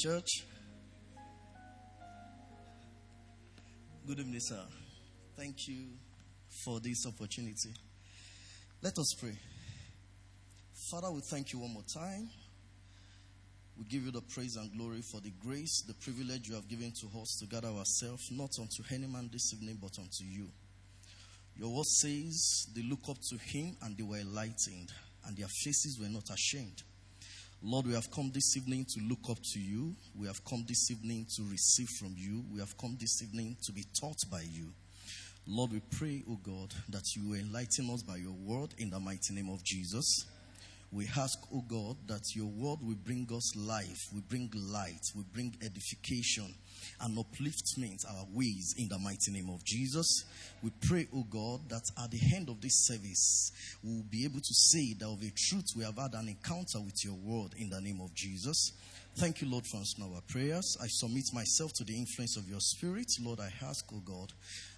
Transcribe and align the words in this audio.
Church, 0.00 0.44
good 4.06 4.20
evening, 4.20 4.38
sir. 4.38 4.62
Thank 5.36 5.66
you 5.66 5.86
for 6.64 6.78
this 6.78 7.04
opportunity. 7.04 7.74
Let 8.80 8.96
us 8.96 9.12
pray. 9.18 9.36
Father, 10.88 11.10
we 11.10 11.20
thank 11.28 11.52
you 11.52 11.58
one 11.58 11.72
more 11.72 11.82
time. 11.92 12.30
We 13.76 13.86
give 13.86 14.04
you 14.04 14.12
the 14.12 14.20
praise 14.20 14.54
and 14.54 14.70
glory 14.78 15.02
for 15.10 15.20
the 15.20 15.32
grace, 15.44 15.82
the 15.88 15.94
privilege 15.94 16.48
you 16.48 16.54
have 16.54 16.68
given 16.68 16.92
to 17.00 17.20
us 17.20 17.36
to 17.40 17.46
gather 17.46 17.66
ourselves, 17.66 18.22
not 18.30 18.50
unto 18.60 18.94
any 18.94 19.08
man 19.08 19.28
this 19.32 19.52
evening, 19.52 19.78
but 19.82 19.98
unto 19.98 20.22
you. 20.22 20.46
Your 21.56 21.74
word 21.74 21.86
says 21.86 22.68
they 22.72 22.82
look 22.82 23.08
up 23.08 23.16
to 23.30 23.36
him 23.36 23.76
and 23.82 23.96
they 23.96 24.04
were 24.04 24.18
enlightened, 24.18 24.92
and 25.26 25.36
their 25.36 25.48
faces 25.48 25.98
were 26.00 26.08
not 26.08 26.30
ashamed. 26.30 26.84
Lord, 27.60 27.86
we 27.86 27.94
have 27.94 28.10
come 28.12 28.30
this 28.32 28.56
evening 28.56 28.86
to 28.94 29.00
look 29.00 29.28
up 29.28 29.38
to 29.52 29.58
you. 29.60 29.96
We 30.16 30.28
have 30.28 30.44
come 30.44 30.64
this 30.68 30.92
evening 30.92 31.26
to 31.36 31.42
receive 31.50 31.88
from 31.98 32.14
you. 32.16 32.44
We 32.52 32.60
have 32.60 32.76
come 32.78 32.96
this 33.00 33.20
evening 33.20 33.56
to 33.64 33.72
be 33.72 33.84
taught 34.00 34.18
by 34.30 34.42
you. 34.42 34.72
Lord, 35.44 35.72
we 35.72 35.80
pray, 35.90 36.22
O 36.30 36.38
God, 36.40 36.72
that 36.90 37.02
you 37.16 37.30
will 37.30 37.40
enlighten 37.40 37.90
us 37.90 38.02
by 38.02 38.16
your 38.16 38.34
word 38.44 38.74
in 38.78 38.90
the 38.90 39.00
mighty 39.00 39.34
name 39.34 39.48
of 39.50 39.64
Jesus. 39.64 40.24
We 40.90 41.06
ask, 41.18 41.38
O 41.54 41.62
God, 41.68 41.96
that 42.06 42.34
your 42.34 42.46
word 42.46 42.78
will 42.82 42.96
bring 43.04 43.28
us 43.30 43.54
life, 43.56 44.08
will 44.12 44.22
bring 44.28 44.50
light, 44.54 45.02
will 45.14 45.26
bring 45.34 45.54
edification 45.62 46.54
and 47.02 47.18
upliftment 47.18 48.06
our 48.08 48.24
ways 48.32 48.74
in 48.78 48.88
the 48.88 48.98
mighty 48.98 49.30
name 49.30 49.50
of 49.50 49.62
Jesus. 49.64 50.24
We 50.62 50.70
pray, 50.88 51.06
O 51.14 51.24
God, 51.24 51.68
that 51.68 51.82
at 52.02 52.10
the 52.10 52.20
end 52.34 52.48
of 52.48 52.62
this 52.62 52.86
service, 52.86 53.52
we 53.84 53.96
will 53.96 54.06
be 54.10 54.24
able 54.24 54.40
to 54.40 54.54
say 54.54 54.94
that 54.94 55.06
of 55.06 55.22
a 55.22 55.32
truth 55.36 55.66
we 55.76 55.84
have 55.84 55.98
had 55.98 56.14
an 56.14 56.28
encounter 56.28 56.80
with 56.80 57.04
your 57.04 57.14
word 57.14 57.52
in 57.58 57.68
the 57.68 57.80
name 57.80 58.00
of 58.00 58.14
Jesus. 58.14 58.72
Thank 59.18 59.42
you, 59.42 59.50
Lord, 59.50 59.66
for 59.66 59.78
answering 59.78 60.12
our 60.14 60.20
prayers. 60.28 60.76
I 60.80 60.86
submit 60.86 61.24
myself 61.34 61.72
to 61.74 61.84
the 61.84 61.96
influence 61.96 62.36
of 62.36 62.48
your 62.48 62.60
spirit. 62.60 63.08
Lord, 63.20 63.40
I 63.40 63.50
ask, 63.66 63.84
O 63.92 64.00
God, 64.04 64.32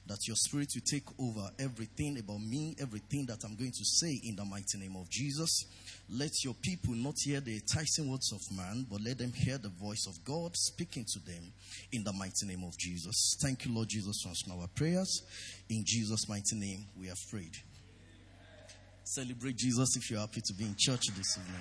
that 0.07 0.27
your 0.27 0.37
spirit 0.37 0.69
will 0.75 0.83
take 0.91 1.05
over 1.21 1.51
everything 1.59 2.19
about 2.19 2.41
me, 2.41 2.75
everything 2.81 3.27
that 3.27 3.45
I'm 3.45 3.55
going 3.55 3.73
to 3.73 3.85
say 3.85 4.19
in 4.25 4.37
the 4.37 4.45
mighty 4.47 4.79
name 4.79 4.97
of 4.97 5.11
Jesus. 5.11 5.67
Let 6.13 6.43
your 6.43 6.55
people 6.55 6.95
not 6.95 7.15
hear 7.23 7.39
the 7.41 7.55
enticing 7.55 8.11
words 8.11 8.33
of 8.33 8.41
man, 8.57 8.85
but 8.91 9.01
let 9.01 9.19
them 9.19 9.33
hear 9.33 9.59
the 9.59 9.69
voice 9.69 10.07
of 10.09 10.25
God 10.25 10.57
speaking 10.57 11.05
to 11.13 11.21
them 11.21 11.53
in 11.93 12.03
the 12.03 12.13
mighty 12.13 12.47
name 12.47 12.65
of 12.65 12.77
Jesus. 12.77 13.37
Thank 13.41 13.65
you, 13.65 13.73
Lord 13.73 13.89
Jesus, 13.89 14.21
for 14.23 14.53
our 14.53 14.67
prayers. 14.75 15.23
In 15.69 15.85
Jesus' 15.87 16.29
mighty 16.29 16.57
name, 16.57 16.87
we 16.99 17.07
have 17.07 17.19
prayed. 17.31 17.57
Celebrate 19.05 19.57
Jesus 19.57 19.97
if 19.97 20.11
you're 20.11 20.21
happy 20.21 20.41
to 20.45 20.55
be 20.55 20.65
in 20.65 20.75
church 20.77 21.07
this 21.17 21.39
evening. 21.39 21.61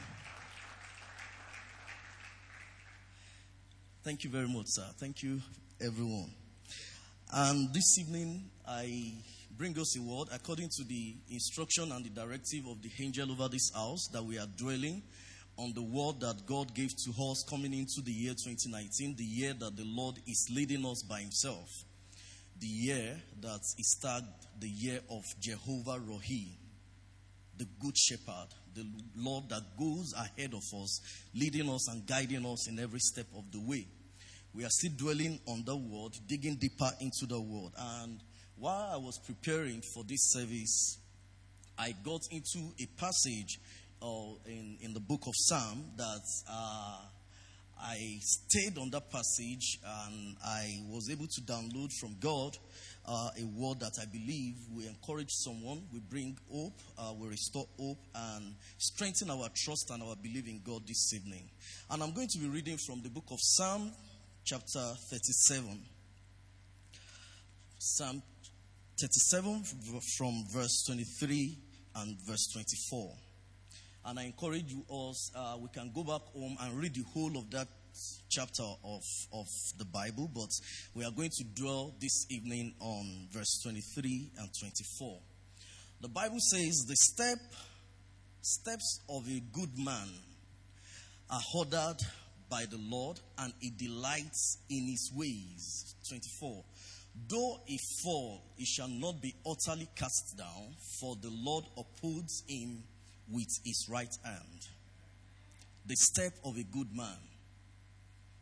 Thank 4.03 4.23
you 4.23 4.31
very 4.31 4.47
much, 4.47 4.65
sir. 4.67 4.85
Thank 4.99 5.21
you, 5.21 5.41
everyone. 5.79 6.31
And 7.31 7.71
this 7.75 7.99
evening, 7.99 8.49
I 8.67 9.13
bring 9.55 9.77
us 9.77 9.95
a 9.95 10.01
word 10.01 10.29
according 10.33 10.69
to 10.77 10.83
the 10.83 11.15
instruction 11.29 11.91
and 11.91 12.03
the 12.03 12.09
directive 12.09 12.65
of 12.65 12.81
the 12.81 12.89
angel 12.99 13.31
over 13.31 13.47
this 13.47 13.69
house 13.75 14.07
that 14.13 14.23
we 14.23 14.39
are 14.39 14.47
dwelling 14.57 15.03
on 15.55 15.71
the 15.75 15.83
word 15.83 16.21
that 16.21 16.47
God 16.47 16.73
gave 16.73 16.89
to 16.89 17.11
us 17.29 17.45
coming 17.47 17.71
into 17.75 18.01
the 18.03 18.11
year 18.11 18.31
2019, 18.31 19.15
the 19.15 19.23
year 19.23 19.53
that 19.59 19.77
the 19.77 19.83
Lord 19.85 20.15
is 20.25 20.49
leading 20.51 20.83
us 20.87 21.03
by 21.03 21.19
Himself, 21.19 21.69
the 22.59 22.65
year 22.65 23.15
that 23.41 23.61
is 23.77 23.99
tagged 24.01 24.25
the 24.59 24.69
year 24.69 24.99
of 25.11 25.21
Jehovah 25.39 25.99
Rohi, 25.99 26.47
the 27.59 27.67
Good 27.79 27.95
Shepherd, 27.95 28.47
the 28.73 28.87
Lord 29.15 29.49
that 29.49 29.77
goes 29.77 30.13
ahead 30.17 30.55
of 30.55 30.63
us, 30.81 30.99
leading 31.35 31.69
us 31.69 31.87
and 31.89 32.07
guiding 32.07 32.45
us 32.47 32.67
in 32.67 32.79
every 32.79 32.99
step 32.99 33.27
of 33.37 33.51
the 33.51 33.59
way. 33.59 33.85
We 34.53 34.65
are 34.65 34.69
still 34.69 34.91
dwelling 34.97 35.39
on 35.47 35.63
the 35.65 35.75
word, 35.75 36.13
digging 36.27 36.55
deeper 36.55 36.89
into 36.99 37.25
the 37.27 37.39
word. 37.39 37.71
And 37.77 38.19
while 38.57 38.89
I 38.93 38.97
was 38.97 39.19
preparing 39.25 39.81
for 39.93 40.03
this 40.03 40.31
service, 40.31 40.97
I 41.77 41.93
got 42.03 42.21
into 42.31 42.71
a 42.79 42.85
passage 42.99 43.59
uh, 44.01 44.35
in, 44.45 44.77
in 44.81 44.93
the 44.93 44.99
book 44.99 45.27
of 45.27 45.33
Psalm 45.35 45.85
that 45.97 46.23
uh, 46.49 46.97
I 47.81 48.17
stayed 48.21 48.77
on 48.77 48.89
that 48.89 49.09
passage 49.11 49.79
and 49.85 50.35
I 50.43 50.81
was 50.89 51.09
able 51.09 51.27
to 51.27 51.41
download 51.41 51.91
from 51.99 52.15
God 52.19 52.57
uh, 53.05 53.29
a 53.39 53.45
word 53.45 53.79
that 53.79 53.93
I 54.01 54.05
believe 54.05 54.55
will 54.71 54.87
encourage 54.87 55.31
someone, 55.31 55.83
we 55.91 55.99
bring 55.99 56.37
hope, 56.51 56.79
uh, 56.97 57.13
we 57.17 57.29
restore 57.29 57.67
hope, 57.79 57.97
and 58.13 58.55
strengthen 58.77 59.29
our 59.31 59.49
trust 59.55 59.89
and 59.91 60.03
our 60.03 60.15
belief 60.15 60.47
in 60.47 60.61
God 60.63 60.87
this 60.87 61.13
evening. 61.13 61.49
And 61.89 62.03
I'm 62.03 62.13
going 62.13 62.27
to 62.27 62.39
be 62.39 62.47
reading 62.47 62.77
from 62.77 63.01
the 63.01 63.09
book 63.09 63.25
of 63.31 63.39
Psalm, 63.39 63.91
chapter 64.43 64.93
37. 65.09 65.79
Psalm 67.77 68.21
37 68.99 69.63
from 70.17 70.43
verse 70.51 70.83
23 70.85 71.57
and 71.95 72.17
verse 72.27 72.51
24. 72.53 73.15
And 74.05 74.19
I 74.19 74.23
encourage 74.23 74.71
you 74.71 74.83
all, 74.87 75.15
uh, 75.35 75.57
we 75.59 75.69
can 75.69 75.91
go 75.93 76.03
back 76.03 76.21
home 76.33 76.57
and 76.61 76.77
read 76.79 76.93
the 76.93 77.03
whole 77.13 77.37
of 77.37 77.49
that 77.51 77.67
chapter 78.29 78.63
of, 78.63 79.01
of 79.33 79.47
the 79.77 79.85
Bible, 79.85 80.29
but 80.33 80.49
we 80.93 81.03
are 81.05 81.11
going 81.11 81.29
to 81.29 81.43
dwell 81.55 81.95
this 81.99 82.25
evening 82.29 82.73
on 82.79 83.27
verse 83.31 83.61
23 83.63 84.31
and 84.37 84.49
24. 84.59 85.19
The 86.01 86.07
Bible 86.07 86.39
says, 86.39 86.85
The 86.87 86.95
step, 86.95 87.39
steps 88.41 88.99
of 89.09 89.27
a 89.27 89.41
good 89.53 89.77
man 89.77 90.07
are 91.29 91.41
ordered 91.55 91.97
by 92.49 92.65
the 92.69 92.77
Lord, 92.77 93.19
and 93.37 93.53
he 93.59 93.71
delights 93.71 94.57
in 94.69 94.87
his 94.87 95.11
ways. 95.15 95.95
24. 96.07 96.63
Though 97.27 97.59
he 97.65 97.77
fall, 98.03 98.41
he 98.55 98.65
shall 98.65 98.87
not 98.87 99.21
be 99.21 99.35
utterly 99.45 99.87
cast 99.95 100.37
down, 100.37 100.75
for 100.99 101.15
the 101.21 101.31
Lord 101.31 101.65
upholds 101.77 102.43
him 102.47 102.83
with 103.31 103.49
his 103.63 103.87
right 103.89 104.15
hand. 104.23 104.67
The 105.85 105.95
step 105.95 106.33
of 106.45 106.57
a 106.57 106.63
good 106.63 106.95
man 106.95 107.17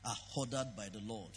are 0.06 0.18
ordered 0.36 0.74
by 0.76 0.90
the 0.92 1.02
Lord. 1.06 1.32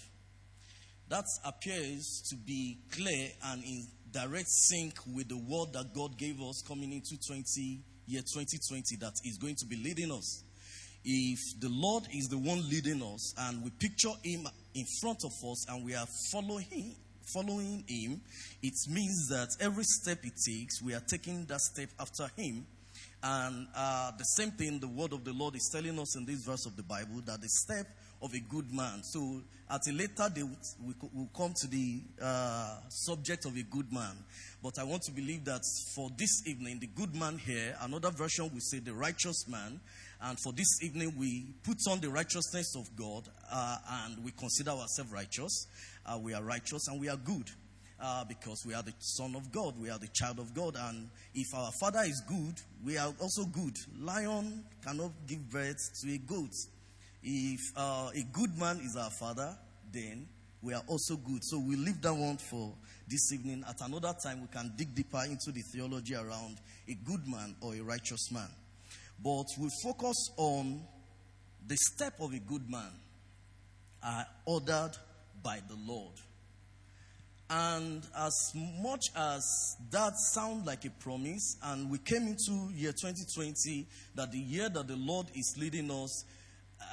That 1.09 1.25
appears 1.45 2.23
to 2.31 2.37
be 2.37 2.79
clear 2.93 3.31
and 3.47 3.65
in 3.65 3.87
direct 4.13 4.49
sync 4.49 4.95
with 5.13 5.29
the 5.29 5.37
word 5.37 5.73
that 5.73 5.95
God 5.95 6.17
gave 6.17 6.41
us 6.41 6.63
coming 6.67 6.93
into 6.93 7.17
20 7.27 7.81
year 8.07 8.23
2020 8.23 8.97
that 8.97 9.15
is 9.25 9.39
going 9.39 9.55
to 9.57 9.67
be 9.67 9.77
leading 9.77 10.11
us. 10.11 10.43
If 11.05 11.39
the 11.61 11.69
Lord 11.71 12.05
is 12.13 12.29
the 12.29 12.39
one 12.39 12.69
leading 12.69 13.03
us 13.03 13.35
and 13.39 13.65
we 13.65 13.71
picture 13.71 14.13
him 14.23 14.47
in 14.75 14.85
front 15.01 15.19
of 15.25 15.33
us 15.51 15.67
and 15.69 15.85
we 15.85 15.95
are 15.95 16.07
following 16.31 16.95
following 17.33 17.85
him, 17.87 18.21
it 18.63 18.75
means 18.89 19.29
that 19.29 19.49
every 19.61 19.85
step 19.85 20.19
he 20.23 20.31
takes, 20.31 20.83
we 20.83 20.95
are 20.95 21.03
taking 21.09 21.45
that 21.47 21.61
step 21.61 21.89
after 21.99 22.29
him. 22.37 22.67
And 23.23 23.69
uh, 23.75 24.13
the 24.17 24.25
same 24.25 24.51
thing 24.53 24.81
the 24.81 24.89
word 24.89 25.13
of 25.13 25.25
the 25.25 25.33
Lord 25.33 25.55
is 25.55 25.71
telling 25.73 25.99
us 25.99 26.17
in 26.17 26.25
this 26.25 26.43
verse 26.45 26.67
of 26.67 26.77
the 26.77 26.83
Bible 26.83 27.23
that 27.27 27.41
the 27.41 27.49
step 27.49 27.87
of 28.23 28.33
a 28.35 28.41
good 28.41 28.73
man. 28.73 29.03
So 29.03 29.43
at 29.71 29.81
a 29.89 29.93
later 29.93 30.29
day, 30.35 30.43
we 30.85 30.95
will 31.13 31.29
come 31.37 31.55
to 31.61 31.67
the 31.67 32.01
uh, 32.21 32.77
subject 32.89 33.45
of 33.47 33.57
a 33.57 33.63
good 33.63 33.93
man. 33.93 34.17
But 34.63 34.79
I 34.79 34.85
want 34.85 35.03
to 35.03 35.13
believe 35.13 35.45
that 35.45 35.63
for 35.95 36.11
this 36.17 36.47
evening, 36.47 36.81
the 36.81 36.89
good 36.89 37.15
man 37.15 37.39
here, 37.39 37.77
another 37.81 38.11
version 38.11 38.51
will 38.53 38.61
say 38.61 38.79
the 38.79 38.95
righteous 38.95 39.47
man. 39.49 39.81
And 40.23 40.39
for 40.39 40.53
this 40.53 40.83
evening, 40.83 41.15
we 41.19 41.55
put 41.65 41.79
on 41.89 42.01
the 42.01 42.11
righteousness 42.11 42.75
of 42.77 42.95
God 42.95 43.29
uh, 43.51 43.77
and 44.05 44.23
we 44.25 44.33
consider 44.33 44.71
ourselves 44.71 45.11
righteous. 45.11 45.67
Uh, 46.05 46.19
we 46.19 46.35
are 46.35 46.43
righteous 46.43 46.89
and 46.89 47.01
we 47.01 47.09
are 47.09 47.17
good. 47.17 47.49
Uh, 48.03 48.25
because 48.25 48.65
we 48.67 48.73
are 48.73 48.83
the 48.83 48.95
son 48.99 49.35
of 49.37 49.53
God, 49.53 49.75
we 49.79 49.91
are 49.91 49.99
the 49.99 50.09
child 50.15 50.39
of 50.39 50.55
God, 50.55 50.75
and 50.75 51.11
if 51.35 51.55
our 51.55 51.71
father 51.79 52.01
is 52.07 52.23
good, 52.27 52.55
we 52.83 52.97
are 52.97 53.13
also 53.21 53.45
good. 53.45 53.75
Lion 54.01 54.65
cannot 54.83 55.11
give 55.27 55.51
birth 55.51 55.77
to 56.01 56.11
a 56.11 56.17
goat. 56.17 56.49
If 57.23 57.61
uh, 57.77 58.09
a 58.15 58.23
good 58.33 58.57
man 58.57 58.81
is 58.83 58.97
our 58.97 59.11
father, 59.11 59.55
then 59.93 60.27
we 60.63 60.73
are 60.73 60.83
also 60.87 61.17
good. 61.17 61.45
So 61.45 61.59
we 61.59 61.77
leave 61.77 62.01
that 62.01 62.15
one 62.15 62.39
for 62.39 62.73
this 63.07 63.33
evening. 63.35 63.65
At 63.69 63.87
another 63.87 64.15
time, 64.25 64.41
we 64.41 64.47
can 64.47 64.73
dig 64.77 64.95
deeper 64.95 65.23
into 65.25 65.53
the 65.53 65.63
theology 65.73 66.15
around 66.15 66.57
a 66.89 66.95
good 66.95 67.27
man 67.27 67.55
or 67.61 67.75
a 67.75 67.81
righteous 67.81 68.31
man. 68.33 68.49
But 69.23 69.47
we 69.59 69.69
focus 69.83 70.17
on 70.37 70.81
the 71.67 71.77
step 71.77 72.15
of 72.21 72.33
a 72.33 72.39
good 72.39 72.69
man 72.69 72.91
are 74.03 74.27
ordered 74.47 74.93
by 75.43 75.61
the 75.69 75.77
Lord. 75.87 76.15
And 77.51 78.07
as 78.17 78.53
much 78.55 79.07
as 79.17 79.77
that 79.91 80.13
sounds 80.33 80.67
like 80.67 80.85
a 80.85 80.91
promise, 80.91 81.57
and 81.65 81.91
we 81.91 81.99
came 81.99 82.29
into 82.29 82.71
year 82.73 82.93
2020, 82.93 83.87
that 84.15 84.31
the 84.31 84.39
year 84.39 84.69
that 84.69 84.87
the 84.87 84.97
Lord 84.97 85.27
is 85.35 85.57
leading 85.59 85.91
us, 85.91 86.25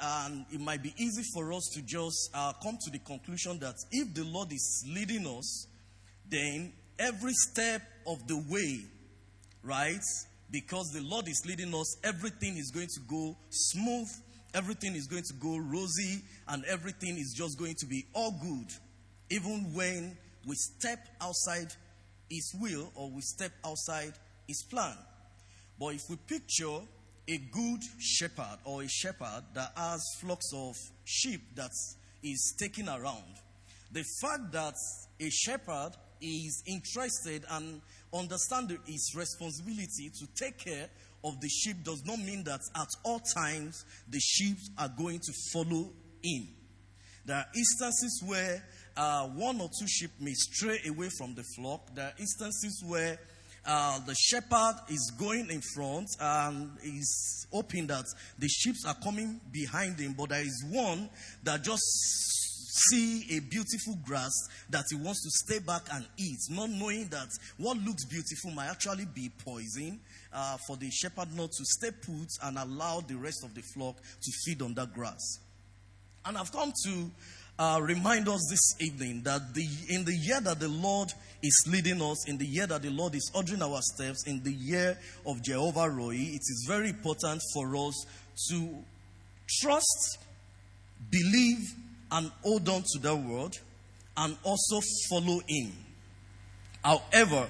and 0.02 0.44
it 0.52 0.60
might 0.60 0.82
be 0.82 0.92
easy 0.98 1.22
for 1.32 1.52
us 1.52 1.62
to 1.74 1.82
just 1.82 2.30
uh, 2.34 2.52
come 2.62 2.76
to 2.84 2.90
the 2.90 2.98
conclusion 2.98 3.58
that 3.60 3.74
if 3.92 4.12
the 4.14 4.24
Lord 4.24 4.52
is 4.52 4.84
leading 4.88 5.26
us, 5.26 5.68
then 6.28 6.72
every 6.98 7.32
step 7.32 7.80
of 8.06 8.26
the 8.26 8.36
way, 8.50 8.80
right? 9.62 10.02
Because 10.50 10.90
the 10.92 11.02
Lord 11.02 11.28
is 11.28 11.42
leading 11.46 11.74
us, 11.74 11.96
everything 12.02 12.56
is 12.56 12.70
going 12.70 12.88
to 12.88 13.00
go 13.08 13.36
smooth 13.50 14.08
everything 14.54 14.94
is 14.94 15.06
going 15.06 15.22
to 15.24 15.34
go 15.34 15.58
rosy 15.58 16.22
and 16.48 16.64
everything 16.64 17.16
is 17.18 17.34
just 17.36 17.58
going 17.58 17.74
to 17.76 17.86
be 17.86 18.06
all 18.14 18.32
good, 18.42 18.68
even 19.30 19.72
when 19.74 20.16
we 20.46 20.54
step 20.54 20.98
outside 21.20 21.72
His 22.30 22.54
will 22.60 22.90
or 22.94 23.10
we 23.10 23.20
step 23.20 23.52
outside 23.64 24.12
His 24.46 24.62
plan. 24.64 24.96
But 25.78 25.94
if 25.94 26.08
we 26.08 26.16
picture 26.16 26.80
a 27.28 27.38
good 27.52 27.80
shepherd 27.98 28.58
or 28.64 28.82
a 28.82 28.88
shepherd 28.88 29.44
that 29.54 29.72
has 29.76 30.02
flocks 30.20 30.50
of 30.54 30.74
sheep 31.04 31.42
that 31.56 31.70
is 32.22 32.54
taken 32.58 32.88
around, 32.88 33.34
the 33.92 34.04
fact 34.20 34.52
that 34.52 34.74
a 35.20 35.30
shepherd 35.30 35.92
is 36.20 36.62
interested 36.66 37.44
and 37.50 37.80
understand 38.12 38.76
his 38.86 39.14
responsibility 39.14 40.10
to 40.18 40.26
take 40.34 40.58
care 40.58 40.88
of 41.24 41.40
the 41.40 41.48
sheep 41.48 41.82
does 41.84 42.04
not 42.04 42.18
mean 42.18 42.44
that 42.44 42.60
at 42.76 42.88
all 43.04 43.20
times 43.34 43.84
the 44.08 44.20
sheep 44.20 44.56
are 44.78 44.90
going 44.96 45.18
to 45.18 45.32
follow 45.52 45.90
him. 46.22 46.48
There 47.24 47.36
are 47.36 47.46
instances 47.54 48.22
where 48.24 48.64
uh, 48.96 49.26
one 49.28 49.60
or 49.60 49.68
two 49.78 49.86
sheep 49.86 50.10
may 50.20 50.32
stray 50.32 50.80
away 50.88 51.08
from 51.18 51.34
the 51.34 51.44
flock. 51.56 51.94
There 51.94 52.06
are 52.06 52.14
instances 52.18 52.82
where 52.86 53.18
uh, 53.66 53.98
the 54.06 54.14
shepherd 54.14 54.76
is 54.88 55.12
going 55.18 55.50
in 55.50 55.60
front 55.74 56.08
and 56.18 56.70
is 56.82 57.46
hoping 57.52 57.86
that 57.88 58.04
the 58.38 58.48
sheep 58.48 58.76
are 58.86 58.96
coming 59.04 59.40
behind 59.52 59.98
him, 59.98 60.14
but 60.16 60.30
there 60.30 60.40
is 60.40 60.64
one 60.70 61.10
that 61.42 61.62
just 61.62 61.82
see 62.90 63.36
a 63.36 63.40
beautiful 63.40 63.98
grass 64.04 64.32
that 64.70 64.84
he 64.90 64.96
wants 64.96 65.22
to 65.22 65.30
stay 65.30 65.58
back 65.64 65.82
and 65.92 66.06
eat, 66.16 66.38
not 66.50 66.70
knowing 66.70 67.08
that 67.08 67.28
what 67.56 67.76
looks 67.78 68.04
beautiful 68.04 68.50
might 68.52 68.68
actually 68.68 69.06
be 69.06 69.30
poison. 69.44 70.00
Uh, 70.30 70.58
for 70.66 70.76
the 70.76 70.90
shepherd 70.90 71.34
not 71.34 71.50
to 71.50 71.64
stay 71.64 71.90
put 71.90 72.28
and 72.42 72.58
allow 72.58 73.00
the 73.00 73.16
rest 73.16 73.42
of 73.44 73.54
the 73.54 73.62
flock 73.62 73.96
to 74.20 74.30
feed 74.44 74.60
on 74.60 74.74
that 74.74 74.92
grass. 74.92 75.38
And 76.26 76.36
I've 76.36 76.52
come 76.52 76.70
to 76.84 77.10
uh, 77.58 77.80
remind 77.82 78.28
us 78.28 78.46
this 78.50 78.86
evening 78.86 79.22
that 79.22 79.54
the, 79.54 79.66
in 79.88 80.04
the 80.04 80.14
year 80.14 80.40
that 80.40 80.60
the 80.60 80.68
Lord 80.68 81.12
is 81.42 81.64
leading 81.70 82.02
us, 82.02 82.28
in 82.28 82.38
the 82.38 82.46
year 82.46 82.66
that 82.66 82.82
the 82.82 82.90
Lord 82.90 83.14
is 83.14 83.30
ordering 83.34 83.62
our 83.62 83.80
steps, 83.80 84.26
in 84.26 84.42
the 84.42 84.52
year 84.52 84.98
of 85.26 85.42
Jehovah 85.42 85.88
Rohi, 85.88 86.34
it 86.34 86.42
is 86.42 86.66
very 86.68 86.90
important 86.90 87.40
for 87.54 87.74
us 87.76 88.06
to 88.50 88.84
trust, 89.60 90.18
believe, 91.10 91.74
and 92.10 92.30
hold 92.42 92.68
on 92.68 92.82
to 92.92 92.98
that 93.00 93.16
word 93.16 93.56
and 94.16 94.36
also 94.42 94.80
follow 95.08 95.40
him. 95.46 95.72
However, 96.82 97.48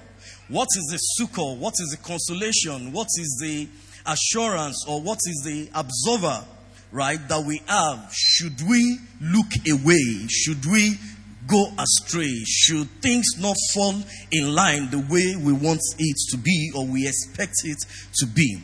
what 0.49 0.69
is 0.77 0.89
the 0.91 0.99
succor? 0.99 1.55
What 1.55 1.75
is 1.79 1.91
the 1.91 1.97
consolation? 1.99 2.93
What 2.93 3.09
is 3.19 3.39
the 3.41 3.69
assurance 4.07 4.85
or 4.89 5.01
what 5.01 5.19
is 5.27 5.43
the 5.45 5.71
observer, 5.75 6.45
right, 6.91 7.29
that 7.29 7.45
we 7.45 7.61
have? 7.67 8.13
Should 8.13 8.61
we 8.69 8.99
look 9.21 9.47
away? 9.71 10.27
Should 10.29 10.65
we 10.67 10.99
go 11.47 11.71
astray? 11.79 12.43
Should 12.47 12.89
things 13.01 13.27
not 13.39 13.57
fall 13.75 13.95
in 14.31 14.55
line 14.55 14.91
the 14.91 14.99
way 14.99 15.37
we 15.37 15.53
want 15.53 15.81
it 15.99 16.17
to 16.31 16.37
be 16.37 16.73
or 16.75 16.87
we 16.87 17.07
expect 17.07 17.55
it 17.65 17.79
to 18.17 18.27
be? 18.27 18.63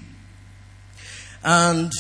And 1.43 1.93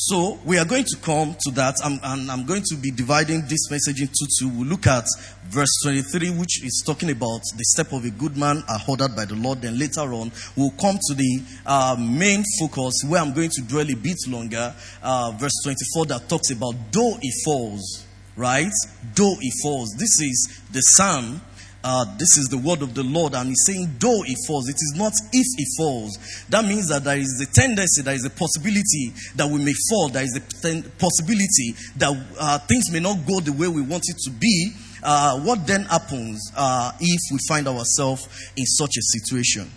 so 0.00 0.38
we 0.44 0.56
are 0.58 0.64
going 0.64 0.84
to 0.84 0.96
come 0.98 1.34
to 1.40 1.50
that, 1.56 1.74
and 1.82 1.98
I'm, 2.04 2.30
I'm, 2.30 2.46
going 2.46 2.62
to 2.66 2.76
be 2.76 2.92
dividing 2.92 3.42
this 3.48 3.68
message 3.68 4.00
into 4.00 4.28
two. 4.38 4.48
We'll 4.48 4.68
look 4.68 4.86
at 4.86 5.04
verse 5.46 5.72
23, 5.82 6.38
which 6.38 6.62
is 6.62 6.84
talking 6.86 7.10
about 7.10 7.40
the 7.56 7.64
step 7.64 7.92
of 7.92 8.04
a 8.04 8.10
good 8.10 8.36
man 8.36 8.62
are 8.68 8.78
ordered 8.86 9.16
by 9.16 9.24
the 9.24 9.34
Lord. 9.34 9.60
Then 9.60 9.76
later 9.76 10.02
on, 10.02 10.30
we'll 10.54 10.70
come 10.80 11.00
to 11.08 11.14
the 11.14 11.42
uh, 11.66 11.96
main 11.98 12.44
focus 12.60 13.02
where 13.08 13.20
I'm 13.20 13.34
going 13.34 13.50
to 13.50 13.62
dwell 13.62 13.90
a 13.90 13.96
bit 13.96 14.18
longer. 14.28 14.72
Uh, 15.02 15.32
verse 15.32 15.60
24 15.64 16.06
that 16.06 16.28
talks 16.28 16.52
about 16.52 16.74
though 16.92 17.18
he 17.20 17.32
falls, 17.44 18.06
right? 18.36 18.70
Though 19.16 19.34
he 19.40 19.50
falls. 19.64 19.96
This 19.98 20.20
is 20.20 20.62
the 20.70 20.80
psalm 20.80 21.40
uh, 21.84 22.04
this 22.18 22.36
is 22.36 22.48
the 22.50 22.58
word 22.58 22.82
of 22.82 22.94
the 22.94 23.04
Lord, 23.04 23.34
and 23.34 23.48
He's 23.48 23.64
saying, 23.64 23.96
though 24.00 24.22
he 24.22 24.34
falls, 24.46 24.68
it 24.68 24.74
is 24.74 24.94
not 24.96 25.12
if 25.32 25.46
he 25.56 25.64
falls. 25.78 26.18
That 26.48 26.64
means 26.64 26.88
that 26.88 27.04
there 27.04 27.16
is 27.16 27.40
a 27.40 27.52
tendency, 27.52 28.02
there 28.02 28.14
is 28.14 28.24
a 28.24 28.30
possibility 28.30 29.12
that 29.36 29.48
we 29.48 29.64
may 29.64 29.74
fall, 29.88 30.08
there 30.08 30.24
is 30.24 30.36
a 30.36 30.40
ten- 30.62 30.82
possibility 30.98 31.74
that 31.96 32.26
uh, 32.38 32.58
things 32.60 32.90
may 32.90 33.00
not 33.00 33.24
go 33.26 33.40
the 33.40 33.52
way 33.52 33.68
we 33.68 33.82
want 33.82 34.02
it 34.08 34.16
to 34.24 34.30
be. 34.30 34.72
Uh, 35.00 35.38
what 35.40 35.64
then 35.66 35.84
happens 35.84 36.50
uh, 36.56 36.90
if 36.98 37.20
we 37.32 37.38
find 37.48 37.68
ourselves 37.68 38.50
in 38.56 38.66
such 38.66 38.96
a 38.98 39.02
situation? 39.02 39.70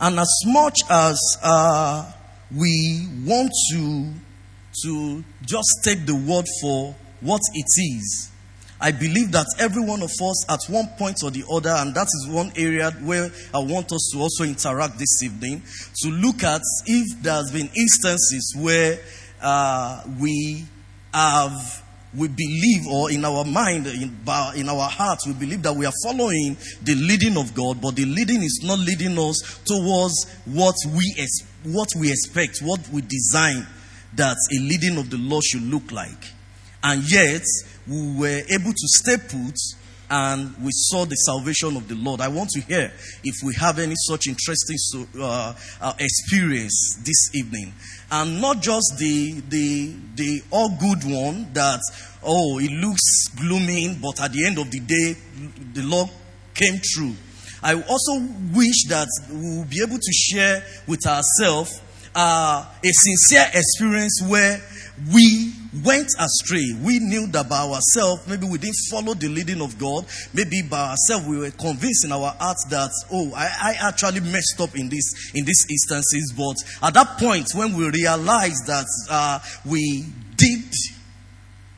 And 0.00 0.18
as 0.18 0.32
much 0.46 0.80
as 0.88 1.20
uh, 1.42 2.10
we 2.56 3.06
want 3.24 3.52
to, 3.72 4.12
to 4.82 5.24
just 5.42 5.68
take 5.82 6.06
the 6.06 6.14
word 6.14 6.46
for 6.62 6.94
what 7.20 7.40
it 7.52 7.96
is, 7.96 8.30
I 8.80 8.92
believe 8.92 9.32
that 9.32 9.46
every 9.58 9.82
one 9.82 10.02
of 10.02 10.10
us 10.10 10.50
at 10.50 10.60
one 10.68 10.88
point 10.98 11.18
or 11.22 11.30
the 11.30 11.44
other, 11.50 11.70
and 11.70 11.94
that 11.94 12.06
is 12.06 12.28
one 12.28 12.52
area 12.56 12.90
where 13.02 13.30
I 13.52 13.58
want 13.58 13.92
us 13.92 14.10
to 14.12 14.18
also 14.18 14.44
interact 14.44 14.98
this 14.98 15.22
evening, 15.22 15.62
to 16.02 16.08
look 16.08 16.42
at 16.42 16.60
if 16.86 17.22
there 17.22 17.34
has 17.34 17.50
been 17.50 17.70
instances 17.74 18.54
where 18.58 18.98
uh, 19.40 20.02
we 20.20 20.64
have 21.12 21.82
we 22.16 22.28
believe, 22.28 22.86
or 22.88 23.10
in 23.10 23.24
our 23.24 23.44
mind, 23.44 23.86
in, 23.86 24.16
in 24.56 24.68
our 24.68 24.88
hearts, 24.88 25.26
we 25.26 25.32
believe 25.32 25.62
that 25.62 25.74
we 25.74 25.84
are 25.84 25.92
following 26.04 26.56
the 26.82 26.94
leading 26.94 27.36
of 27.36 27.54
God, 27.54 27.80
but 27.80 27.96
the 27.96 28.04
leading 28.04 28.42
is 28.42 28.60
not 28.62 28.78
leading 28.78 29.18
us 29.18 29.60
towards 29.64 30.30
what 30.44 30.76
we, 30.94 31.26
what 31.64 31.88
we 31.98 32.10
expect, 32.10 32.60
what 32.60 32.88
we 32.90 33.02
design 33.02 33.66
that 34.14 34.36
a 34.36 34.60
leading 34.60 34.96
of 34.96 35.10
the 35.10 35.18
Lord 35.18 35.42
should 35.42 35.62
look 35.62 35.90
like. 35.90 36.30
And 36.84 37.10
yet, 37.10 37.42
we 37.86 38.16
were 38.18 38.42
able 38.50 38.72
to 38.72 38.88
stay 39.02 39.16
put 39.16 39.56
and 40.10 40.54
we 40.62 40.70
saw 40.70 41.04
the 41.04 41.14
salvation 41.16 41.76
of 41.76 41.88
the 41.88 41.94
Lord. 41.94 42.20
I 42.20 42.28
want 42.28 42.50
to 42.50 42.60
hear 42.60 42.92
if 43.22 43.34
we 43.44 43.54
have 43.54 43.78
any 43.78 43.94
such 44.06 44.26
interesting 44.26 44.76
uh, 45.18 45.54
uh, 45.80 45.92
experience 45.98 46.98
this 47.04 47.34
evening, 47.34 47.72
and 48.10 48.40
not 48.40 48.60
just 48.60 48.94
the 48.98 49.40
the 49.48 49.94
the 50.14 50.42
all 50.50 50.68
good 50.78 51.04
one 51.04 51.52
that 51.54 51.80
oh 52.22 52.58
it 52.58 52.70
looks 52.70 53.28
gloomy, 53.36 53.96
but 54.00 54.20
at 54.20 54.32
the 54.32 54.46
end 54.46 54.58
of 54.58 54.70
the 54.70 54.80
day 54.80 55.16
the 55.72 55.82
Lord 55.82 56.10
came 56.54 56.78
through. 56.94 57.14
I 57.62 57.74
also 57.74 58.20
wish 58.54 58.84
that 58.88 59.08
we 59.30 59.56
will 59.56 59.64
be 59.64 59.80
able 59.82 59.96
to 59.98 60.12
share 60.12 60.62
with 60.86 61.06
ourselves 61.06 61.80
uh, 62.14 62.64
a 62.84 62.90
sincere 62.92 63.46
experience 63.54 64.22
where 64.28 64.62
we 65.12 65.52
went 65.82 66.08
astray. 66.18 66.76
We 66.82 66.98
knew 67.00 67.26
that 67.28 67.48
by 67.48 67.62
ourselves, 67.62 68.26
maybe 68.28 68.46
we 68.46 68.58
didn't 68.58 68.76
follow 68.90 69.14
the 69.14 69.28
leading 69.28 69.60
of 69.60 69.78
God. 69.78 70.06
Maybe 70.32 70.62
by 70.62 70.90
ourselves, 70.90 71.26
we 71.26 71.38
were 71.38 71.50
convinced 71.50 72.04
in 72.04 72.12
our 72.12 72.34
hearts 72.38 72.66
that, 72.70 72.90
oh, 73.12 73.32
I, 73.34 73.72
I 73.72 73.88
actually 73.88 74.20
messed 74.20 74.60
up 74.60 74.76
in 74.76 74.88
this 74.88 75.32
in 75.34 75.44
these 75.44 75.66
instances. 75.68 76.32
But 76.36 76.56
at 76.86 76.94
that 76.94 77.18
point, 77.18 77.48
when 77.54 77.74
we 77.76 77.88
realized 77.88 78.66
that 78.66 78.86
uh, 79.10 79.38
we 79.64 80.06
did 80.36 80.72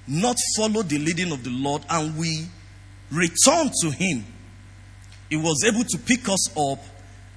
not 0.06 0.36
follow 0.56 0.82
the 0.82 0.98
leading 0.98 1.32
of 1.32 1.42
the 1.44 1.50
Lord 1.50 1.82
and 1.88 2.16
we 2.16 2.46
returned 3.10 3.72
to 3.82 3.90
Him, 3.90 4.24
He 5.30 5.36
was 5.36 5.64
able 5.64 5.84
to 5.84 5.98
pick 5.98 6.28
us 6.28 6.56
up 6.56 6.80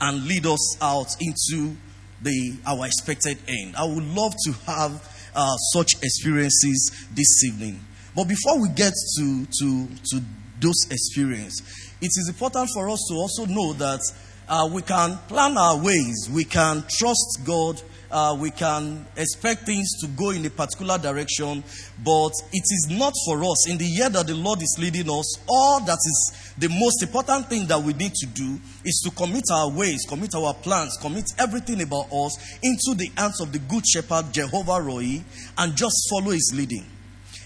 and 0.02 0.26
lead 0.26 0.46
us 0.46 0.82
out 0.82 1.16
into 1.20 1.76
the 2.22 2.58
our 2.66 2.86
expected 2.86 3.38
end. 3.48 3.76
I 3.76 3.86
would 3.86 4.04
love 4.04 4.34
to 4.46 4.52
have 4.66 5.16
uh, 5.36 5.56
such 5.74 5.96
experiences 6.02 7.08
this 7.12 7.44
evening. 7.46 7.80
But 8.16 8.26
before 8.26 8.60
we 8.60 8.70
get 8.70 8.94
to, 9.18 9.46
to, 9.46 9.88
to 10.12 10.22
those 10.60 10.88
experiences, 10.92 11.62
it 12.02 12.08
is 12.08 12.28
important 12.28 12.70
for 12.74 12.90
us 12.90 13.00
to 13.10 13.16
also 13.16 13.46
know 13.46 13.74
that 13.74 14.02
uh, 14.48 14.68
we 14.72 14.82
can 14.82 15.18
plan 15.28 15.58
our 15.58 15.78
ways, 15.78 16.30
we 16.32 16.44
can 16.44 16.84
trust 16.90 17.40
God, 17.46 17.82
uh, 18.12 18.36
we 18.40 18.52
can 18.52 19.06
expect 19.16 19.66
things 19.66 19.90
to 20.02 20.08
go 20.08 20.32
in 20.32 20.46
a 20.46 20.50
particular 20.50 20.98
direction, 20.98 21.64
but 22.04 22.32
it 22.52 22.64
is 22.64 22.88
not 22.90 23.14
for 23.26 23.44
us. 23.44 23.68
In 23.68 23.78
the 23.78 23.86
year 23.86 24.10
that 24.10 24.28
the 24.28 24.36
Lord 24.36 24.62
is 24.62 24.78
leading 24.80 25.10
us, 25.10 25.38
all 25.48 25.80
that 25.82 25.98
is 25.98 26.54
the 26.58 26.70
most 26.70 27.04
important 27.04 27.48
thing 27.48 27.68
that 27.68 27.82
we 27.82 27.94
need 27.94 28.14
to 28.16 28.28
do 28.28 28.60
is 28.84 29.02
to 29.06 29.12
commit 29.12 29.44
our 29.52 29.70
ways, 29.70 30.06
commit 30.08 30.34
our 30.36 30.54
plans, 30.54 30.98
commit 31.02 31.26
everything 31.38 31.82
about 31.82 32.12
us 32.12 32.58
into 32.64 32.98
the 32.98 33.12
hands 33.16 33.42
of 33.42 33.52
the 33.52 33.60
Good 33.60 33.86
Shepherd, 33.88 34.34
Jehovah 34.34 34.80
Rohi, 34.80 35.22
and 35.58 35.76
just 35.76 35.96
follow 36.10 36.32
his 36.32 36.52
leading. 36.56 36.86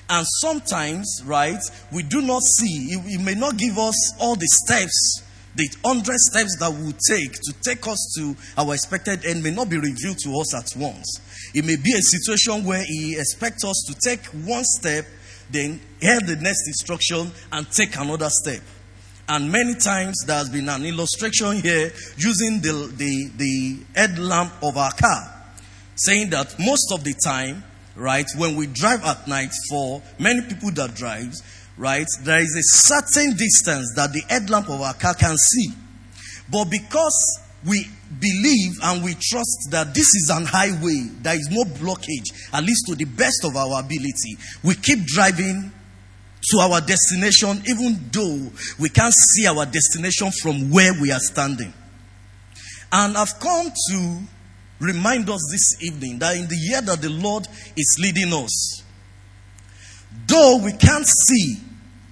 And 0.10 0.26
sometimes, 0.42 1.22
right, 1.26 1.60
we 1.92 2.04
do 2.04 2.22
not 2.22 2.42
see, 2.42 2.98
he 3.08 3.18
may 3.18 3.36
not 3.36 3.58
give 3.58 3.78
us 3.78 3.96
all 4.20 4.36
the 4.36 4.48
steps 4.48 5.24
the 5.56 5.70
hundred 5.86 6.18
steps 6.18 6.58
that 6.60 6.72
we 6.72 6.94
take 7.08 7.34
to 7.34 7.54
take 7.64 7.88
us 7.88 8.14
to 8.18 8.36
our 8.58 8.74
expected 8.74 9.26
end 9.26 9.44
may 9.44 9.52
not 9.52 9.70
be 9.70 9.78
revealed 9.78 10.18
to 10.20 10.40
us 10.40 10.56
at 10.56 10.80
once. 10.80 11.20
It 11.54 11.64
may 11.66 11.76
be 11.76 11.94
a 11.94 12.02
situation 12.02 12.64
where 12.66 12.84
He 12.84 13.16
expects 13.18 13.64
us 13.64 13.84
to 13.88 14.10
take 14.10 14.26
one 14.28 14.64
step, 14.64 15.06
then 15.52 15.80
hear 16.02 16.20
the 16.20 16.38
next 16.38 16.68
instruction, 16.68 17.32
and 17.52 17.70
take 17.72 17.96
another 17.98 18.30
step. 18.30 18.62
And 19.30 19.52
many 19.52 19.76
times 19.76 20.24
there 20.26 20.38
has 20.38 20.50
been 20.50 20.68
an 20.68 20.86
illustration 20.86 21.62
here 21.62 21.94
using 22.18 22.60
the, 22.62 22.92
the, 22.98 23.32
the 23.38 23.78
headlamp 23.96 24.52
of 24.62 24.76
our 24.76 24.92
car, 24.92 25.34
saying 25.96 26.32
that 26.32 26.60
most 26.60 26.92
of 26.92 27.04
the 27.04 27.14
time, 27.24 27.64
right? 27.96 28.26
When 28.38 28.56
we 28.56 28.68
drive 28.68 29.04
at 29.06 29.28
night, 29.28 29.52
for 29.70 30.02
many 30.20 30.42
people 30.42 30.72
that 30.72 30.96
drives, 30.96 31.42
right, 31.78 32.08
there 32.22 32.40
is 32.40 32.56
a 32.56 32.64
certain 32.64 33.36
distance 33.36 33.94
that 33.96 34.14
the 34.14 34.22
headlamp 34.30 34.70
of 34.70 34.82
our 34.82 34.94
car 34.94 35.14
can 35.14 35.38
see. 35.38 35.70
But 36.52 36.66
because 36.66 37.40
we 37.66 37.88
believe 38.20 38.78
and 38.84 39.04
we 39.04 39.14
trust 39.14 39.70
that 39.72 39.94
this 39.94 40.08
is 40.16 40.32
an 40.34 40.46
highway, 40.46 41.10
there 41.22 41.36
is 41.36 41.50
no 41.52 41.64
blockage, 41.64 42.32
at 42.54 42.64
least 42.64 42.86
to 42.88 42.96
the 42.96 43.06
best 43.06 43.44
of 43.44 43.56
our 43.56 43.80
ability, 43.80 44.38
we 44.64 44.76
keep 44.76 45.06
driving 45.06 45.72
to 46.52 46.58
our 46.60 46.82
destination, 46.82 47.62
even 47.68 48.00
though 48.12 48.52
we 48.80 48.90
can't 48.90 49.14
see 49.14 49.48
our 49.48 49.66
destination 49.66 50.30
from 50.42 50.70
where 50.70 50.92
we 51.02 51.12
are 51.12 51.20
standing. 51.20 51.74
And 52.92 53.18
I've 53.18 53.40
come 53.40 53.72
to 53.90 54.20
remind 54.80 55.30
us 55.30 55.42
this 55.52 55.82
evening 55.82 56.20
that 56.20 56.36
in 56.36 56.48
the 56.48 56.58
year 56.58 56.82
that 56.82 57.02
the 57.02 57.10
Lord 57.10 57.48
is 57.78 57.98
leading 58.00 58.34
us, 58.34 58.83
though 60.28 60.60
we 60.64 60.72
can't 60.74 61.06
see 61.28 61.58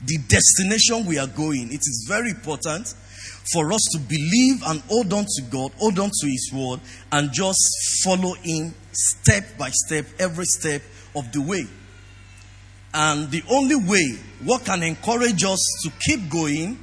the 0.06 0.18
destination 0.28 1.06
we 1.06 1.18
are 1.18 1.28
going, 1.28 1.72
it 1.72 1.82
is 1.82 2.06
very 2.08 2.32
important 2.32 2.94
for 3.52 3.74
us 3.74 3.82
to 3.92 4.00
believe 4.00 4.62
and 4.66 4.82
hold 4.82 5.14
on 5.14 5.26
to 5.26 5.42
God, 5.50 5.72
hold 5.78 6.00
on 6.00 6.10
to 6.22 6.28
His 6.28 6.52
word, 6.54 6.80
and 7.12 7.32
just 7.32 7.60
follow 8.04 8.34
Him 8.36 8.74
step 8.92 9.58
by 9.58 9.70
step, 9.72 10.06
every 10.20 10.46
step 10.46 10.82
of 11.16 11.32
the 11.32 11.42
way. 11.42 11.66
And 12.94 13.32
the 13.32 13.44
only 13.50 13.76
way 13.76 14.18
what 14.44 14.66
can 14.66 14.84
encourage 14.84 15.44
us 15.44 15.60
to 15.84 15.92
keep 16.02 16.30
going 16.30 16.78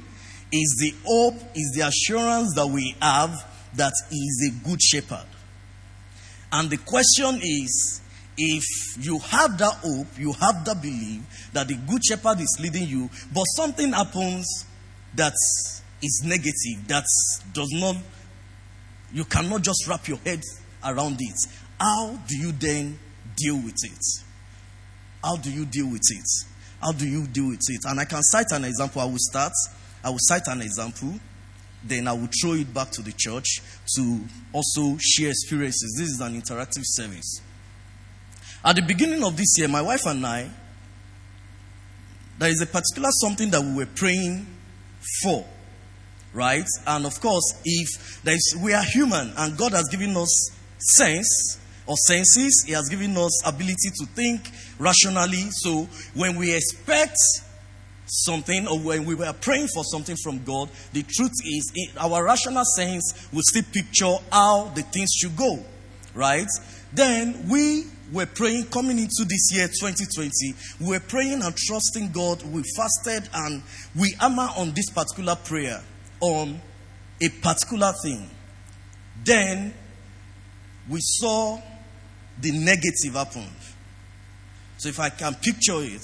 is 0.51 0.77
the 0.79 0.93
hope, 1.05 1.35
is 1.55 1.71
the 1.75 1.87
assurance 1.87 2.53
that 2.55 2.67
we 2.67 2.95
have 3.01 3.31
that 3.75 3.93
He 4.09 4.17
is 4.17 4.51
a 4.51 4.67
good 4.67 4.81
shepherd. 4.81 5.25
And 6.51 6.69
the 6.69 6.77
question 6.77 7.39
is 7.43 8.01
if 8.41 8.63
you 9.05 9.19
have 9.19 9.57
that 9.57 9.73
hope, 9.83 10.07
you 10.17 10.31
have 10.31 10.63
that 10.63 10.81
belief 10.81 11.21
that 11.51 11.67
the 11.67 11.75
good 11.75 12.01
shepherd 12.03 12.39
is 12.39 12.57
leading 12.61 12.87
you, 12.87 13.09
but 13.33 13.43
something 13.43 13.91
happens 13.91 14.65
that 15.13 15.33
is 16.01 16.21
negative, 16.25 16.87
that 16.87 17.03
does 17.53 17.69
not, 17.73 17.97
you 19.11 19.25
cannot 19.25 19.61
just 19.61 19.85
wrap 19.87 20.07
your 20.07 20.17
head 20.19 20.41
around 20.85 21.17
it. 21.19 21.35
How 21.77 22.17
do 22.27 22.37
you 22.37 22.53
then 22.53 22.97
deal 23.35 23.57
with 23.57 23.75
it? 23.83 24.23
How 25.21 25.35
do 25.35 25.51
you 25.51 25.65
deal 25.65 25.87
with 25.91 26.03
it? 26.09 26.45
How 26.81 26.93
do 26.93 27.05
you 27.05 27.27
deal 27.27 27.49
with 27.49 27.59
it? 27.67 27.81
And 27.85 27.99
I 27.99 28.05
can 28.05 28.23
cite 28.23 28.51
an 28.51 28.63
example. 28.63 29.01
I 29.01 29.05
will 29.05 29.17
start. 29.17 29.51
I 30.01 30.11
will 30.11 30.17
cite 30.21 30.47
an 30.47 30.61
example. 30.61 31.13
Then 31.83 32.07
I 32.07 32.13
will 32.13 32.29
throw 32.41 32.53
it 32.53 32.73
back 32.73 32.91
to 32.91 33.01
the 33.01 33.13
church 33.17 33.61
to 33.97 34.21
also 34.53 34.97
share 35.01 35.29
experiences. 35.29 35.95
This 35.97 36.09
is 36.09 36.21
an 36.21 36.41
interactive 36.41 36.83
service. 36.85 37.41
At 38.63 38.75
the 38.75 38.81
beginning 38.81 39.23
of 39.23 39.37
this 39.37 39.57
year, 39.57 39.67
my 39.67 39.81
wife 39.81 40.05
and 40.05 40.25
I, 40.25 40.49
there 42.37 42.49
is 42.49 42.61
a 42.61 42.65
particular 42.65 43.09
something 43.11 43.49
that 43.51 43.61
we 43.61 43.73
were 43.73 43.85
praying 43.85 44.45
for. 45.21 45.45
Right? 46.33 46.67
And 46.85 47.05
of 47.05 47.19
course, 47.19 47.59
if 47.65 48.21
there 48.23 48.35
is, 48.35 48.55
we 48.61 48.73
are 48.73 48.83
human 48.83 49.33
and 49.37 49.57
God 49.57 49.71
has 49.71 49.87
given 49.89 50.15
us 50.15 50.51
sense, 50.77 51.59
or 51.89 51.95
senses. 51.97 52.63
He 52.67 52.73
has 52.73 52.87
given 52.87 53.17
us 53.17 53.45
ability 53.45 53.89
to 53.97 54.05
think 54.05 54.49
rationally. 54.77 55.49
So 55.49 55.89
when 56.13 56.35
we 56.37 56.55
expect 56.55 57.17
something 58.05 58.67
or 58.67 58.79
when 58.79 59.05
we 59.05 59.15
were 59.15 59.33
praying 59.33 59.67
for 59.73 59.83
something 59.83 60.15
from 60.23 60.43
God, 60.43 60.69
the 60.93 61.03
truth 61.03 61.33
is 61.43 61.71
our 61.99 62.23
rational 62.23 62.63
sense 62.63 63.27
will 63.33 63.41
still 63.43 63.63
picture 63.73 64.15
how 64.31 64.65
the 64.75 64.83
things 64.83 65.09
should 65.17 65.35
go. 65.35 65.59
Right? 66.13 66.47
Then 66.93 67.49
we 67.49 67.85
were 68.11 68.25
praying 68.25 68.65
coming 68.65 68.97
into 68.97 69.25
this 69.27 69.49
year 69.53 69.67
2020 69.67 70.31
we 70.81 70.87
were 70.87 70.99
praying 70.99 71.41
and 71.41 71.55
trusting 71.55 72.11
god 72.11 72.41
we 72.43 72.63
fasted 72.75 73.29
and 73.33 73.61
we 73.95 74.13
hammer 74.19 74.49
on 74.57 74.71
this 74.73 74.89
particular 74.89 75.35
prayer 75.35 75.81
on 76.21 76.59
a 77.21 77.29
particular 77.41 77.93
thing 78.03 78.29
then 79.23 79.73
we 80.89 80.99
saw 81.01 81.61
the 82.41 82.51
negative 82.51 83.13
happened. 83.13 83.47
So 84.77 84.89
if 84.89 84.99
I 84.99 85.09
can 85.09 85.35
picture 85.35 85.81
it, 85.81 86.01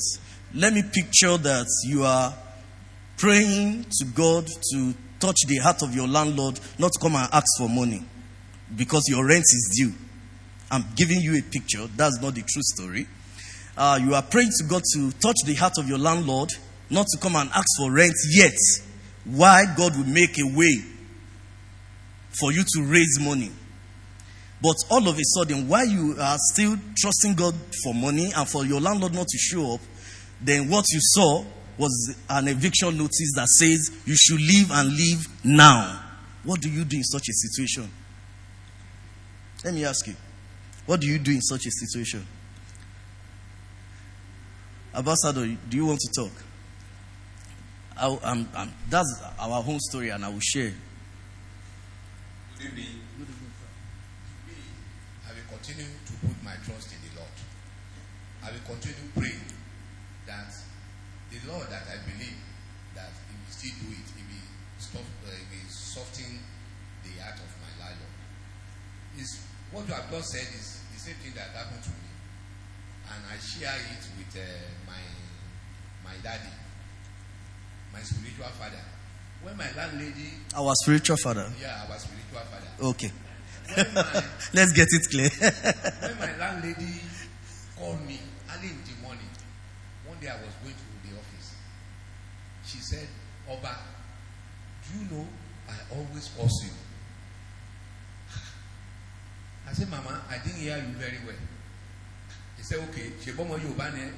let 0.53 0.73
me 0.73 0.83
picture 0.83 1.37
that 1.37 1.67
you 1.85 2.03
are 2.03 2.33
praying 3.17 3.85
to 3.99 4.05
God 4.05 4.47
to 4.47 4.93
touch 5.19 5.37
the 5.47 5.57
heart 5.57 5.81
of 5.81 5.95
your 5.95 6.07
landlord, 6.07 6.59
not 6.77 6.91
come 7.01 7.15
and 7.15 7.29
ask 7.33 7.45
for 7.57 7.69
money 7.69 8.03
because 8.75 9.03
your 9.07 9.25
rent 9.25 9.43
is 9.43 9.73
due. 9.77 9.93
I'm 10.71 10.85
giving 10.95 11.21
you 11.21 11.37
a 11.37 11.41
picture. 11.41 11.87
That's 11.95 12.21
not 12.21 12.35
the 12.35 12.41
true 12.41 12.61
story. 12.61 13.07
Uh, 13.77 13.99
you 14.01 14.15
are 14.15 14.23
praying 14.23 14.51
to 14.57 14.63
God 14.65 14.83
to 14.93 15.11
touch 15.13 15.35
the 15.45 15.53
heart 15.55 15.73
of 15.77 15.87
your 15.87 15.97
landlord, 15.97 16.49
not 16.89 17.05
to 17.07 17.19
come 17.19 17.35
and 17.35 17.49
ask 17.49 17.67
for 17.77 17.91
rent 17.91 18.13
yet. 18.31 18.53
Why 19.25 19.65
God 19.77 19.97
will 19.97 20.05
make 20.05 20.37
a 20.39 20.55
way 20.55 20.83
for 22.39 22.51
you 22.51 22.63
to 22.63 22.83
raise 22.83 23.19
money. 23.19 23.51
But 24.61 24.75
all 24.89 25.07
of 25.07 25.17
a 25.17 25.23
sudden, 25.23 25.67
while 25.67 25.85
you 25.85 26.15
are 26.19 26.37
still 26.53 26.75
trusting 26.97 27.35
God 27.35 27.53
for 27.83 27.93
money 27.93 28.31
and 28.35 28.47
for 28.47 28.65
your 28.65 28.79
landlord 28.79 29.13
not 29.13 29.27
to 29.27 29.37
show 29.37 29.75
up, 29.75 29.81
then 30.41 30.69
what 30.69 30.85
you 30.91 30.99
saw 31.01 31.43
was 31.77 32.15
an 32.29 32.47
eviction 32.47 32.97
notice 32.97 33.33
that 33.35 33.47
says 33.47 33.91
you 34.05 34.15
should 34.15 34.39
leave 34.39 34.71
and 34.71 34.89
leave 34.89 35.27
now. 35.43 36.01
What 36.43 36.61
do 36.61 36.69
you 36.69 36.85
do 36.85 36.97
in 36.97 37.03
such 37.03 37.27
a 37.29 37.33
situation? 37.33 37.91
Let 39.63 39.73
me 39.73 39.83
ask 39.83 40.07
you. 40.07 40.15
What 40.85 41.01
do 41.01 41.07
you 41.07 41.17
do 41.19 41.31
in 41.31 41.41
such 41.41 41.65
a 41.65 41.71
situation? 41.71 42.25
Ambassador, 44.93 45.45
do 45.69 45.77
you 45.77 45.85
want 45.85 45.99
to 45.99 46.21
talk? 46.21 46.31
I, 47.97 48.17
I'm, 48.23 48.47
I'm, 48.55 48.73
that's 48.89 49.21
our 49.39 49.61
home 49.61 49.79
story, 49.79 50.09
and 50.09 50.23
I 50.23 50.29
will 50.29 50.39
share. 50.39 50.73
Good 52.57 52.67
evening 52.67 53.01
continue 55.65 55.97
to 56.05 56.13
put 56.21 56.37
my 56.45 56.53
trust 56.61 56.93
in 56.93 57.01
the 57.09 57.17
Lord. 57.17 57.35
I 58.45 58.53
will 58.53 58.61
continue 58.69 59.01
to 59.01 59.09
pray 59.17 59.33
that 60.29 60.53
the 61.33 61.39
Lord 61.49 61.65
that 61.73 61.89
I 61.89 62.05
believe 62.05 62.37
that 62.93 63.09
He 63.25 63.33
will 63.33 63.49
still 63.49 63.73
do 63.81 63.89
it. 63.89 64.05
He 64.13 64.23
will, 64.29 64.45
stop, 64.77 65.01
uh, 65.25 65.33
he 65.33 65.57
will 65.57 65.69
soften 65.73 66.37
the 67.01 67.17
heart 67.17 67.41
of 67.41 67.49
my 67.65 67.71
landlord. 67.81 68.13
What 69.75 69.87
you 69.89 69.93
have 69.93 70.09
just 70.09 70.31
said 70.31 70.47
is 70.55 70.79
the 70.93 70.99
same 70.99 71.15
thing 71.19 71.33
that 71.35 71.51
happened 71.51 71.83
to 71.83 71.89
me, 71.91 72.07
and 73.11 73.19
I 73.27 73.35
share 73.43 73.75
it 73.75 74.03
with 74.15 74.31
uh, 74.39 74.47
my 74.87 75.03
my 75.99 76.15
daddy, 76.23 76.47
my 77.91 77.99
spiritual 77.99 78.47
father. 78.55 78.79
When 79.43 79.57
my 79.57 79.67
landlady, 79.75 80.31
our 80.55 80.71
spiritual 80.79 81.17
father, 81.17 81.51
yeah, 81.59 81.83
our 81.91 81.99
spiritual 81.99 82.39
father. 82.47 82.71
Okay. 82.95 83.11
Let's 84.53 84.71
get 84.71 84.87
it 84.87 85.09
clear. 85.11 85.29
when 86.07 86.19
my 86.23 86.37
landlady 86.39 87.01
called 87.75 87.99
me 88.07 88.19
early 88.55 88.69
in 88.71 88.79
the 88.79 88.95
morning, 89.03 89.27
one 90.07 90.17
day 90.21 90.29
I 90.29 90.39
was 90.39 90.55
going 90.63 90.73
to 90.73 90.87
the 91.03 91.17
office. 91.19 91.51
She 92.63 92.77
said, 92.77 93.07
Oba, 93.49 93.75
do 94.87 94.99
you 94.99 95.05
know 95.11 95.27
I 95.67 95.97
always 95.97 96.27
force 96.29 96.63
you? 96.63 96.84
I 99.67 99.73
said, 99.73 99.89
Mama, 99.89 100.21
I 100.29 100.37
didn't 100.37 100.59
hear 100.59 100.77
you 100.77 100.93
very 100.97 101.19
well. 101.25 101.35
He 102.57 102.63
said, 102.63 102.79
okay, 102.89 103.11
ṣe 103.23 103.33
bọ́mọ 103.35 103.59
Yorùbá 103.61 103.93
ni 103.93 104.01
ẹ 104.01 104.11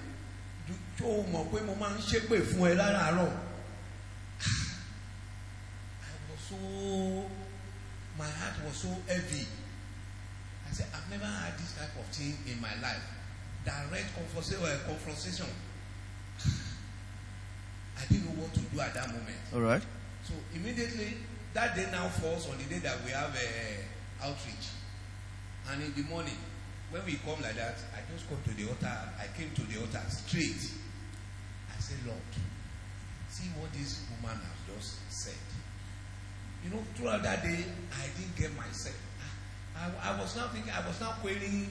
tó 0.98 1.06
mọ̀ 1.34 1.44
pé 1.51 1.58
mo 1.68 1.74
máa 1.82 1.94
ń 1.96 2.01
ṣépè 2.10 2.36
fún 2.50 2.68
ẹ 2.72 2.74
láràárọ̀. 2.80 3.32
I 6.04 6.10
was 6.30 6.42
so 6.50 6.58
my 8.18 8.30
heart 8.39 8.56
was 8.66 8.75
so 8.75 8.89
heavy. 9.08 9.46
I 10.68 10.72
said, 10.74 10.88
I've 10.94 11.10
never 11.10 11.25
had 11.25 11.58
this 11.58 11.74
type 11.80 11.96
of 12.00 12.06
thing 12.12 12.38
in 12.51 12.60
my 12.62 12.74
life. 12.82 13.04
Direct 13.63 14.13
confrontation. 14.16 15.48
I 17.98 18.06
didn't 18.10 18.25
know 18.25 18.42
what 18.44 18.54
to 18.54 18.60
do 18.60 18.80
at 18.82 18.94
that 18.94 19.08
moment. 19.08 19.38
All 19.54 19.62
right. 19.62 19.82
So 20.24 20.34
immediately, 20.54 21.18
that 21.54 21.75
day 21.75 21.88
now 21.92 22.08
falls 22.10 22.50
on 22.50 22.58
the 22.58 22.66
day 22.66 22.80
that 22.80 22.98
we 23.06 23.12
have 23.12 23.32
uh, 23.36 24.25
outreach. 24.27 24.68
And 25.72 25.84
in 25.84 25.94
the 25.94 26.04
morning, 26.10 26.38
when 26.92 27.04
we 27.06 27.16
come 27.26 27.42
like 27.42 27.56
that, 27.56 27.76
I 27.94 28.00
just 28.12 28.28
come 28.30 28.40
to 28.44 28.54
the 28.56 28.70
altar. 28.70 28.98
I 29.20 29.28
came 29.38 29.52
to 29.56 29.62
the 29.62 29.80
altar 29.82 30.02
straight. 30.08 30.72
I 31.68 31.80
said, 31.80 31.98
Lord, 32.06 32.20
see 33.30 33.50
what 33.60 33.72
this 33.74 34.06
woman 34.10 34.38
has 34.40 34.76
just 34.76 35.00
said. 35.12 35.44
You 36.64 36.72
know, 36.72 36.84
throughout 36.96 37.24
that 37.24 37.44
day, 37.44 37.66
I 37.92 38.06
didn't 38.18 38.36
get 38.38 38.56
myself. 38.56 38.96
I, 39.76 40.12
I, 40.12 40.20
was 40.20 40.36
now 40.36 40.48
thinking, 40.48 40.72
I 40.72 40.88
was 40.88 41.00
now 41.00 41.12
querying, 41.22 41.70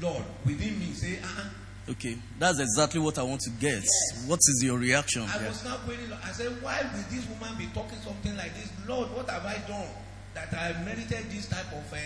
Lord, 0.00 0.24
within 0.44 0.78
me, 0.78 0.92
say, 0.92 1.18
ah. 1.22 1.26
uh-huh. 1.26 1.92
Okay, 1.92 2.16
that's 2.38 2.58
exactly 2.60 2.98
what 3.00 3.18
I 3.18 3.22
want 3.22 3.42
to 3.42 3.50
get. 3.50 3.82
Yes. 3.82 4.24
What 4.26 4.38
is 4.38 4.62
your 4.64 4.78
reaction? 4.78 5.22
I 5.22 5.40
yeah. 5.40 5.48
was 5.48 5.64
now 5.64 5.76
querying, 5.84 6.10
I 6.12 6.32
said, 6.32 6.50
why 6.62 6.82
will 6.92 7.04
this 7.10 7.26
woman 7.28 7.56
be 7.58 7.66
talking 7.74 7.98
something 7.98 8.36
like 8.36 8.54
this? 8.54 8.70
Lord, 8.86 9.10
what 9.14 9.28
have 9.28 9.44
I 9.44 9.56
done 9.68 9.88
that 10.34 10.52
I 10.52 10.82
merited 10.84 11.30
this 11.30 11.48
type 11.48 11.70
of 11.72 11.92
uh, 11.92 11.96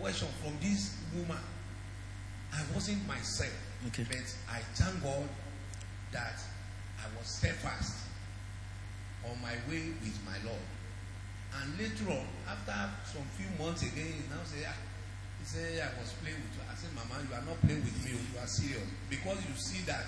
question 0.00 0.28
from 0.42 0.54
this 0.60 0.96
woman? 1.14 1.42
I 2.52 2.62
wasn't 2.74 3.06
myself. 3.06 3.52
Okay. 3.88 4.06
But 4.08 4.24
I 4.50 4.60
thank 4.74 5.02
God 5.02 5.28
that 6.12 6.40
I 6.98 7.06
was 7.18 7.26
steadfast 7.28 8.06
on 9.24 9.36
my 9.42 9.54
way 9.68 9.92
with 10.02 10.18
my 10.24 10.36
Lord. 10.44 10.62
And 11.60 11.78
later 11.78 12.10
on, 12.10 12.26
after 12.48 12.76
some 13.04 13.24
few 13.36 13.48
months 13.62 13.82
again, 13.82 14.12
he 14.12 14.24
now 14.30 14.42
say, 14.44 14.64
ah, 14.68 14.76
he 15.40 15.44
said, 15.44 15.80
I 15.80 16.00
was 16.00 16.12
playing 16.20 16.36
with 16.36 16.54
you. 16.56 16.64
I 16.70 16.74
said, 16.74 16.90
Mama, 16.94 17.22
you 17.24 17.34
are 17.34 17.44
not 17.44 17.60
playing 17.62 17.82
with 17.84 17.98
me, 18.04 18.12
you 18.12 18.38
are 18.38 18.46
serious. 18.46 18.84
Because 19.08 19.38
you 19.48 19.54
see 19.56 19.84
that 19.86 20.04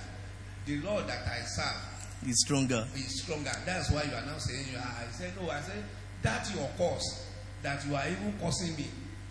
the 0.67 0.81
Lord 0.81 1.07
that 1.07 1.27
I 1.27 1.41
serve 1.45 2.29
is 2.29 2.41
stronger. 2.45 2.87
is 2.95 3.23
stronger. 3.23 3.53
That's 3.65 3.91
why 3.91 4.05
you 4.05 4.15
are 4.15 4.27
now 4.27 4.39
saying 4.39 4.67
you 4.73 4.79
are. 4.79 4.95
I 5.01 5.11
said, 5.13 5.33
No, 5.41 5.51
I 5.51 5.61
said, 5.61 5.83
that's 6.23 6.55
your 6.55 6.69
cause 6.77 7.27
that 7.63 7.85
you 7.87 7.95
are 7.95 8.07
even 8.07 8.35
causing 8.41 8.77
me. 8.77 8.87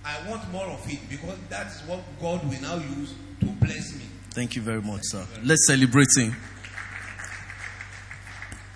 I 0.10 0.28
want 0.28 0.52
more 0.52 0.66
of 0.66 0.92
it 0.92 1.08
because 1.08 1.38
that 1.50 1.68
is 1.68 1.82
what 1.86 2.00
God 2.20 2.44
will 2.44 2.62
now 2.62 2.78
use 2.78 3.14
to 3.42 3.46
bless 3.46 3.94
me. 3.94 4.06
Thank 4.32 4.56
you 4.56 4.62
very 4.64 4.82
much, 4.82 5.02
sir. 5.04 5.24
Let's 5.44 5.68
celebrate 5.68 6.08
him. 6.18 6.36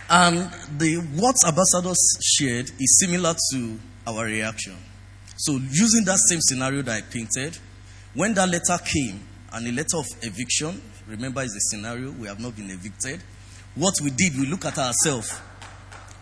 And 0.10 0.38
the 0.78 0.98
what 1.16 1.36
ambassadors 1.48 2.20
shared 2.22 2.70
is 2.80 3.00
similar 3.00 3.34
to 3.52 3.80
our 4.06 4.26
reaction. 4.26 4.76
So, 5.38 5.54
using 5.54 6.06
that 6.06 6.20
same 6.20 6.40
scenario 6.40 6.84
that 6.84 6.98
I 6.98 7.02
painted, 7.02 7.58
when 8.14 8.36
that 8.36 8.50
letter 8.50 8.78
came 8.84 9.20
and 9.54 9.68
a 9.68 9.72
letter 9.72 9.98
of 9.98 10.06
eviction, 10.22 10.80
remember, 11.08 11.42
is 11.42 11.56
a 11.56 11.76
scenario 11.76 12.12
we 12.12 12.28
have 12.28 12.40
not 12.40 12.56
been 12.56 12.70
evicted. 12.70 13.24
What 13.74 13.96
we 14.04 14.12
did, 14.12 14.38
we 14.38 14.46
look 14.46 14.66
at 14.66 14.78
ourselves. 14.78 15.34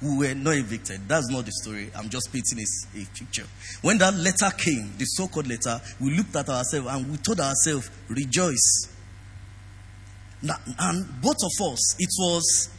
We 0.01 0.17
were 0.17 0.33
not 0.33 0.55
evicted. 0.55 1.07
That's 1.07 1.29
not 1.29 1.45
the 1.45 1.51
story. 1.51 1.91
I'm 1.95 2.09
just 2.09 2.33
painting 2.33 2.59
a, 2.59 2.99
a 2.99 3.05
picture. 3.05 3.45
When 3.81 3.99
that 3.99 4.15
letter 4.15 4.49
came, 4.57 4.93
the 4.97 5.05
so 5.05 5.27
called 5.27 5.47
letter, 5.47 5.79
we 5.99 6.15
looked 6.17 6.35
at 6.35 6.49
ourselves 6.49 6.87
and 6.89 7.11
we 7.11 7.17
told 7.17 7.39
ourselves, 7.39 7.89
rejoice. 8.09 8.87
And 10.41 11.21
both 11.21 11.37
of 11.43 11.71
us, 11.71 11.95
it 11.99 12.09
was, 12.17 12.69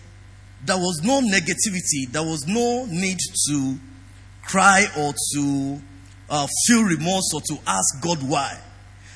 there 0.65 0.77
was 0.77 1.01
no 1.05 1.21
negativity, 1.21 2.11
there 2.11 2.25
was 2.25 2.45
no 2.49 2.87
need 2.87 3.19
to 3.49 3.79
cry 4.43 4.87
or 4.99 5.15
to 5.35 5.81
uh, 6.29 6.47
feel 6.67 6.83
remorse 6.83 7.31
or 7.35 7.41
to 7.41 7.59
ask 7.69 8.03
God 8.03 8.19
why. 8.29 8.59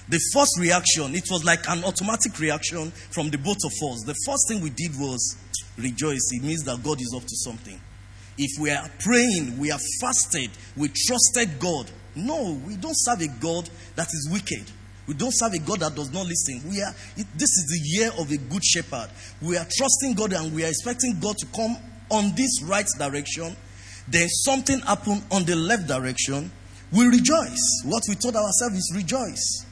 The 0.08 0.20
first 0.32 0.60
reaction, 0.60 1.16
it 1.16 1.24
was 1.28 1.42
like 1.44 1.68
an 1.68 1.82
automatic 1.82 2.38
reaction 2.38 2.92
from 3.10 3.30
the 3.30 3.38
both 3.38 3.58
of 3.64 3.72
us. 3.90 4.04
The 4.06 4.14
first 4.24 4.46
thing 4.46 4.60
we 4.60 4.70
did 4.70 4.92
was 4.96 5.36
rejoice. 5.76 6.30
It 6.30 6.44
means 6.44 6.62
that 6.64 6.80
God 6.84 7.00
is 7.00 7.12
up 7.16 7.22
to 7.22 7.36
something. 7.36 7.80
If 8.38 8.60
we 8.60 8.70
are 8.70 8.88
praying, 8.98 9.58
we 9.58 9.70
are 9.70 9.80
fasted, 10.00 10.50
we 10.76 10.88
trusted 10.88 11.58
God. 11.58 11.90
No, 12.14 12.60
we 12.66 12.76
don't 12.76 12.96
serve 12.96 13.20
a 13.20 13.28
God 13.28 13.68
that 13.94 14.08
is 14.08 14.28
wicked. 14.30 14.70
We 15.06 15.14
don't 15.14 15.32
serve 15.32 15.54
a 15.54 15.58
God 15.58 15.80
that 15.80 15.94
does 15.94 16.12
not 16.12 16.26
listen. 16.26 16.62
We 16.68 16.82
are 16.82 16.92
it, 17.16 17.26
this 17.34 17.50
is 17.50 17.66
the 17.68 17.80
year 17.84 18.10
of 18.18 18.30
a 18.30 18.36
good 18.36 18.64
shepherd. 18.64 19.08
We 19.40 19.56
are 19.56 19.66
trusting 19.76 20.14
God 20.14 20.32
and 20.32 20.54
we 20.54 20.64
are 20.64 20.68
expecting 20.68 21.18
God 21.20 21.36
to 21.38 21.46
come 21.54 21.76
on 22.10 22.34
this 22.34 22.62
right 22.62 22.86
direction. 22.98 23.56
Then 24.08 24.28
something 24.28 24.80
happened 24.80 25.22
on 25.30 25.44
the 25.44 25.56
left 25.56 25.86
direction. 25.86 26.50
We 26.92 27.06
rejoice. 27.06 27.82
What 27.84 28.02
we 28.08 28.14
told 28.14 28.36
ourselves 28.36 28.76
is 28.76 28.92
rejoice. 28.94 29.66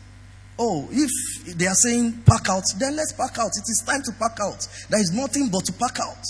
Oh, 0.58 0.88
if 0.90 1.56
they 1.56 1.66
are 1.66 1.74
saying 1.74 2.22
pack 2.26 2.48
out, 2.48 2.62
then 2.78 2.96
let's 2.96 3.12
pack 3.12 3.38
out. 3.38 3.50
It 3.56 3.66
is 3.66 3.82
time 3.86 4.02
to 4.02 4.12
pack 4.12 4.38
out. 4.40 4.66
There 4.88 5.00
is 5.00 5.12
nothing 5.12 5.48
but 5.48 5.64
to 5.64 5.72
pack 5.72 5.98
out. 6.00 6.22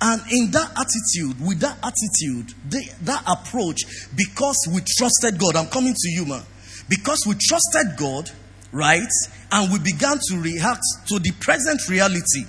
And 0.00 0.22
in 0.30 0.50
that 0.52 0.70
attitude, 0.78 1.46
with 1.46 1.60
that 1.60 1.76
attitude, 1.84 2.54
that 3.04 3.22
approach, 3.26 3.82
because 4.16 4.56
we 4.72 4.80
trusted 4.96 5.38
God, 5.38 5.56
I'm 5.56 5.68
coming 5.68 5.94
to 5.94 6.08
you, 6.08 6.24
man. 6.24 6.42
Because 6.88 7.26
we 7.26 7.34
trusted 7.34 7.98
God, 7.98 8.30
right? 8.72 9.12
And 9.52 9.72
we 9.72 9.78
began 9.78 10.18
to 10.28 10.38
react 10.38 10.82
to 11.08 11.18
the 11.18 11.32
present 11.40 11.86
reality. 11.88 12.44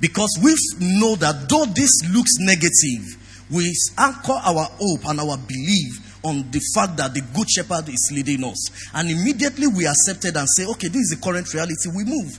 Because 0.00 0.30
we 0.42 0.54
know 0.78 1.16
that 1.16 1.48
though 1.48 1.66
this 1.66 1.90
looks 2.10 2.38
negative, 2.38 3.18
we 3.50 3.74
anchor 3.98 4.32
our 4.32 4.68
hope 4.78 5.06
and 5.06 5.20
our 5.20 5.36
belief 5.36 6.24
on 6.24 6.50
the 6.50 6.60
fact 6.74 6.96
that 6.98 7.14
the 7.14 7.20
good 7.34 7.50
shepherd 7.50 7.88
is 7.88 8.10
leading 8.14 8.44
us. 8.44 8.70
And 8.94 9.10
immediately 9.10 9.66
we 9.66 9.86
accepted 9.86 10.36
and 10.36 10.46
say, 10.48 10.66
okay, 10.66 10.88
this 10.88 11.10
is 11.10 11.16
the 11.18 11.22
current 11.22 11.52
reality. 11.52 11.90
We 11.94 12.04
move. 12.04 12.38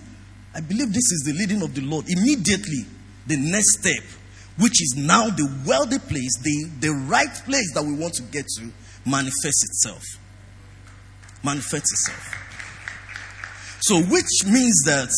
I 0.56 0.62
believe 0.62 0.94
this 0.94 1.12
is 1.12 1.24
the 1.26 1.34
leading 1.34 1.62
of 1.62 1.76
the 1.76 1.82
Lord. 1.82 2.06
Immediately, 2.08 2.86
the 3.28 3.38
next 3.38 3.80
step, 3.80 4.04
which 4.58 4.82
is 4.82 4.96
now 4.98 5.28
the 5.30 5.50
wealthy 5.66 6.00
place, 6.00 6.38
the, 6.42 6.70
the 6.80 6.92
right 7.08 7.34
place 7.46 7.74
that 7.74 7.84
we 7.84 7.94
want 7.94 8.14
to 8.16 8.24
get 8.24 8.46
to, 8.58 8.72
manifests 9.06 9.64
itself. 9.64 10.04
Manifests 11.44 11.92
itself. 11.92 12.38
So, 13.82 14.02
which 14.02 14.46
means 14.46 14.84
that 14.86 15.10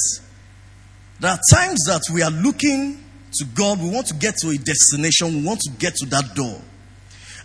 there 1.20 1.32
are 1.32 1.40
times 1.52 1.84
that 1.88 2.02
we 2.14 2.22
are 2.22 2.32
looking 2.32 3.04
to 3.34 3.46
God, 3.46 3.82
we 3.82 3.90
want 3.90 4.08
to 4.08 4.14
get 4.14 4.36
to 4.38 4.50
a 4.50 4.58
destination, 4.58 5.36
we 5.36 5.46
want 5.46 5.60
to 5.62 5.72
get 5.72 5.96
to 5.96 6.06
that 6.08 6.36
door. 6.36 6.62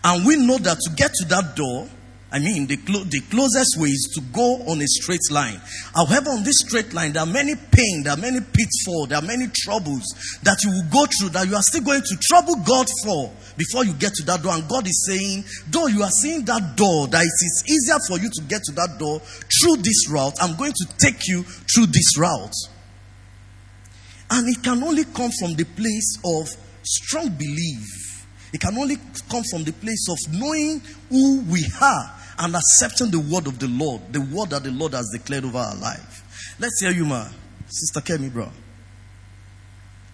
And 0.05 0.25
we 0.27 0.37
know 0.37 0.59
that 0.59 0.79
to 0.79 0.91
get 0.95 1.13
to 1.15 1.29
that 1.29 1.57
door, 1.57 1.89
I 2.31 2.41
mean, 2.41 2.67
the, 2.67 2.77
clo- 2.77 3.05
the 3.05 3.21
closest 3.31 3.81
way 3.81 3.89
is 3.89 4.13
to 4.15 4.21
go 4.21 4.61
on 4.69 4.83
a 4.83 4.87
straight 4.87 5.31
line. 5.31 5.59
However, 5.95 6.29
on 6.31 6.45
this 6.45 6.61
straight 6.61 6.93
line, 6.93 7.15
there 7.15 7.23
are 7.23 7.27
many 7.27 7.55
pain, 7.55 8.03
there 8.05 8.13
are 8.13 8.21
many 8.21 8.41
pitfalls, 8.41 9.09
there 9.09 9.19
are 9.19 9.25
many 9.25 9.47
troubles 9.49 10.05
that 10.43 10.63
you 10.63 10.69
will 10.69 10.91
go 10.93 11.07
through 11.09 11.31
that 11.31 11.49
you 11.49 11.57
are 11.57 11.63
still 11.63 11.81
going 11.81 12.03
to 12.03 12.17
trouble 12.21 12.57
God 12.57 12.87
for 13.03 13.33
before 13.57 13.87
you 13.87 13.95
get 13.95 14.13
to 14.15 14.25
that 14.27 14.43
door. 14.43 14.53
And 14.53 14.69
God 14.69 14.87
is 14.87 15.09
saying, 15.09 15.45
though 15.69 15.87
you 15.87 16.03
are 16.03 16.13
seeing 16.21 16.45
that 16.45 16.77
door, 16.77 17.09
that 17.09 17.23
it 17.25 17.39
is 17.49 17.65
easier 17.65 17.97
for 18.07 18.19
you 18.19 18.29
to 18.29 18.43
get 18.43 18.63
to 18.65 18.73
that 18.73 18.99
door 18.99 19.21
through 19.21 19.77
this 19.81 20.11
route, 20.11 20.37
I'm 20.43 20.57
going 20.57 20.73
to 20.73 20.87
take 20.99 21.27
you 21.27 21.45
through 21.45 21.87
this 21.87 22.19
route. 22.19 22.57
And 24.31 24.47
it 24.55 24.63
can 24.63 24.83
only 24.83 25.05
come 25.05 25.31
from 25.41 25.55
the 25.55 25.65
place 25.65 26.19
of 26.27 26.49
strong 26.85 27.31
belief. 27.31 28.27
It 28.53 28.61
can 28.61 28.77
only 28.77 28.97
come 29.31 29.45
from 29.51 29.65
the 29.65 29.73
place 29.73 30.07
of 30.11 30.19
knowing 30.35 30.83
who 31.09 31.41
we 31.49 31.65
are 31.81 32.18
and 32.39 32.55
accepting 32.55 33.11
the 33.11 33.19
word 33.19 33.47
of 33.47 33.59
the 33.59 33.67
Lord, 33.67 34.01
the 34.13 34.21
word 34.21 34.51
that 34.51 34.63
the 34.63 34.71
Lord 34.71 34.93
has 34.93 35.09
declared 35.13 35.45
over 35.45 35.59
our 35.59 35.77
life. 35.77 36.57
Let's 36.61 36.81
hear 36.81 36.93
you, 36.93 37.05
ma. 37.05 37.27
Sister 37.67 38.01
Kemi, 38.01 38.33
bro. 38.33 38.49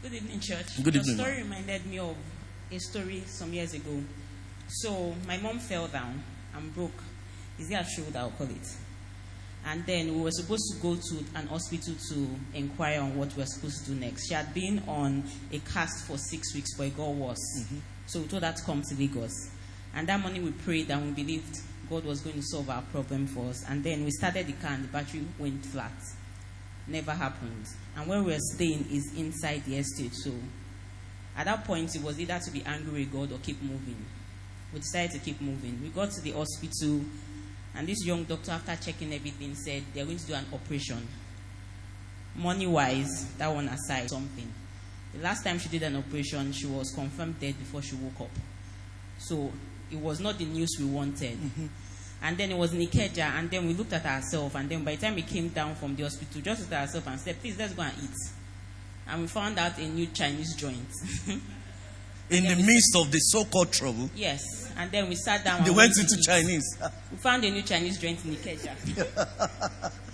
Good 0.03 0.15
evening, 0.15 0.41
church. 0.41 0.83
Good 0.83 0.97
evening, 0.97 1.17
Your 1.17 1.27
story 1.27 1.43
reminded 1.43 1.87
me 1.87 1.99
of 1.99 2.17
a 2.73 2.79
story 2.79 3.23
some 3.27 3.53
years 3.53 3.75
ago. 3.75 4.03
So 4.69 5.15
my 5.27 5.37
mom 5.37 5.59
fell 5.59 5.87
down 5.87 6.23
and 6.57 6.75
broke. 6.75 7.03
Is 7.59 7.71
it 7.71 7.75
a 7.75 7.85
shoulder? 7.85 8.19
I'll 8.19 8.31
call 8.31 8.49
it. 8.49 8.69
And 9.67 9.85
then 9.87 10.15
we 10.15 10.21
were 10.21 10.31
supposed 10.31 10.65
to 10.75 10.81
go 10.81 10.97
to 10.97 11.25
an 11.39 11.47
hospital 11.47 11.95
to 12.11 12.29
inquire 12.53 13.01
on 13.01 13.17
what 13.17 13.35
we 13.35 13.43
were 13.43 13.47
supposed 13.47 13.85
to 13.85 13.93
do 13.93 14.01
next. 14.01 14.29
She 14.29 14.35
had 14.35 14.53
been 14.53 14.83
on 14.87 15.25
a 15.53 15.59
cast 15.61 16.07
for 16.07 16.19
six 16.19 16.55
weeks, 16.55 16.75
but 16.77 16.87
it 16.87 16.97
got 16.97 17.09
worse. 17.09 17.39
Mm-hmm. 17.61 17.79
So 18.07 18.21
we 18.21 18.27
told 18.27 18.43
her 18.43 18.53
to 18.53 18.63
come 18.63 18.83
to 18.83 18.95
Lagos. 18.95 19.51
And 19.95 20.07
that 20.09 20.21
morning 20.21 20.45
we 20.45 20.51
prayed 20.51 20.91
and 20.91 21.07
we 21.07 21.23
believed 21.23 21.61
God 21.89 22.05
was 22.05 22.21
going 22.21 22.37
to 22.37 22.43
solve 22.43 22.71
our 22.71 22.83
problem 22.83 23.27
for 23.27 23.47
us. 23.51 23.65
And 23.69 23.83
then 23.83 24.05
we 24.05 24.11
started 24.11 24.47
the 24.47 24.53
car 24.55 24.73
and 24.73 24.85
the 24.85 24.89
battery 24.89 25.25
went 25.39 25.65
flat. 25.67 25.93
Never 26.87 27.13
happened. 27.13 27.67
And 27.97 28.07
where 28.09 28.23
we 28.23 28.33
were 28.33 28.39
staying 28.55 28.87
is 28.91 29.15
inside 29.17 29.65
the 29.65 29.77
estate. 29.77 30.15
So 30.15 30.33
at 31.37 31.47
that 31.47 31.65
point, 31.65 31.95
it 31.95 32.03
was 32.03 32.21
either 32.21 32.39
to 32.39 32.51
be 32.51 32.63
angry 32.65 33.01
with 33.01 33.13
God 33.13 33.33
or 33.33 33.39
keep 33.39 33.61
moving. 33.63 33.97
We 34.73 34.81
decided 34.81 35.13
to 35.13 35.19
keep 35.19 35.41
moving. 35.41 35.81
We 35.83 35.89
got 35.89 36.11
to 36.13 36.21
the 36.21 36.33
hospital, 36.33 37.01
and 37.75 37.87
this 37.87 38.05
young 38.05 38.25
doctor, 38.25 38.53
after 38.53 38.77
checking 38.77 39.13
everything, 39.13 39.55
said 39.55 39.83
they're 39.93 40.05
going 40.05 40.19
to 40.19 40.27
do 40.27 40.35
an 40.35 40.47
operation. 40.53 41.07
Money 42.37 42.67
wise, 42.67 43.33
that 43.39 43.53
one 43.53 43.69
aside, 43.69 44.11
something. 44.11 44.53
The 45.13 45.23
last 45.23 45.45
time 45.45 45.59
she 45.59 45.69
did 45.69 45.85
an 45.85 45.97
operation, 45.97 46.53
she 46.53 46.67
was 46.67 46.91
confirmed 46.93 47.39
dead 47.39 47.57
before 47.59 47.83
she 47.83 47.95
woke 47.95 48.21
up. 48.23 48.31
So 49.19 49.53
it 49.91 49.99
was 49.99 50.21
not 50.21 50.39
the 50.39 50.45
news 50.45 50.77
we 50.79 50.85
wanted. 50.87 51.39
Mm-hmm. 51.39 51.67
And 52.23 52.39
then 52.39 52.51
it 52.51 52.57
was 52.57 52.73
Nikeja, 52.73 53.39
and 53.39 53.51
then 53.51 53.67
we 53.67 53.75
looked 53.75 53.93
at 53.93 54.07
ourselves, 54.07 54.55
and 54.55 54.69
then 54.69 54.83
by 54.83 54.97
the 54.97 55.03
time 55.03 55.15
we 55.15 55.23
came 55.23 55.49
down 55.49 55.75
from 55.75 55.95
the 55.95 56.05
hospital, 56.05 56.41
just 56.41 56.63
looked 56.63 56.73
at 56.73 56.83
ourselves 56.83 57.07
and 57.07 57.21
said, 57.21 57.39
Please, 57.41 57.59
let's 57.59 57.75
go 57.75 57.83
and 57.83 57.93
eat. 58.03 58.17
And 59.07 59.23
we 59.23 59.27
found 59.27 59.59
out 59.59 59.77
a 59.79 59.87
new 59.87 60.07
Chinese 60.07 60.55
joint. 60.55 60.89
In 62.31 62.45
the 62.45 62.57
midst 62.57 62.97
of 62.97 63.13
the 63.13 63.19
so 63.19 63.45
called 63.45 63.71
trouble, 63.71 64.09
yes. 64.17 64.73
And 64.79 64.91
then 64.91 65.09
we 65.11 65.15
sat 65.15 65.45
down. 65.45 65.63
they 65.63 65.71
went 65.71 65.93
into. 65.99 66.17
Chinese. 66.23 66.65
We 67.11 67.19
found 67.19 67.45
a 67.45 67.51
new 67.51 67.61
Chinese 67.63 67.99
joint 67.99 68.25
in 68.25 68.35
Ikeja. 68.35 69.93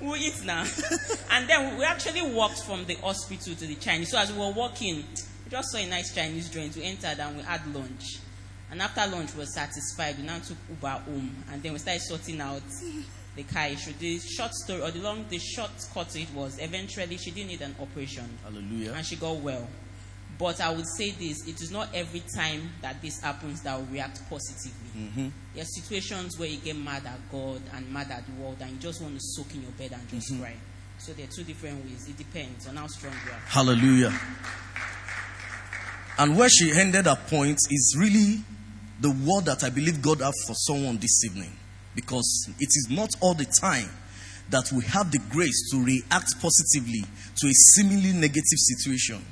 We'll 0.00 0.16
eat 0.16 0.44
now. 0.44 0.64
and 1.32 1.48
then 1.48 1.76
we 1.76 1.84
actually 1.84 2.22
walked 2.22 2.62
from 2.62 2.84
the 2.84 2.94
hospital 2.96 3.54
to 3.54 3.66
the 3.66 3.74
Chinese. 3.74 4.10
So 4.10 4.18
as 4.18 4.32
we 4.32 4.38
were 4.38 4.52
walking, 4.52 4.96
we 4.96 5.50
just 5.50 5.70
saw 5.70 5.78
a 5.78 5.86
nice 5.86 6.14
Chinese 6.14 6.48
joint. 6.48 6.76
We 6.76 6.84
entered 6.84 7.18
and 7.18 7.36
we 7.36 7.42
had 7.42 7.66
lunch. 7.74 8.18
And 8.70 8.82
after 8.82 9.06
lunch, 9.10 9.32
we 9.34 9.40
were 9.40 9.46
satisfied. 9.46 10.18
We 10.18 10.24
now 10.24 10.38
took 10.38 10.58
Uber 10.68 10.88
home. 10.88 11.44
And 11.50 11.62
then 11.62 11.72
we 11.72 11.78
started 11.78 12.02
sorting 12.02 12.40
out 12.40 12.62
the 13.34 13.42
car 13.44 13.66
issue. 13.66 13.92
The 13.98 14.18
short 14.18 14.52
story, 14.54 14.82
or 14.82 14.90
the 14.90 15.00
long, 15.00 15.24
the 15.28 15.38
short 15.38 15.70
cut 15.94 16.10
to 16.10 16.20
it 16.20 16.28
was 16.34 16.58
eventually 16.58 17.16
she 17.16 17.30
didn't 17.30 17.48
need 17.48 17.62
an 17.62 17.74
operation 17.80 18.28
Hallelujah. 18.44 18.92
and 18.92 19.04
she 19.06 19.16
got 19.16 19.36
well. 19.36 19.66
But 20.38 20.60
I 20.60 20.70
would 20.70 20.86
say 20.96 21.10
this 21.10 21.46
it 21.48 21.60
is 21.60 21.70
not 21.72 21.88
every 21.92 22.22
time 22.34 22.70
that 22.80 23.02
this 23.02 23.20
happens 23.20 23.60
that 23.62 23.80
we 23.80 23.94
react 23.94 24.20
positively. 24.30 24.88
Mm-hmm. 24.96 25.28
There 25.54 25.62
are 25.62 25.66
situations 25.66 26.38
where 26.38 26.48
you 26.48 26.58
get 26.58 26.76
mad 26.76 27.06
at 27.06 27.18
God 27.32 27.60
and 27.74 27.92
mad 27.92 28.10
at 28.10 28.24
the 28.24 28.32
world 28.40 28.58
and 28.60 28.70
you 28.70 28.78
just 28.78 29.02
want 29.02 29.14
to 29.14 29.20
soak 29.20 29.52
in 29.54 29.62
your 29.62 29.72
bed 29.72 29.92
and 29.92 30.08
just 30.08 30.32
mm-hmm. 30.32 30.42
cry. 30.42 30.54
So 30.98 31.12
there 31.12 31.26
are 31.26 31.30
two 31.30 31.44
different 31.44 31.84
ways. 31.84 32.08
It 32.08 32.16
depends 32.16 32.68
on 32.68 32.76
how 32.76 32.86
strong 32.86 33.14
you 33.24 33.32
are. 33.32 33.40
Hallelujah. 33.46 34.12
And 36.18 36.36
where 36.36 36.48
she 36.48 36.72
ended 36.72 37.06
her 37.06 37.18
point 37.28 37.58
is 37.70 37.96
really 37.98 38.42
the 39.00 39.10
word 39.10 39.44
that 39.46 39.62
I 39.64 39.70
believe 39.70 40.02
God 40.02 40.20
has 40.20 40.34
for 40.46 40.54
someone 40.54 40.98
this 40.98 41.24
evening. 41.24 41.52
Because 41.94 42.48
it 42.58 42.68
is 42.68 42.88
not 42.90 43.10
all 43.20 43.34
the 43.34 43.46
time 43.60 43.88
that 44.50 44.70
we 44.72 44.84
have 44.84 45.10
the 45.10 45.18
grace 45.30 45.70
to 45.70 45.84
react 45.84 46.40
positively 46.40 47.04
to 47.36 47.46
a 47.48 47.52
seemingly 47.52 48.12
negative 48.12 48.58
situation. 48.58 49.24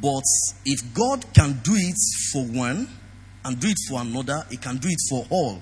But 0.00 0.24
if 0.64 0.94
God 0.94 1.24
can 1.32 1.60
do 1.62 1.72
it 1.74 1.96
for 2.32 2.44
one 2.44 2.88
and 3.44 3.58
do 3.58 3.68
it 3.68 3.78
for 3.88 4.00
another, 4.00 4.44
He 4.50 4.56
can 4.56 4.76
do 4.76 4.88
it 4.88 5.00
for 5.08 5.26
all. 5.30 5.60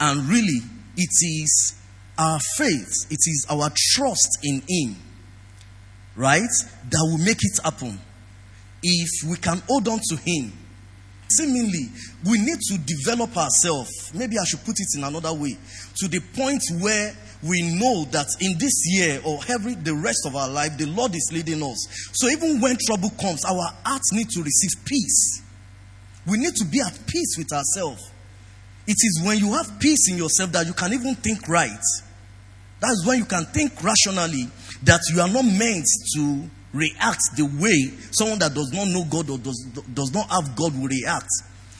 And 0.00 0.28
really, 0.28 0.60
it 0.96 1.10
is 1.22 1.74
our 2.18 2.38
faith, 2.56 3.06
it 3.10 3.20
is 3.20 3.46
our 3.48 3.70
trust 3.92 4.38
in 4.42 4.62
Him, 4.68 4.96
right, 6.16 6.40
that 6.90 7.08
will 7.10 7.24
make 7.24 7.38
it 7.40 7.60
happen. 7.62 8.00
If 8.82 9.28
we 9.28 9.36
can 9.36 9.62
hold 9.68 9.88
on 9.88 10.00
to 10.10 10.16
Him, 10.16 10.52
seemingly, 11.28 11.88
we 12.24 12.38
need 12.38 12.58
to 12.60 12.78
develop 12.78 13.36
ourselves. 13.36 14.12
Maybe 14.14 14.38
I 14.38 14.44
should 14.44 14.64
put 14.64 14.76
it 14.78 14.88
in 14.96 15.04
another 15.04 15.32
way 15.32 15.56
to 15.96 16.08
the 16.08 16.20
point 16.20 16.62
where 16.80 17.14
we 17.42 17.62
know 17.62 18.04
that 18.12 18.26
in 18.40 18.58
this 18.58 18.84
year 18.86 19.20
or 19.24 19.40
every 19.48 19.74
the 19.74 19.94
rest 19.94 20.26
of 20.26 20.34
our 20.36 20.48
life, 20.48 20.76
the 20.78 20.86
Lord 20.86 21.14
is 21.14 21.30
leading 21.32 21.62
us. 21.62 22.10
So 22.12 22.28
even 22.28 22.60
when 22.60 22.76
trouble 22.86 23.10
comes, 23.10 23.44
our 23.44 23.72
hearts 23.84 24.12
need 24.12 24.28
to 24.30 24.42
receive 24.42 24.84
peace. 24.84 25.42
We 26.26 26.38
need 26.38 26.54
to 26.56 26.64
be 26.64 26.80
at 26.80 26.98
peace 27.06 27.36
with 27.38 27.52
ourselves. 27.52 28.10
It 28.86 28.96
is 28.98 29.22
when 29.24 29.38
you 29.38 29.52
have 29.52 29.78
peace 29.80 30.10
in 30.10 30.16
yourself 30.16 30.52
that 30.52 30.66
you 30.66 30.72
can 30.72 30.92
even 30.92 31.14
think 31.16 31.48
right. 31.48 31.70
That's 32.80 33.06
when 33.06 33.18
you 33.18 33.24
can 33.24 33.44
think 33.46 33.72
rationally 33.82 34.48
that 34.84 35.00
you 35.12 35.20
are 35.20 35.28
not 35.28 35.44
meant 35.44 35.86
to 36.14 36.50
react 36.72 37.22
the 37.36 37.44
way 37.44 37.96
someone 38.12 38.38
that 38.38 38.54
does 38.54 38.70
not 38.72 38.88
know 38.88 39.04
God 39.04 39.30
or 39.30 39.38
does, 39.38 39.58
does 39.92 40.12
not 40.12 40.28
have 40.30 40.54
God 40.54 40.78
will 40.78 40.88
react. 40.88 41.30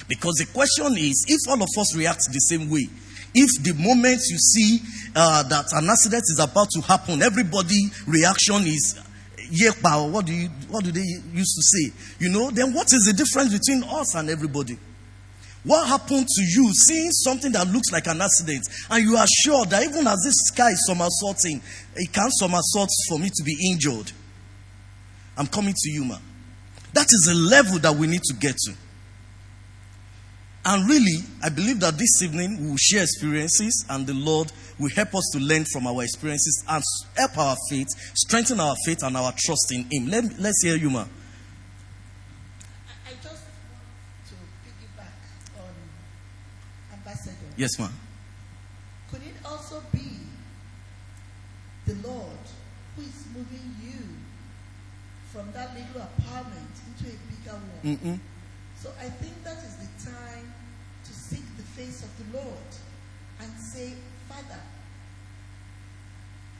Because 0.08 0.34
the 0.34 0.46
question 0.52 0.96
is 0.96 1.24
if 1.28 1.40
all 1.48 1.62
of 1.62 1.68
us 1.78 1.96
react 1.96 2.22
the 2.32 2.38
same 2.38 2.70
way, 2.70 2.88
if 3.36 3.62
the 3.62 3.74
moment 3.74 4.20
you 4.30 4.38
see 4.38 4.80
uh, 5.14 5.42
that 5.44 5.66
an 5.72 5.90
accident 5.90 6.22
is 6.24 6.40
about 6.40 6.70
to 6.70 6.80
happen, 6.80 7.22
everybody 7.22 7.84
reaction 8.06 8.62
is 8.64 8.98
yepa, 9.52 10.10
what 10.10 10.24
do 10.24 10.32
you 10.32 10.48
what 10.68 10.84
do 10.84 10.90
they 10.90 11.04
used 11.32 11.54
to 11.54 11.62
say? 11.62 11.92
You 12.18 12.30
know, 12.30 12.50
then 12.50 12.72
what 12.72 12.86
is 12.92 13.04
the 13.04 13.12
difference 13.12 13.52
between 13.52 13.84
us 13.84 14.14
and 14.14 14.30
everybody? 14.30 14.78
What 15.64 15.86
happened 15.88 16.26
to 16.28 16.42
you 16.42 16.72
seeing 16.72 17.10
something 17.10 17.52
that 17.52 17.66
looks 17.68 17.90
like 17.92 18.06
an 18.06 18.22
accident 18.22 18.62
and 18.88 19.02
you 19.04 19.16
are 19.16 19.26
sure 19.44 19.66
that 19.66 19.82
even 19.82 20.06
as 20.06 20.22
this 20.24 20.36
sky 20.46 20.70
is 20.70 20.86
somersaulting, 20.86 21.60
it 21.96 22.12
can't 22.12 22.32
somersault 22.32 22.88
for 23.08 23.18
me 23.18 23.28
to 23.34 23.42
be 23.44 23.56
injured? 23.70 24.12
I'm 25.36 25.46
coming 25.48 25.74
to 25.76 25.90
you, 25.90 26.04
man. 26.04 26.20
That 26.94 27.06
is 27.10 27.28
a 27.30 27.34
level 27.34 27.78
that 27.80 27.94
we 27.94 28.06
need 28.06 28.22
to 28.24 28.34
get 28.34 28.56
to. 28.56 28.74
And 30.68 30.88
really, 30.90 31.18
I 31.44 31.48
believe 31.48 31.78
that 31.78 31.96
this 31.96 32.22
evening 32.24 32.58
we 32.60 32.70
will 32.70 32.76
share 32.76 33.04
experiences 33.04 33.86
and 33.88 34.04
the 34.04 34.14
Lord 34.14 34.50
will 34.80 34.90
help 34.90 35.14
us 35.14 35.30
to 35.32 35.38
learn 35.38 35.64
from 35.64 35.86
our 35.86 36.02
experiences 36.02 36.64
and 36.68 36.82
help 37.16 37.38
our 37.38 37.56
faith, 37.70 37.86
strengthen 38.16 38.58
our 38.58 38.74
faith 38.84 39.04
and 39.04 39.16
our 39.16 39.32
trust 39.38 39.72
in 39.72 39.86
Him. 39.88 40.08
Let, 40.08 40.24
let's 40.40 40.64
hear 40.64 40.74
you, 40.74 40.90
man. 40.90 41.08
I, 42.88 43.10
I 43.10 43.14
just 43.22 43.44
want 43.70 43.86
to 44.26 44.34
piggyback 44.66 45.14
on 45.56 46.98
Ambassador. 46.98 47.36
Yes, 47.56 47.78
ma'am. 47.78 47.92
Could 49.08 49.22
it 49.22 49.36
also 49.44 49.80
be 49.92 50.18
the 51.86 51.94
Lord 52.08 52.42
who 52.96 53.02
is 53.02 53.24
moving 53.32 53.76
you 53.84 54.02
from 55.32 55.52
that 55.52 55.76
little 55.76 56.02
apartment 56.02 56.70
into 56.88 57.14
a 57.14 57.18
bigger 57.30 57.56
one? 57.56 57.96
Mm-mm. 57.96 58.20
So 58.86 58.92
I 59.00 59.08
think 59.08 59.42
that 59.42 59.58
is 59.58 59.74
the 59.82 60.10
time 60.12 60.54
to 61.06 61.12
seek 61.12 61.42
the 61.56 61.64
face 61.74 62.04
of 62.04 62.10
the 62.18 62.38
Lord 62.38 62.70
and 63.40 63.50
say, 63.58 63.94
Father, 64.28 64.60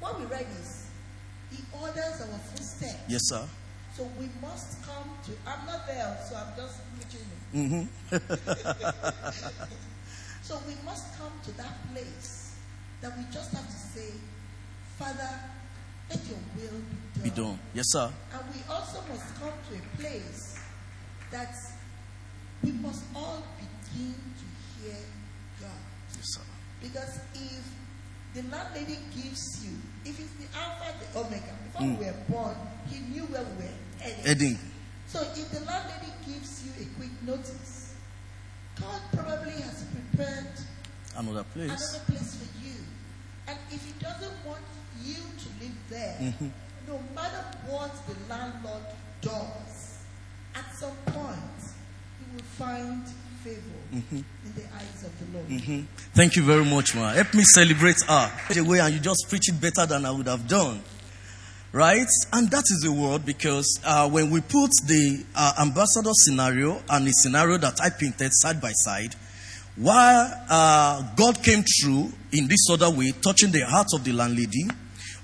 what 0.01 0.19
we 0.19 0.27
read 0.27 0.47
is, 0.61 0.87
He 1.53 1.63
orders 1.73 2.21
our 2.23 2.39
footsteps. 2.51 2.99
Yes, 3.07 3.21
sir. 3.27 3.47
So 3.97 4.11
we 4.19 4.29
must 4.43 4.83
come 4.83 5.09
to, 5.27 5.31
I'm 5.47 5.67
not 5.67 5.87
there, 5.87 6.19
so 6.29 6.35
I'm 6.35 6.53
just 6.57 6.81
mentioning. 6.99 7.87
Mm-hmm. 8.11 9.63
So 10.43 10.59
we 10.67 10.75
must 10.85 11.17
come 11.19 11.33
to 11.45 11.57
that 11.59 11.75
place 11.93 12.55
that 13.03 13.17
we 13.19 13.25
just 13.33 13.53
have 13.53 13.67
to 13.67 13.73
say, 13.73 14.11
Father, 14.97 15.41
let 16.11 16.21
your 16.27 16.39
will 16.57 16.81
be 17.15 17.21
done. 17.21 17.23
Be 17.23 17.31
done. 17.31 17.59
Yes, 17.75 17.87
sir. 17.89 18.11
And 18.33 18.43
we 18.55 18.61
also 18.73 19.01
must 19.09 19.35
come 19.41 19.51
to 19.71 19.75
a 19.77 19.97
place 20.01 20.57
that 21.33 21.55
we 22.63 22.73
must 22.73 23.05
all 23.15 23.43
begin 23.59 24.15
to 24.15 24.47
hear 24.83 24.97
God. 25.61 25.71
Yes, 26.15 26.25
sir. 26.35 26.41
Because 26.83 27.21
if 27.35 27.65
the 28.35 28.43
landlady 28.51 28.99
gives 29.15 29.65
you, 29.65 29.73
if 30.05 30.19
it's 30.21 30.33
the 30.41 30.59
Alpha, 30.59 30.93
the 31.13 31.19
Omega, 31.21 31.53
before 31.73 31.87
we 31.89 31.95
were 32.05 32.15
born, 32.29 32.57
he 32.91 32.99
knew 33.13 33.23
where 33.27 33.43
we 33.43 33.65
were 33.65 33.73
headed. 34.01 34.27
Heading. 34.27 34.59
So 35.07 35.21
if 35.21 35.51
the 35.51 35.61
landlady 35.65 36.13
gives 36.27 36.65
you 36.65 36.73
a 36.85 36.87
quick 36.99 37.11
notice, 37.27 37.95
God 38.81 39.01
probably 39.13 39.53
has 39.53 39.85
prepared 39.85 40.47
Another 41.17 41.45
place. 41.45 41.71
another 41.71 42.05
place 42.07 42.35
for 42.37 42.67
you. 42.67 42.75
And 43.49 43.57
if 43.71 43.83
he 43.85 43.93
doesn't 44.03 44.35
want 44.47 44.61
you 45.03 45.15
to 45.15 45.65
live 45.65 45.77
there, 45.89 46.17
Mm-hmm. 46.21 46.49
no 46.89 47.01
matter 47.15 47.43
what 47.69 47.91
the 48.07 48.15
landlord 48.29 48.83
does, 49.23 49.99
at 50.55 50.65
some 50.79 50.95
point 51.07 51.57
you 52.21 52.27
will 52.37 52.45
find 52.59 53.03
favor 53.47 53.61
Mm-hmm. 53.95 54.17
in 54.17 54.53
the 54.57 54.63
eyes 54.75 55.05
of 55.05 55.13
the 55.21 55.39
Lord. 55.39 55.63
hmm 55.63 55.81
Thank 56.13 56.35
you 56.37 56.43
very 56.43 56.65
much, 56.65 56.95
man. 56.95 57.15
Help 57.15 57.33
me 57.35 57.45
celebrate 57.45 58.03
her. 58.09 58.33
The 58.53 58.63
way 58.63 58.81
and 58.81 58.93
you 58.93 59.01
just 59.01 59.27
preach 59.29 59.49
it 59.49 59.61
better 59.61 59.87
than 59.87 60.05
I 60.05 60.11
would 60.11 60.27
have 60.27 60.49
done. 60.49 60.81
Right? 61.73 62.09
And 62.33 62.51
that 62.51 62.65
is 62.71 62.81
the 62.83 62.91
word 62.93 63.25
because 63.25 63.79
uh, 63.85 64.09
when 64.09 64.31
we 64.31 64.41
put 64.41 64.71
the 64.87 65.25
uh, 65.37 65.53
ambassador 65.61 66.11
scenario 66.15 66.83
and 66.91 67.07
the 67.07 67.13
scenario 67.13 67.59
that 67.59 67.81
I 67.81 67.91
painted 67.91 68.31
side 68.35 68.61
by 68.61 68.73
side, 68.73 69.15
while 69.77 70.33
uh, 70.51 71.03
God 71.17 71.43
came 71.45 71.63
through 71.63 72.13
in 72.33 72.49
this 72.49 72.67
other 72.71 72.91
way, 72.91 73.13
touching 73.23 73.53
the 73.53 73.61
heart 73.67 73.89
of 73.95 74.05
the 74.05 74.13
landlady, 74.13 74.67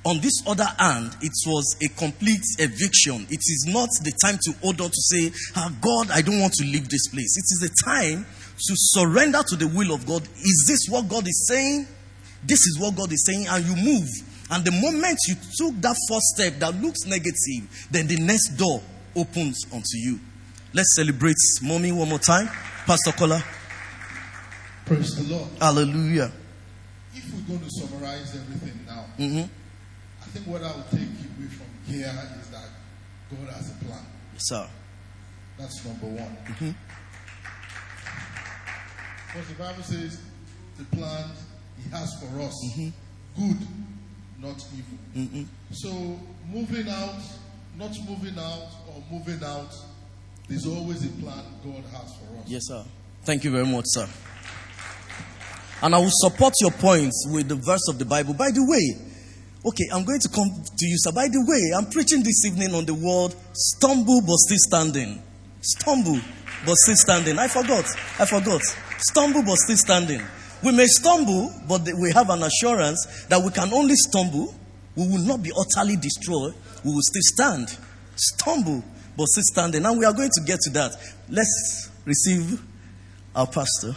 on 0.04 0.20
this 0.20 0.42
other 0.46 0.66
hand, 0.78 1.16
it 1.20 1.32
was 1.46 1.76
a 1.82 1.88
complete 1.98 2.42
eviction. 2.58 3.26
It 3.30 3.38
is 3.38 3.66
not 3.68 3.88
the 4.02 4.12
time 4.24 4.38
to 4.42 4.52
hold 4.60 4.80
on 4.80 4.90
to 4.90 5.00
say, 5.00 5.32
ah, 5.54 5.70
God, 5.80 6.10
I 6.10 6.22
don't 6.22 6.40
want 6.40 6.54
to 6.54 6.64
leave 6.64 6.88
this 6.88 7.06
place. 7.08 7.36
It 7.36 7.46
is 7.46 7.70
a 7.70 7.84
time 7.84 8.24
to 8.24 8.74
surrender 8.76 9.42
to 9.46 9.56
the 9.56 9.68
will 9.68 9.94
of 9.94 10.06
God. 10.06 10.22
Is 10.22 10.64
this 10.66 10.88
what 10.88 11.08
God 11.08 11.26
is 11.28 11.46
saying? 11.46 11.86
This 12.44 12.58
is 12.58 12.78
what 12.80 12.96
God 12.96 13.12
is 13.12 13.24
saying, 13.24 13.46
and 13.46 13.64
you 13.64 13.76
move. 13.76 14.08
And 14.50 14.64
the 14.64 14.72
moment 14.72 15.18
you 15.28 15.36
took 15.56 15.80
that 15.80 15.96
first 16.08 16.26
step 16.34 16.58
that 16.58 16.74
looks 16.82 17.06
negative, 17.06 17.86
then 17.90 18.08
the 18.08 18.18
next 18.18 18.56
door 18.56 18.82
opens 19.14 19.64
unto 19.72 19.96
you. 19.96 20.18
Let's 20.74 20.96
celebrate 20.96 21.36
mommy 21.62 21.92
one 21.92 22.08
more 22.08 22.18
time. 22.18 22.48
Pastor 22.86 23.12
Kola. 23.12 23.42
Praise 24.84 25.14
the 25.14 25.32
Lord. 25.32 25.48
Hallelujah. 25.60 26.32
If 27.14 27.32
we're 27.32 27.56
going 27.56 27.60
to 27.60 27.70
summarize 27.70 28.34
everything 28.34 28.84
now, 28.86 29.04
hmm 29.16 29.42
I 29.42 29.48
think 30.32 30.46
what 30.46 30.62
I 30.62 30.72
will 30.72 30.84
take 30.90 31.00
away 31.02 31.48
from 31.48 31.66
here 31.86 32.12
is 32.40 32.48
that 32.50 32.68
God 33.30 33.54
has 33.54 33.70
a 33.70 33.84
plan. 33.84 34.04
Yes, 34.32 34.42
sir. 34.46 34.68
That's 35.58 35.84
number 35.84 36.06
one. 36.06 36.36
Mhm. 36.46 36.74
Because 39.26 39.48
the 39.48 39.54
Bible 39.54 39.82
says 39.82 40.18
the 40.78 40.84
plan 40.96 41.30
He 41.82 41.90
has 41.90 42.14
for 42.20 42.40
us 42.40 42.54
Mm-hmm. 42.76 43.48
good, 43.48 43.66
not 44.38 44.62
evil. 44.76 45.46
So 45.72 46.18
moving 46.52 46.88
out, 46.88 47.20
not 47.76 47.90
moving 48.08 48.38
out, 48.38 48.68
or 48.88 49.02
moving 49.10 49.42
out, 49.42 49.72
there's 50.48 50.66
always 50.66 51.04
a 51.04 51.08
plan 51.20 51.44
God 51.64 51.82
has 51.92 52.12
for 52.16 52.38
us. 52.40 52.46
Yes, 52.46 52.62
sir. 52.66 52.84
Thank 53.24 53.44
you 53.44 53.50
very 53.50 53.66
much, 53.66 53.84
sir. 53.88 54.08
And 55.82 55.94
I 55.94 55.98
will 55.98 56.10
support 56.12 56.52
your 56.60 56.70
points 56.72 57.26
with 57.30 57.48
the 57.48 57.56
verse 57.56 57.88
of 57.88 57.98
the 57.98 58.04
Bible. 58.04 58.34
By 58.34 58.50
the 58.52 58.64
way, 58.64 59.11
okay, 59.64 59.84
I'm 59.92 60.04
going 60.04 60.20
to 60.20 60.28
come 60.28 60.48
to 60.50 60.86
you, 60.86 60.96
sir. 60.98 61.12
By 61.12 61.28
the 61.28 61.44
way, 61.46 61.76
I'm 61.76 61.90
preaching 61.90 62.22
this 62.22 62.44
evening 62.44 62.74
on 62.74 62.84
the 62.84 62.94
word 62.94 63.34
stumble 63.52 64.20
but 64.20 64.36
still 64.36 64.58
standing. 64.58 65.22
Stumble 65.60 66.20
but 66.66 66.76
still 66.76 66.96
standing. 66.96 67.38
I 67.38 67.48
forgot. 67.48 67.84
I 68.18 68.26
forgot. 68.26 68.62
Stumble 68.98 69.42
but 69.42 69.56
still 69.56 69.76
standing. 69.76 70.20
We 70.62 70.72
may 70.72 70.86
stumble, 70.86 71.52
but 71.68 71.82
we 72.00 72.12
have 72.12 72.30
an 72.30 72.42
assurance 72.42 73.26
that 73.28 73.42
we 73.42 73.50
can 73.50 73.72
only 73.72 73.96
stumble. 73.96 74.54
We 74.94 75.06
will 75.08 75.24
not 75.24 75.42
be 75.42 75.50
utterly 75.56 75.96
destroyed. 75.96 76.54
We 76.84 76.92
will 76.92 77.02
still 77.02 77.22
stand. 77.34 77.78
Stumble 78.14 78.84
but 79.16 79.26
still 79.26 79.42
standing. 79.44 79.84
And 79.84 79.98
we 79.98 80.04
are 80.04 80.12
going 80.12 80.30
to 80.30 80.42
get 80.46 80.60
to 80.60 80.70
that. 80.70 80.92
Let's 81.28 81.90
receive 82.04 82.60
our 83.34 83.46
pastor. 83.46 83.94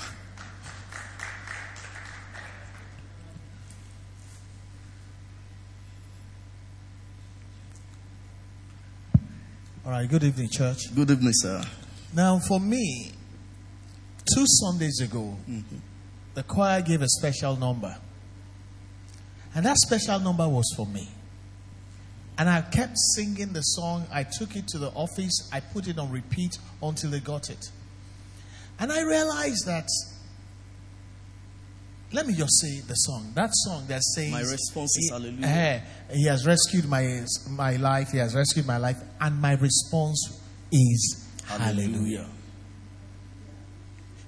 All 9.86 9.92
right, 9.92 10.10
good 10.10 10.24
evening, 10.24 10.50
church. 10.50 10.80
Good 10.96 11.12
evening, 11.12 11.32
sir. 11.36 11.62
Now, 12.12 12.40
for 12.40 12.60
me, 12.60 13.12
two 14.34 14.44
Sundays 14.48 15.00
ago, 15.00 15.38
mm-hmm. 15.48 15.78
the 16.34 16.42
choir 16.42 16.82
gave 16.82 17.04
a 17.04 17.08
special 17.08 17.56
number. 17.56 17.96
And 19.54 19.64
that 19.64 19.78
special 19.78 20.20
number 20.20 20.50
was 20.50 20.74
for 20.76 20.88
me. 20.88 21.08
And 22.36 22.50
I 22.50 22.62
kept 22.62 22.98
singing 22.98 23.54
the 23.54 23.62
song. 23.62 24.08
I 24.12 24.24
took 24.24 24.56
it 24.56 24.68
to 24.70 24.80
the 24.80 24.90
office. 24.90 25.48
I 25.54 25.60
put 25.60 25.88
it 25.88 26.00
on 26.00 26.12
repeat 26.12 26.58
until 26.82 27.12
they 27.12 27.20
got 27.20 27.52
it. 27.52 27.64
And 28.80 28.92
I 28.92 29.04
realized 29.04 29.68
that, 29.68 29.88
let 32.16 32.28
me 32.28 32.34
just 32.34 32.62
say 32.62 32.80
the 32.80 32.94
song. 32.94 33.32
That 33.36 33.50
song 33.54 33.86
that 33.88 34.02
says, 34.02 34.32
My 34.32 34.40
response 34.40 34.98
is 34.98 35.10
hallelujah. 35.12 35.46
eh, 35.46 35.82
he 36.14 36.26
has 36.28 36.48
rescued 36.48 36.88
my, 36.88 37.26
my 37.50 37.76
life. 37.76 38.12
He 38.12 38.20
has 38.20 38.34
rescued 38.34 38.66
my 38.66 38.78
life. 38.78 38.98
And 39.20 39.42
my 39.42 39.54
response 39.56 40.40
is 40.72 41.28
hallelujah. 41.44 42.30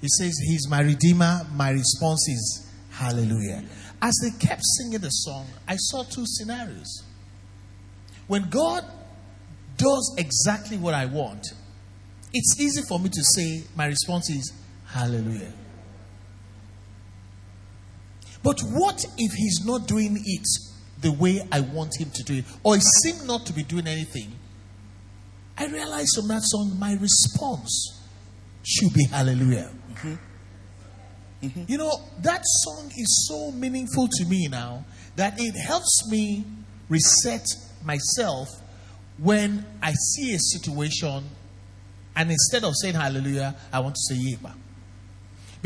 He 0.02 0.08
says, 0.19 0.38
He's 0.45 0.67
my 0.69 0.82
redeemer. 0.82 1.47
My 1.54 1.69
response 1.69 2.28
is 2.28 2.69
hallelujah. 2.91 3.63
As 4.02 4.13
they 4.21 4.38
kept 4.38 4.62
singing 4.78 5.00
the 5.00 5.10
song, 5.10 5.47
I 5.67 5.78
saw 5.78 6.04
two 6.04 6.26
scenarios. 6.26 7.04
When 8.28 8.50
God 8.50 8.84
does 9.78 10.15
exactly 10.17 10.78
what 10.78 10.93
I 10.93 11.06
want, 11.06 11.45
it's 12.34 12.60
easy 12.60 12.82
for 12.88 13.00
me 13.00 13.10
to 13.10 13.23
say, 13.36 13.63
my 13.76 13.86
response 13.86 14.30
is 14.30 14.52
hallelujah. 14.86 15.54
But 18.47 18.62
what 18.62 19.03
if 19.17 19.33
He's 19.33 19.65
not 19.65 19.89
doing 19.89 20.23
it 20.25 20.47
the 21.01 21.12
way 21.12 21.45
I 21.51 21.60
want 21.60 21.99
Him 21.99 22.10
to 22.12 22.23
do 22.23 22.36
it, 22.36 22.45
or 22.63 22.75
He 22.75 22.81
seemed 23.03 23.27
not 23.27 23.45
to 23.47 23.51
be 23.51 23.62
doing 23.62 23.88
anything? 23.88 24.31
I 25.57 25.65
realized 25.65 26.15
from 26.15 26.31
oh, 26.31 26.36
that 26.36 26.43
song, 26.43 26.79
my 26.79 26.93
response 26.93 28.01
should 28.63 28.93
be 28.93 29.03
hallelujah. 29.03 29.69
Mm-hmm. 29.91 30.15
Mm-hmm. 31.43 31.63
You 31.67 31.77
know, 31.77 31.91
that 32.21 32.39
song 32.45 32.89
is 32.95 33.27
so 33.27 33.51
meaningful 33.51 34.07
to 34.07 34.25
me 34.25 34.47
now 34.47 34.86
that 35.17 35.33
it 35.38 35.53
helps 35.67 36.10
me 36.10 36.45
reset 36.88 37.45
myself 37.83 38.47
when 39.17 39.65
I 39.83 39.91
see 39.91 40.33
a 40.33 40.39
situation 40.39 41.25
and 42.15 42.31
instead 42.31 42.63
of 42.63 42.75
saying 42.81 42.95
hallelujah, 42.95 43.57
I 43.73 43.81
want 43.81 43.95
to 43.95 44.15
say 44.15 44.15
yeba. 44.15 44.53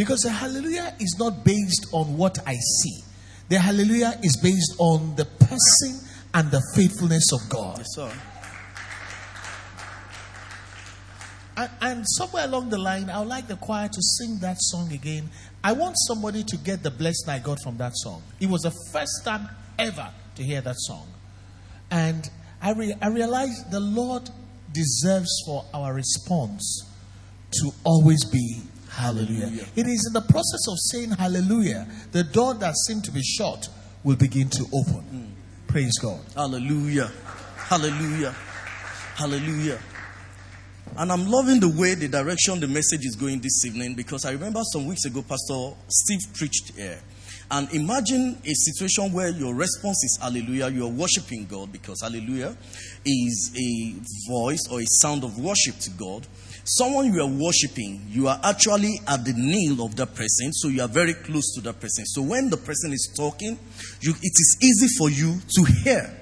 Because 0.01 0.21
the 0.21 0.31
hallelujah 0.31 0.95
is 0.99 1.15
not 1.19 1.45
based 1.45 1.85
on 1.91 2.17
what 2.17 2.39
I 2.47 2.55
see, 2.55 3.03
the 3.49 3.59
hallelujah 3.59 4.17
is 4.23 4.35
based 4.35 4.73
on 4.79 5.15
the 5.15 5.25
person 5.25 5.99
and 6.33 6.49
the 6.49 6.59
faithfulness 6.73 7.31
of 7.31 7.47
God. 7.47 7.77
Yes, 7.77 7.85
sir. 7.91 8.11
And, 11.55 11.69
and 11.81 12.05
somewhere 12.17 12.45
along 12.45 12.69
the 12.69 12.79
line, 12.79 13.11
I 13.11 13.19
would 13.19 13.27
like 13.27 13.47
the 13.47 13.57
choir 13.57 13.89
to 13.89 14.01
sing 14.17 14.39
that 14.39 14.57
song 14.59 14.91
again. 14.91 15.29
I 15.63 15.73
want 15.73 15.97
somebody 16.07 16.43
to 16.45 16.57
get 16.57 16.81
the 16.81 16.89
blessing 16.89 17.29
I 17.29 17.37
got 17.37 17.59
from 17.61 17.77
that 17.77 17.91
song. 17.93 18.23
It 18.39 18.49
was 18.49 18.61
the 18.61 18.73
first 18.91 19.23
time 19.23 19.49
ever 19.77 20.09
to 20.33 20.43
hear 20.43 20.61
that 20.61 20.77
song. 20.79 21.07
And 21.91 22.27
I, 22.59 22.71
re- 22.71 22.95
I 22.99 23.09
realized 23.09 23.69
the 23.69 23.79
Lord 23.79 24.31
deserves 24.73 25.29
for 25.45 25.63
our 25.75 25.93
response 25.93 26.87
to 27.51 27.69
always 27.83 28.25
be 28.25 28.61
hallelujah. 28.91 29.47
Hallelujah. 29.47 29.67
It 29.75 29.87
is 29.87 30.05
in 30.07 30.13
the 30.13 30.21
process 30.21 30.67
of 30.67 30.77
saying 30.79 31.11
hallelujah, 31.11 31.87
the 32.11 32.23
door 32.23 32.53
that 32.55 32.75
seemed 32.87 33.03
to 33.05 33.11
be 33.11 33.21
shut 33.21 33.69
will 34.03 34.15
begin 34.15 34.49
to 34.49 34.63
open. 34.73 35.03
Mm. 35.13 35.67
Praise 35.67 35.97
God. 36.01 36.19
Hallelujah. 36.35 37.11
Hallelujah. 37.55 38.35
Hallelujah. 39.15 39.79
And 40.97 41.11
I'm 41.11 41.25
loving 41.25 41.59
the 41.59 41.69
way 41.69 41.95
the 41.95 42.09
direction 42.09 42.59
the 42.59 42.67
message 42.67 43.05
is 43.05 43.15
going 43.15 43.39
this 43.39 43.65
evening 43.65 43.95
because 43.95 44.25
I 44.25 44.31
remember 44.31 44.59
some 44.73 44.87
weeks 44.87 45.05
ago, 45.05 45.21
Pastor 45.21 45.77
Steve 45.87 46.19
preached 46.33 46.75
here. 46.75 46.99
And 47.49 47.71
imagine 47.73 48.37
a 48.45 48.53
situation 48.53 49.11
where 49.13 49.29
your 49.29 49.53
response 49.53 50.03
is 50.03 50.19
hallelujah, 50.21 50.69
you're 50.69 50.87
worshiping 50.87 51.45
God 51.45 51.71
because 51.71 52.01
hallelujah 52.01 52.55
is 53.05 53.51
a 53.57 54.31
voice 54.31 54.61
or 54.71 54.79
a 54.79 54.85
sound 54.85 55.23
of 55.23 55.37
worship 55.37 55.77
to 55.79 55.89
God. 55.91 56.25
Someone 56.63 57.11
you 57.13 57.21
are 57.21 57.27
worshiping, 57.27 58.05
you 58.07 58.27
are 58.27 58.39
actually 58.43 58.99
at 59.07 59.25
the 59.25 59.33
nail 59.35 59.83
of 59.85 59.95
that 59.95 60.13
person, 60.15 60.53
so 60.53 60.67
you 60.67 60.81
are 60.81 60.87
very 60.87 61.13
close 61.13 61.53
to 61.55 61.61
that 61.61 61.79
person. 61.79 62.05
So 62.05 62.21
when 62.21 62.49
the 62.49 62.57
person 62.57 62.93
is 62.93 63.11
talking, 63.15 63.57
you, 64.01 64.11
it 64.11 64.33
is 64.33 64.57
easy 64.61 64.87
for 64.97 65.09
you 65.09 65.39
to 65.55 65.63
hear. 65.83 66.17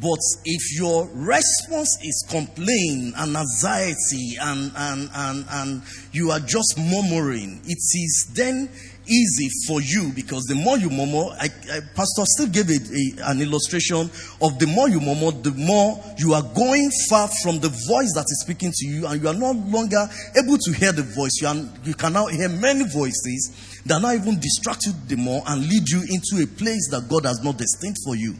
But 0.00 0.18
if 0.44 0.78
your 0.78 1.08
response 1.12 1.98
is 2.02 2.26
complaint 2.28 3.14
and 3.16 3.36
anxiety 3.36 4.34
and, 4.40 4.72
and, 4.74 5.08
and, 5.14 5.46
and 5.48 5.82
you 6.12 6.30
are 6.32 6.40
just 6.40 6.76
murmuring, 6.76 7.60
it 7.64 7.78
is 7.78 8.30
then 8.34 8.70
easy 9.06 9.48
for 9.66 9.80
you 9.80 10.12
because 10.14 10.44
the 10.44 10.54
more 10.54 10.78
you 10.78 10.90
murmur, 10.90 11.34
I, 11.40 11.48
I, 11.72 11.80
Pastor 11.94 12.24
Steve 12.24 12.52
gave 12.52 12.70
a, 12.70 13.30
an 13.30 13.40
illustration 13.40 14.10
of 14.40 14.58
the 14.58 14.66
more 14.66 14.88
you 14.88 15.00
murmur, 15.00 15.32
the 15.32 15.52
more 15.52 16.02
you 16.18 16.34
are 16.34 16.42
going 16.42 16.90
far 17.08 17.28
from 17.42 17.60
the 17.60 17.68
voice 17.68 18.12
that 18.14 18.26
is 18.28 18.42
speaking 18.44 18.72
to 18.74 18.86
you 18.86 19.06
and 19.06 19.22
you 19.22 19.28
are 19.28 19.34
no 19.34 19.52
longer 19.52 20.08
able 20.36 20.58
to 20.58 20.72
hear 20.72 20.92
the 20.92 21.02
voice. 21.02 21.40
You, 21.40 21.48
are, 21.48 21.56
you 21.84 21.94
can 21.94 22.12
now 22.12 22.26
hear 22.26 22.48
many 22.48 22.84
voices 22.84 23.82
that 23.86 24.00
now 24.00 24.12
even 24.12 24.40
distract 24.40 24.86
you 24.86 24.92
the 25.08 25.16
more 25.16 25.42
and 25.46 25.62
lead 25.62 25.88
you 25.88 26.00
into 26.00 26.42
a 26.42 26.46
place 26.46 26.88
that 26.90 27.06
God 27.08 27.26
has 27.26 27.40
not 27.42 27.58
destined 27.58 27.96
for 28.04 28.16
you 28.16 28.34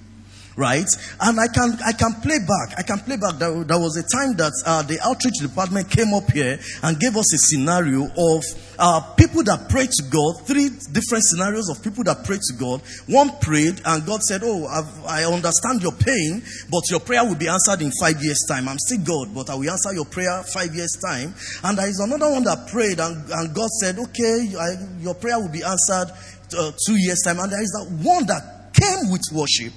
right? 0.56 0.86
And 1.20 1.38
I 1.40 1.48
can 1.48 1.78
I 1.84 1.92
can 1.92 2.14
play 2.20 2.38
back. 2.38 2.78
I 2.78 2.82
can 2.82 2.98
play 3.00 3.16
back. 3.16 3.38
There, 3.38 3.64
there 3.64 3.78
was 3.78 3.96
a 3.96 4.02
time 4.02 4.36
that 4.36 4.52
uh, 4.66 4.82
the 4.82 5.00
outreach 5.02 5.40
department 5.40 5.90
came 5.90 6.14
up 6.14 6.30
here 6.30 6.58
and 6.82 6.98
gave 6.98 7.16
us 7.16 7.32
a 7.34 7.38
scenario 7.38 8.06
of 8.06 8.42
uh, 8.78 9.00
people 9.14 9.42
that 9.44 9.68
prayed 9.68 9.90
to 9.90 10.04
God. 10.10 10.46
Three 10.46 10.70
different 10.92 11.24
scenarios 11.24 11.68
of 11.68 11.82
people 11.82 12.04
that 12.04 12.24
prayed 12.24 12.42
to 12.42 12.54
God. 12.54 12.82
One 13.06 13.30
prayed 13.40 13.80
and 13.84 14.06
God 14.06 14.22
said, 14.22 14.42
"Oh, 14.44 14.66
I've, 14.66 15.04
I 15.06 15.24
understand 15.24 15.82
your 15.82 15.92
pain, 15.92 16.42
but 16.70 16.82
your 16.90 17.00
prayer 17.00 17.24
will 17.24 17.38
be 17.38 17.48
answered 17.48 17.82
in 17.82 17.90
five 18.00 18.22
years' 18.22 18.44
time. 18.46 18.68
I'm 18.68 18.78
still 18.78 19.02
God, 19.02 19.34
but 19.34 19.50
I 19.50 19.54
will 19.54 19.70
answer 19.70 19.92
your 19.92 20.06
prayer 20.06 20.42
five 20.54 20.74
years' 20.74 20.96
time." 21.02 21.34
And 21.62 21.78
there 21.78 21.88
is 21.88 21.98
another 21.98 22.30
one 22.30 22.44
that 22.44 22.68
prayed 22.68 23.00
and, 23.00 23.18
and 23.30 23.54
God 23.54 23.70
said, 23.80 23.98
"Okay, 23.98 24.54
I, 24.54 24.78
your 25.00 25.14
prayer 25.14 25.38
will 25.38 25.52
be 25.52 25.62
answered 25.62 26.14
uh, 26.56 26.72
two 26.86 26.96
years' 26.96 27.22
time." 27.22 27.38
And 27.40 27.50
there 27.50 27.62
is 27.62 27.70
that 27.74 27.90
one 28.02 28.26
that 28.26 28.74
came 28.74 29.10
with 29.10 29.22
worship 29.32 29.72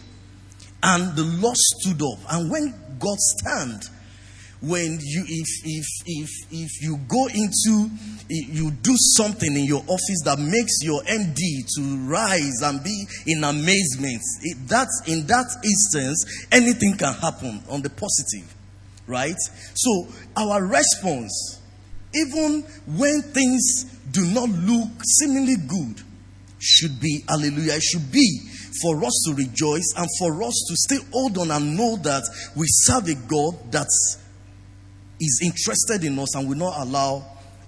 and 0.83 1.15
the 1.15 1.23
Lord 1.23 1.57
stood 1.57 2.01
up. 2.01 2.19
And 2.33 2.51
when 2.51 2.73
God 2.99 3.17
stand, 3.17 3.89
when 4.61 4.97
you 5.01 5.23
if 5.27 5.47
if 5.65 5.85
if 6.05 6.29
if 6.51 6.81
you 6.81 6.97
go 7.07 7.27
into 7.27 7.89
you 8.27 8.71
do 8.71 8.93
something 8.95 9.55
in 9.55 9.65
your 9.65 9.81
office 9.87 10.21
that 10.25 10.39
makes 10.39 10.81
your 10.81 11.01
MD 11.03 11.65
to 11.75 12.09
rise 12.09 12.61
and 12.63 12.83
be 12.83 13.05
in 13.27 13.43
amazement, 13.43 14.21
it, 14.41 14.67
that 14.67 14.87
in 15.05 15.27
that 15.27 15.45
instance 15.63 16.47
anything 16.51 16.97
can 16.97 17.13
happen 17.13 17.61
on 17.69 17.81
the 17.81 17.89
positive, 17.89 18.53
right? 19.05 19.37
So 19.75 20.07
our 20.35 20.65
response, 20.65 21.61
even 22.15 22.63
when 22.87 23.21
things 23.21 23.83
do 24.11 24.25
not 24.25 24.49
look 24.49 24.89
seemingly 25.05 25.55
good, 25.67 26.01
should 26.59 26.99
be 26.99 27.23
hallelujah. 27.27 27.79
Should 27.79 28.11
be 28.11 28.41
for 28.81 29.03
us 29.03 29.23
to 29.27 29.33
rejoice 29.35 29.93
and 29.97 30.07
for 30.19 30.43
us 30.43 30.65
to 30.69 30.75
stay 30.75 30.97
hold 31.11 31.37
on 31.37 31.51
and 31.51 31.77
know 31.77 31.95
that 31.97 32.23
we 32.55 32.65
serve 32.67 33.07
a 33.07 33.15
God 33.15 33.71
that 33.71 33.87
is 35.19 35.41
interested 35.43 36.03
in 36.03 36.19
us 36.19 36.35
and 36.35 36.47
will 36.47 36.57
not 36.57 36.79
allow 36.79 37.25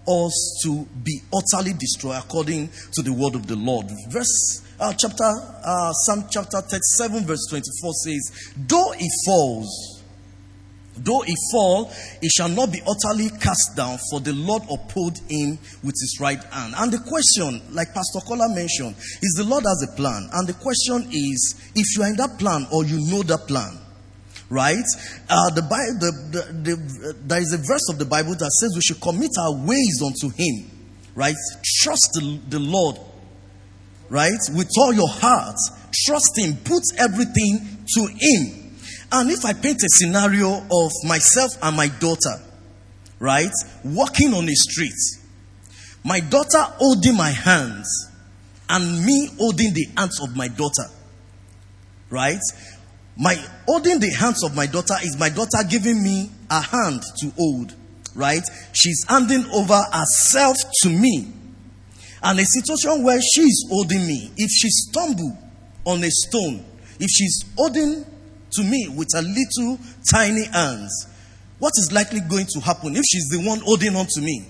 us 0.08 0.62
to 0.63 0.86
be 1.04 1.21
utterly 1.34 1.73
destroyed 1.73 2.17
according 2.17 2.69
to 2.93 3.02
the 3.02 3.13
word 3.13 3.36
of 3.36 3.47
the 3.47 3.56
Lord. 3.56 3.88
Verse 4.10 4.62
uh, 4.80 4.93
chapter 4.97 5.23
uh, 5.65 5.91
Psalm 5.93 6.25
chapter 6.30 6.62
37 6.62 7.25
verse 7.25 7.45
24 7.49 7.93
says, 7.93 8.54
"Though 8.56 8.91
he 8.91 9.08
falls, 9.25 9.98
Though 11.03 11.21
he 11.21 11.35
fall, 11.51 11.91
he 12.21 12.29
shall 12.29 12.49
not 12.49 12.71
be 12.71 12.81
utterly 12.81 13.29
cast 13.39 13.75
down, 13.75 13.97
for 14.12 14.19
the 14.19 14.33
Lord 14.33 14.63
uphold 14.69 15.17
him 15.29 15.57
with 15.83 15.95
his 15.95 16.17
right 16.19 16.43
hand. 16.43 16.73
And 16.77 16.91
the 16.91 16.99
question, 16.99 17.62
like 17.73 17.93
Pastor 17.93 18.19
Kola 18.19 18.49
mentioned, 18.53 18.95
is 18.97 19.33
the 19.38 19.45
Lord 19.45 19.63
has 19.63 19.88
a 19.91 19.95
plan. 19.95 20.29
And 20.33 20.47
the 20.47 20.53
question 20.53 21.07
is, 21.12 21.71
if 21.75 21.97
you 21.97 22.03
are 22.03 22.09
in 22.09 22.17
that 22.17 22.38
plan 22.38 22.67
or 22.71 22.83
you 22.83 22.99
know 23.09 23.23
that 23.23 23.47
plan, 23.47 23.79
right? 24.49 24.85
Uh, 25.29 25.49
the, 25.51 25.62
the, 25.62 26.12
the, 26.31 26.75
the, 26.75 27.15
there 27.25 27.39
is 27.41 27.53
a 27.53 27.57
verse 27.57 27.88
of 27.89 27.99
the 27.99 28.05
Bible 28.05 28.35
that 28.35 28.51
says 28.59 28.73
we 28.75 28.81
should 28.81 29.01
commit 29.01 29.31
our 29.39 29.53
ways 29.53 30.01
unto 30.03 30.35
him, 30.35 30.69
right? 31.15 31.35
Trust 31.81 32.09
the, 32.13 32.39
the 32.49 32.59
Lord, 32.59 32.97
right? 34.09 34.39
With 34.53 34.69
all 34.77 34.93
your 34.93 35.09
heart. 35.09 35.55
Trust 36.05 36.38
him. 36.38 36.57
Put 36.63 36.83
everything 36.97 37.85
to 37.95 38.07
him. 38.07 38.68
And 39.12 39.32
if 39.32 39.43
I 39.45 39.54
paint 39.54 39.78
a 39.78 39.88
scenario 39.88 40.50
of 40.50 40.91
myself 41.04 41.52
and 41.62 41.76
my 41.76 41.88
daughter, 41.88 42.41
right, 43.19 43.52
walking 43.84 44.34
on 44.34 44.48
a 44.48 44.54
street, 44.54 44.93
my 46.04 46.19
daughter 46.19 46.62
holding 46.78 47.17
my 47.17 47.32
hands, 47.32 48.10
and 48.69 49.04
me 49.04 49.30
holding 49.38 49.74
the 49.74 49.88
hands 49.98 50.19
of 50.22 50.36
my 50.36 50.48
daughter, 50.48 50.86
right? 52.10 52.39
My 53.17 53.36
holding 53.67 54.00
the 54.00 54.12
hands 54.12 54.43
of 54.43 54.56
my 54.56 54.67
daughter 54.67 54.93
is 55.04 55.17
my 55.19 55.30
daughter 55.30 55.58
giving 55.67 56.02
me 56.02 56.30
a 56.50 56.62
hand 56.62 57.02
to 57.17 57.32
hold, 57.32 57.74
right? 58.15 58.43
She's 58.74 59.04
handing 59.10 59.45
over 59.52 59.82
herself 59.91 60.56
to 60.84 60.89
me. 60.89 61.34
And 62.22 62.39
a 62.39 62.45
situation 62.45 63.04
where 63.04 63.19
she's 63.19 63.63
holding 63.69 64.06
me, 64.06 64.32
if 64.38 64.52
she 64.52 64.69
stumble 64.69 65.38
on 65.86 66.04
a 66.04 66.10
stone, 66.10 66.63
if 67.00 67.10
she's 67.10 67.43
holding 67.58 68.06
to 68.51 68.63
me 68.63 68.88
with 68.88 69.09
her 69.13 69.21
little 69.21 69.79
tiny 70.12 70.45
hands, 70.45 71.07
what 71.59 71.73
is 71.77 71.91
likely 71.91 72.21
going 72.21 72.45
to 72.47 72.59
happen 72.62 72.95
if 72.95 73.03
she's 73.05 73.27
the 73.29 73.43
one 73.45 73.59
holding 73.59 73.95
on 73.95 74.07
to 74.07 74.21
me? 74.21 74.47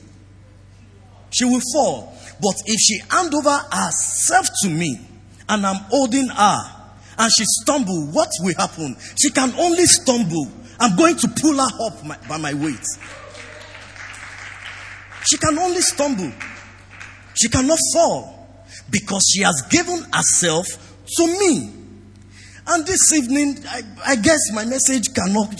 She 1.32 1.46
will 1.46 1.62
fall. 1.74 2.14
But 2.42 2.56
if 2.66 2.80
she 2.80 3.00
hand 3.10 3.34
over 3.34 3.58
herself 3.72 4.48
to 4.64 4.70
me 4.70 5.00
and 5.48 5.66
I'm 5.66 5.84
holding 5.90 6.28
her 6.28 6.76
and 7.18 7.32
she 7.32 7.44
stumble, 7.46 8.08
what 8.12 8.30
will 8.40 8.56
happen? 8.58 8.96
She 9.22 9.30
can 9.32 9.54
only 9.60 9.86
stumble. 9.86 10.48
I'm 10.80 10.96
going 10.96 11.18
to 11.18 11.28
pull 11.42 11.56
her 11.56 11.88
up 11.88 12.06
my, 12.06 12.18
by 12.28 12.38
my 12.38 12.54
weight. 12.54 12.86
She 15.30 15.38
can 15.38 15.60
only 15.60 15.82
stumble. 15.82 16.32
She 17.34 17.50
cannot 17.50 17.78
fall 17.94 18.64
because 18.90 19.24
she 19.34 19.44
has 19.44 19.62
given 19.70 20.04
herself 20.14 20.66
to 21.18 21.28
me. 21.28 21.79
And 22.72 22.86
this 22.86 23.12
evening, 23.14 23.58
I, 23.68 23.82
I 24.06 24.16
guess 24.16 24.52
my 24.54 24.64
message 24.64 25.12
cannot, 25.16 25.56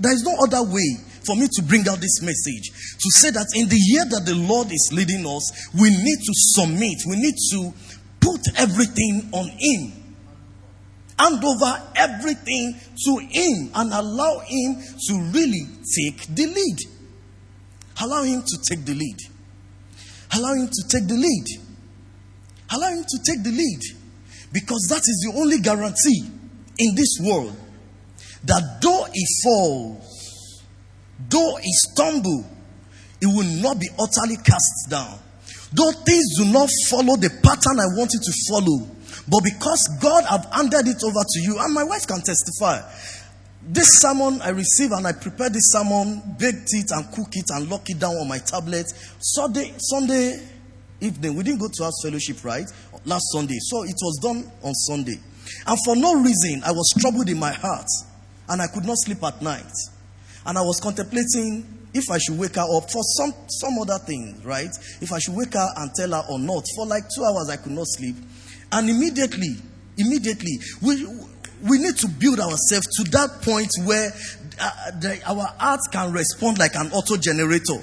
there 0.00 0.12
is 0.12 0.24
no 0.24 0.34
other 0.42 0.62
way 0.64 0.98
for 1.24 1.36
me 1.36 1.46
to 1.52 1.62
bring 1.62 1.86
out 1.88 2.00
this 2.00 2.20
message 2.20 2.98
to 2.98 3.10
say 3.14 3.30
that 3.30 3.46
in 3.54 3.68
the 3.68 3.78
year 3.78 4.04
that 4.10 4.26
the 4.26 4.34
Lord 4.34 4.66
is 4.72 4.90
leading 4.92 5.24
us, 5.24 5.70
we 5.78 5.90
need 5.90 6.18
to 6.18 6.32
submit, 6.58 6.98
we 7.06 7.14
need 7.14 7.36
to 7.52 7.72
put 8.18 8.40
everything 8.58 9.30
on 9.30 9.46
Him. 9.54 10.02
Hand 11.16 11.44
over 11.44 11.80
everything 11.94 12.74
to 12.74 13.18
Him 13.30 13.70
and 13.76 13.92
allow 13.92 14.40
Him 14.40 14.82
to 15.06 15.14
really 15.30 15.62
take 15.94 16.26
the 16.26 16.46
lead. 16.46 16.78
Allow 18.02 18.24
Him 18.24 18.42
to 18.42 18.58
take 18.68 18.84
the 18.84 18.94
lead. 18.94 19.18
Allow 20.34 20.54
Him 20.54 20.66
to 20.66 20.88
take 20.88 21.06
the 21.06 21.14
lead. 21.14 21.46
Allow 22.74 22.88
Him 22.88 23.04
to 23.04 23.18
take 23.24 23.44
the 23.44 23.52
lead. 23.52 24.01
Because 24.52 24.86
that 24.90 25.00
is 25.00 25.26
the 25.26 25.38
only 25.38 25.58
guarantee 25.58 26.30
in 26.78 26.94
this 26.94 27.18
world 27.22 27.56
that 28.44 28.80
though 28.82 29.06
He 29.12 29.24
falls, 29.42 30.62
though 31.28 31.56
He 31.56 31.72
stumble, 31.72 32.44
He 33.20 33.26
will 33.26 33.62
not 33.62 33.80
be 33.80 33.88
utterly 33.98 34.36
cast 34.36 34.90
down. 34.90 35.18
Though 35.72 35.92
things 35.92 36.36
do 36.36 36.44
not 36.52 36.68
follow 36.90 37.16
the 37.16 37.30
pattern 37.42 37.80
I 37.80 37.88
want 37.96 38.12
it 38.12 38.22
to 38.22 38.32
follow, 38.50 38.88
but 39.28 39.40
because 39.42 39.88
God 40.02 40.24
have 40.24 40.46
handed 40.52 40.88
it 40.88 41.02
over 41.02 41.24
to 41.24 41.40
you, 41.40 41.56
and 41.58 41.72
my 41.72 41.84
wife 41.84 42.06
can 42.06 42.20
testify, 42.20 42.82
this 43.64 43.86
sermon 44.00 44.42
I 44.42 44.50
received 44.50 44.92
and 44.92 45.06
I 45.06 45.12
prepared 45.12 45.54
this 45.54 45.70
sermon, 45.72 46.20
baked 46.38 46.68
it 46.72 46.90
and 46.90 47.10
cooked 47.12 47.36
it 47.36 47.46
and 47.50 47.70
locked 47.70 47.88
it 47.90 47.98
down 47.98 48.16
on 48.16 48.28
my 48.28 48.38
tablet. 48.38 48.92
Sunday, 49.20 49.72
Sunday 49.78 50.51
evening, 51.02 51.34
we 51.34 51.44
didn't 51.44 51.60
go 51.60 51.68
to 51.68 51.84
our 51.84 51.90
fellowship, 52.02 52.44
right? 52.44 52.66
Last 53.04 53.24
Sunday. 53.32 53.58
So 53.60 53.82
it 53.82 53.96
was 54.00 54.18
done 54.22 54.50
on 54.62 54.72
Sunday. 54.74 55.18
And 55.66 55.78
for 55.84 55.96
no 55.96 56.14
reason, 56.14 56.62
I 56.64 56.72
was 56.72 56.88
troubled 57.00 57.28
in 57.28 57.38
my 57.38 57.52
heart 57.52 57.88
and 58.48 58.62
I 58.62 58.66
could 58.68 58.84
not 58.84 58.96
sleep 58.98 59.22
at 59.22 59.42
night. 59.42 59.72
And 60.46 60.58
I 60.58 60.62
was 60.62 60.80
contemplating 60.80 61.66
if 61.94 62.10
I 62.10 62.18
should 62.18 62.38
wake 62.38 62.56
her 62.56 62.66
up 62.76 62.90
for 62.90 63.02
some, 63.16 63.32
some 63.48 63.78
other 63.78 63.98
thing, 63.98 64.40
right? 64.44 64.70
If 65.00 65.12
I 65.12 65.18
should 65.18 65.36
wake 65.36 65.54
her 65.54 65.68
and 65.76 65.90
tell 65.94 66.10
her 66.10 66.24
or 66.30 66.38
not. 66.38 66.64
For 66.76 66.86
like 66.86 67.04
two 67.14 67.24
hours, 67.24 67.50
I 67.50 67.56
could 67.56 67.72
not 67.72 67.86
sleep. 67.86 68.16
And 68.70 68.88
immediately, 68.88 69.56
immediately, 69.98 70.58
we, 70.80 71.06
we 71.68 71.78
need 71.78 71.96
to 71.98 72.08
build 72.08 72.40
ourselves 72.40 72.86
to 72.96 73.04
that 73.10 73.42
point 73.42 73.70
where 73.84 74.10
uh, 74.60 74.90
the, 75.00 75.20
our 75.26 75.54
hearts 75.58 75.88
can 75.92 76.12
respond 76.12 76.58
like 76.58 76.74
an 76.74 76.90
auto 76.92 77.16
generator. 77.16 77.78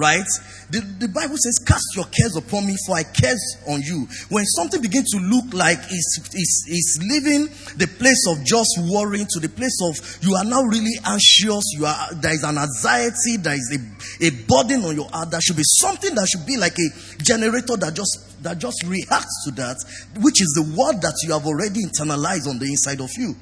Right? 0.00 0.24
The, 0.72 0.80
the 0.80 1.12
Bible 1.12 1.36
says, 1.36 1.60
Cast 1.68 1.84
your 1.94 2.06
cares 2.08 2.32
upon 2.32 2.64
me, 2.64 2.74
for 2.86 2.96
I 2.96 3.02
cares 3.04 3.36
on 3.68 3.82
you. 3.84 4.08
When 4.32 4.46
something 4.56 4.80
begins 4.80 5.12
to 5.12 5.20
look 5.20 5.52
like 5.52 5.76
it's, 5.76 6.32
it's, 6.32 6.64
it's 6.64 6.98
leaving 7.04 7.52
the 7.76 7.84
place 8.00 8.24
of 8.32 8.40
just 8.40 8.80
worrying 8.88 9.28
to 9.28 9.40
the 9.44 9.52
place 9.52 9.76
of 9.84 10.00
you 10.24 10.32
are 10.40 10.44
now 10.44 10.62
really 10.62 10.96
anxious, 11.04 11.76
you 11.76 11.84
are 11.84 12.14
there 12.16 12.32
is 12.32 12.44
an 12.48 12.56
anxiety, 12.56 13.36
there 13.36 13.60
is 13.60 13.76
a, 13.76 14.24
a 14.24 14.30
burden 14.48 14.88
on 14.88 14.96
your 14.96 15.10
heart. 15.12 15.32
There 15.32 15.40
should 15.44 15.60
be 15.60 15.68
something 15.68 16.14
that 16.14 16.24
should 16.32 16.48
be 16.48 16.56
like 16.56 16.80
a 16.80 16.88
generator 17.20 17.76
that 17.76 17.92
just 17.92 18.40
that 18.42 18.56
just 18.56 18.80
reacts 18.88 19.44
to 19.44 19.50
that, 19.60 19.76
which 20.24 20.40
is 20.40 20.48
the 20.56 20.64
word 20.64 21.04
that 21.04 21.20
you 21.28 21.36
have 21.36 21.44
already 21.44 21.84
internalized 21.84 22.48
on 22.48 22.56
the 22.56 22.72
inside 22.72 23.04
of 23.04 23.12
you. 23.20 23.36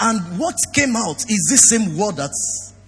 And 0.00 0.18
what 0.34 0.58
came 0.74 0.96
out 0.96 1.22
is 1.30 1.46
this 1.46 1.70
same 1.70 1.96
word 1.96 2.16
that 2.16 2.34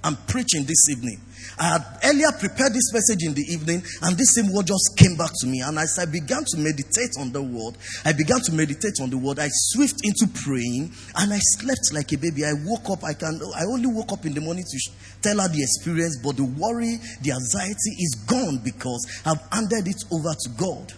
I'm 0.02 0.16
preaching 0.26 0.64
this 0.64 0.90
evening. 0.90 1.20
I 1.58 1.78
had 1.78 1.84
earlier 2.04 2.32
prepared 2.32 2.74
this 2.74 2.92
message 2.92 3.22
in 3.22 3.34
the 3.34 3.44
evening, 3.52 3.82
and 4.02 4.16
this 4.16 4.34
same 4.34 4.52
word 4.52 4.66
just 4.66 4.96
came 4.96 5.16
back 5.16 5.30
to 5.40 5.46
me. 5.46 5.60
And 5.60 5.78
as 5.78 5.98
I 5.98 6.06
began 6.06 6.42
to 6.42 6.58
meditate 6.58 7.14
on 7.18 7.30
the 7.30 7.42
word, 7.42 7.76
I 8.04 8.12
began 8.12 8.40
to 8.40 8.52
meditate 8.52 8.98
on 9.00 9.10
the 9.10 9.18
word. 9.18 9.38
I 9.38 9.48
swift 9.50 10.04
into 10.04 10.26
praying, 10.42 10.92
and 11.16 11.32
I 11.32 11.38
slept 11.38 11.92
like 11.92 12.12
a 12.12 12.18
baby. 12.18 12.44
I 12.44 12.54
woke 12.64 12.90
up. 12.90 13.04
I 13.04 13.14
can. 13.14 13.40
I 13.56 13.64
only 13.64 13.86
woke 13.86 14.12
up 14.12 14.26
in 14.26 14.34
the 14.34 14.40
morning 14.40 14.64
to 14.64 14.78
tell 15.22 15.38
her 15.38 15.48
the 15.48 15.62
experience, 15.62 16.18
but 16.22 16.36
the 16.36 16.44
worry, 16.44 16.98
the 17.22 17.32
anxiety 17.32 17.92
is 18.02 18.14
gone 18.26 18.58
because 18.58 19.06
I've 19.24 19.40
handed 19.52 19.86
it 19.86 20.02
over 20.10 20.34
to 20.34 20.50
God. 20.58 20.92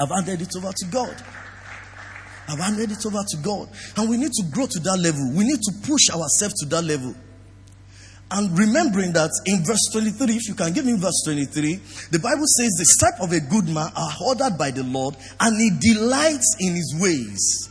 I've 0.00 0.10
handed 0.10 0.42
it 0.42 0.56
over 0.56 0.72
to 0.72 0.86
God. 0.86 1.16
I've 2.48 2.58
handed 2.58 2.90
it 2.90 3.04
over 3.04 3.22
to 3.28 3.36
God. 3.38 3.68
And 3.96 4.08
we 4.08 4.16
need 4.16 4.32
to 4.32 4.44
grow 4.50 4.66
to 4.66 4.80
that 4.80 4.98
level. 4.98 5.32
We 5.36 5.44
need 5.44 5.60
to 5.60 5.72
push 5.86 6.08
ourselves 6.10 6.54
to 6.60 6.66
that 6.70 6.82
level. 6.82 7.14
And 8.30 8.58
remembering 8.58 9.12
that 9.14 9.30
in 9.46 9.64
verse 9.64 9.88
23, 9.90 10.36
if 10.36 10.48
you 10.48 10.54
can 10.54 10.72
give 10.74 10.84
me 10.84 10.92
verse 10.98 11.22
23, 11.24 11.80
the 12.12 12.18
Bible 12.18 12.44
says, 12.44 12.76
The 12.76 12.84
step 12.84 13.20
of 13.22 13.32
a 13.32 13.40
good 13.40 13.72
man 13.72 13.90
are 13.96 14.12
ordered 14.26 14.58
by 14.58 14.70
the 14.70 14.84
Lord, 14.84 15.16
and 15.40 15.56
he 15.56 15.70
delights 15.80 16.56
in 16.60 16.74
his 16.76 16.94
ways. 17.00 17.70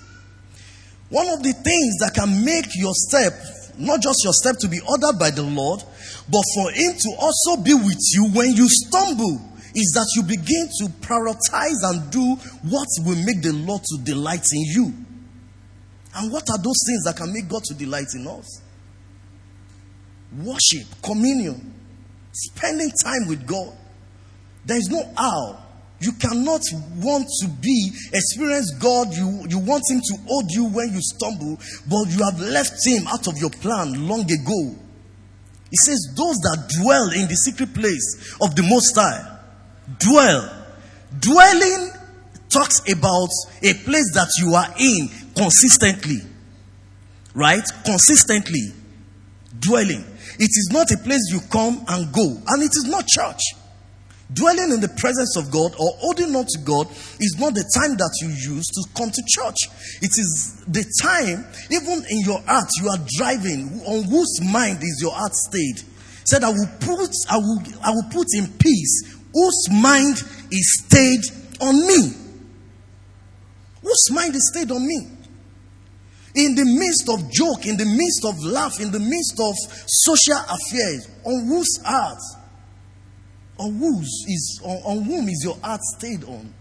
One 1.10 1.30
of 1.30 1.44
the 1.44 1.54
things 1.54 2.02
that 2.02 2.16
can 2.16 2.44
make 2.44 2.74
your 2.74 2.94
step, 2.96 3.34
not 3.78 4.02
just 4.02 4.24
your 4.24 4.34
step 4.34 4.58
to 4.62 4.68
be 4.68 4.82
ordered 4.82 5.20
by 5.20 5.30
the 5.30 5.44
Lord, 5.44 5.84
but 6.28 6.44
for 6.56 6.72
him 6.72 6.94
to 6.98 7.10
also 7.22 7.62
be 7.62 7.76
with 7.76 8.02
you 8.18 8.26
when 8.34 8.52
you 8.58 8.68
stumble, 8.68 9.40
is 9.76 9.94
that 9.94 10.10
you 10.18 10.24
begin 10.24 10.68
to 10.82 10.86
prioritize 11.06 11.86
and 11.86 12.10
do 12.10 12.34
what 12.66 12.88
will 13.06 13.22
make 13.24 13.44
the 13.44 13.54
Lord 13.54 13.84
to 13.94 14.02
delight 14.04 14.46
in 14.52 14.64
you. 14.74 14.94
And 16.16 16.32
what 16.34 16.50
are 16.50 16.58
those 16.58 16.82
things 16.82 17.04
that 17.06 17.16
can 17.16 17.32
make 17.32 17.48
God 17.48 17.64
to 17.66 17.76
delight 17.76 18.08
in 18.16 18.26
us? 18.26 18.62
Worship, 20.36 20.88
communion, 21.02 21.74
spending 22.32 22.92
time 23.04 23.28
with 23.28 23.46
God. 23.48 23.76
There 24.66 24.78
is 24.78 24.90
no 24.90 25.04
how. 25.16 25.64
You 26.00 26.12
cannot 26.12 26.62
want 26.98 27.28
to 27.42 27.48
be, 27.48 27.92
experience 28.14 28.72
God. 28.80 29.14
You, 29.14 29.46
you 29.50 29.58
want 29.58 29.84
Him 29.90 30.00
to 30.00 30.18
hold 30.28 30.52
you 30.52 30.66
when 30.66 30.94
you 30.94 31.00
stumble, 31.02 31.58
but 31.90 32.06
you 32.10 32.24
have 32.24 32.40
left 32.40 32.86
Him 32.86 33.08
out 33.08 33.28
of 33.28 33.38
your 33.38 33.50
plan 33.50 34.08
long 34.08 34.30
ago. 34.32 34.76
He 35.72 35.78
says, 35.86 36.14
Those 36.16 36.36
that 36.38 36.72
dwell 36.82 37.12
in 37.12 37.28
the 37.28 37.36
secret 37.36 37.74
place 37.74 38.38
of 38.42 38.56
the 38.56 38.64
Most 38.64 38.96
High 38.96 39.38
Dwell. 40.00 40.54
Dwelling 41.20 41.92
talks 42.50 42.80
about 42.92 43.30
a 43.64 43.74
place 43.74 44.12
that 44.14 44.30
you 44.40 44.54
are 44.54 44.74
in 44.80 45.10
consistently. 45.36 46.20
Right? 47.34 47.64
Consistently. 47.86 48.74
Dwelling. 49.60 50.04
It 50.40 50.52
is 50.54 50.70
not 50.72 50.92
a 50.92 50.98
place 50.98 51.30
you 51.32 51.40
come 51.52 51.84
and 51.88 52.14
go. 52.14 52.38
And 52.48 52.64
it 52.64 52.72
is 52.72 52.86
not 52.88 53.08
church. 53.08 53.42
Dwelling 54.34 54.72
in 54.72 54.82
the 54.82 54.90
presence 54.90 55.38
of 55.38 55.50
God 55.52 55.72
or 55.80 55.90
holding 56.00 56.36
on 56.36 56.46
to 56.46 56.60
God 56.66 56.92
is 57.20 57.38
not 57.40 57.54
the 57.54 57.64
time 57.74 57.96
that 57.96 58.12
you 58.22 58.28
use 58.56 58.68
to 58.68 58.84
come 58.96 59.10
to 59.10 59.24
church. 59.26 59.56
It 60.02 60.12
is 60.20 60.64
the 60.68 60.84
time, 61.02 61.48
even 61.72 62.04
in 62.10 62.22
your 62.22 62.42
heart, 62.42 62.68
you 62.82 62.90
are 62.90 63.00
driving. 63.18 63.82
On 63.88 64.04
whose 64.04 64.42
mind 64.44 64.80
is 64.84 65.00
your 65.02 65.14
heart 65.14 65.34
stayed? 65.34 65.82
Said, 66.26 66.44
I 66.44 66.50
will 66.50 66.70
put, 66.82 67.10
I 67.30 67.38
will, 67.38 67.60
I 67.82 67.92
will 67.92 68.10
put 68.12 68.28
in 68.36 68.48
peace 68.60 69.16
whose 69.34 69.70
mind 69.72 70.22
is 70.52 70.84
stayed 70.84 71.24
on 71.62 71.88
me. 71.88 72.12
Whose 73.82 74.12
mind 74.12 74.36
is 74.36 74.52
stayed 74.54 74.72
on 74.72 74.86
me? 74.86 75.08
In 76.38 76.54
the 76.54 76.66
midst 76.66 77.10
of 77.10 77.32
joke, 77.34 77.66
in 77.66 77.78
the 77.78 77.86
midst 77.86 78.24
of 78.24 78.38
laugh, 78.46 78.80
in 78.80 78.92
the 78.92 79.00
midst 79.00 79.42
of 79.42 79.56
social 79.88 80.38
affairs, 80.38 81.10
on 81.26 81.48
whose 81.48 81.82
heart, 81.84 82.22
on 83.58 83.74
whose 83.74 84.24
is 84.28 84.62
on, 84.64 84.78
on 84.86 85.04
whom 85.04 85.28
is 85.30 85.42
your 85.44 85.58
heart 85.64 85.82
stayed 85.98 86.24
on? 86.26 86.54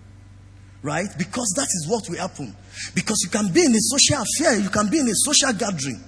Right? 0.80 1.08
Because 1.18 1.52
that 1.56 1.68
is 1.68 1.86
what 1.90 2.08
will 2.08 2.16
happen. 2.16 2.56
Because 2.94 3.20
you 3.22 3.28
can 3.28 3.52
be 3.52 3.66
in 3.66 3.72
a 3.72 3.80
social 3.80 4.24
affair, 4.24 4.58
you 4.58 4.70
can 4.70 4.88
be 4.88 4.98
in 4.98 5.08
a 5.08 5.14
social 5.14 5.52
gathering, 5.52 6.02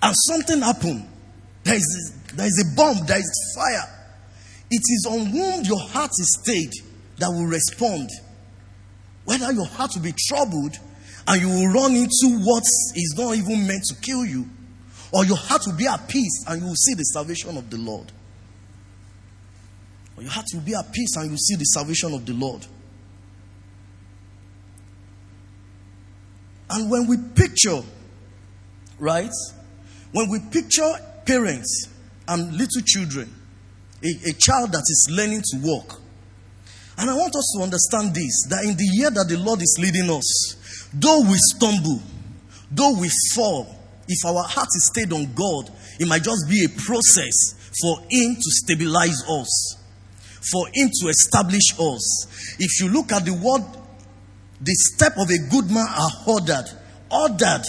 and 0.00 0.14
something 0.16 0.62
happen. 0.62 1.06
there 1.64 1.76
is, 1.76 2.14
there 2.32 2.46
is 2.46 2.64
a 2.64 2.76
bomb, 2.76 3.04
there 3.04 3.18
is 3.18 3.54
fire. 3.54 3.88
It 4.70 4.80
is 4.80 5.06
on 5.06 5.26
whom 5.26 5.64
your 5.64 5.80
heart 5.80 6.12
is 6.18 6.40
stayed 6.42 6.72
that 7.18 7.28
will 7.28 7.44
respond. 7.44 8.08
Whether 9.26 9.52
your 9.52 9.66
heart 9.66 9.90
will 9.94 10.02
be 10.02 10.14
troubled 10.16 10.78
and 11.26 11.40
you 11.40 11.48
will 11.48 11.72
run 11.72 11.92
into 11.94 12.38
what 12.44 12.64
is 12.94 13.14
not 13.16 13.36
even 13.36 13.66
meant 13.66 13.84
to 13.88 13.94
kill 13.96 14.24
you, 14.24 14.46
or 15.12 15.24
your 15.24 15.36
heart 15.36 15.62
will 15.66 15.76
be 15.76 15.86
at 15.86 16.08
peace 16.08 16.44
and 16.48 16.60
you 16.60 16.66
will 16.68 16.74
see 16.74 16.94
the 16.94 17.04
salvation 17.04 17.56
of 17.56 17.68
the 17.70 17.76
Lord. 17.76 18.10
Or 20.16 20.22
your 20.22 20.32
heart 20.32 20.46
will 20.52 20.60
be 20.60 20.74
at 20.74 20.92
peace 20.92 21.16
and 21.16 21.26
you 21.26 21.30
will 21.32 21.38
see 21.38 21.56
the 21.56 21.64
salvation 21.64 22.14
of 22.14 22.24
the 22.26 22.32
Lord. 22.32 22.66
And 26.70 26.90
when 26.90 27.06
we 27.06 27.18
picture, 27.34 27.82
right? 28.98 29.30
When 30.12 30.30
we 30.30 30.40
picture 30.50 30.90
parents 31.26 31.88
and 32.26 32.52
little 32.52 32.80
children, 32.84 33.32
a, 34.02 34.30
a 34.30 34.32
child 34.32 34.72
that 34.72 34.80
is 34.80 35.08
learning 35.10 35.42
to 35.52 35.58
walk, 35.62 36.00
and 36.96 37.10
I 37.10 37.14
want 37.14 37.34
us 37.36 37.54
to 37.56 37.62
understand 37.62 38.14
this 38.14 38.46
that 38.48 38.64
in 38.64 38.76
the 38.76 38.88
year 38.94 39.10
that 39.10 39.28
the 39.28 39.36
Lord 39.36 39.60
is 39.60 39.76
leading 39.80 40.10
us, 40.10 40.56
though 40.94 41.22
we 41.22 41.36
stumble, 41.36 42.00
though 42.70 42.98
we 42.98 43.10
fall, 43.34 43.66
if 44.08 44.24
our 44.26 44.42
heart 44.42 44.68
is 44.74 44.90
stayed 44.92 45.12
on 45.12 45.32
God, 45.34 45.70
it 45.98 46.06
might 46.06 46.22
just 46.22 46.48
be 46.48 46.64
a 46.64 46.68
process 46.68 47.54
for 47.80 48.00
Him 48.10 48.34
to 48.34 48.50
stabilize 48.62 49.22
us, 49.28 49.76
for 50.50 50.66
Him 50.74 50.90
to 51.00 51.08
establish 51.08 51.72
us. 51.78 52.56
If 52.58 52.80
you 52.80 52.88
look 52.92 53.12
at 53.12 53.24
the 53.24 53.32
word, 53.32 53.64
the 54.60 54.74
step 54.74 55.16
of 55.18 55.30
a 55.30 55.38
good 55.50 55.70
man 55.70 55.86
are 55.88 56.10
ordered. 56.26 56.66
Ordered. 57.10 57.64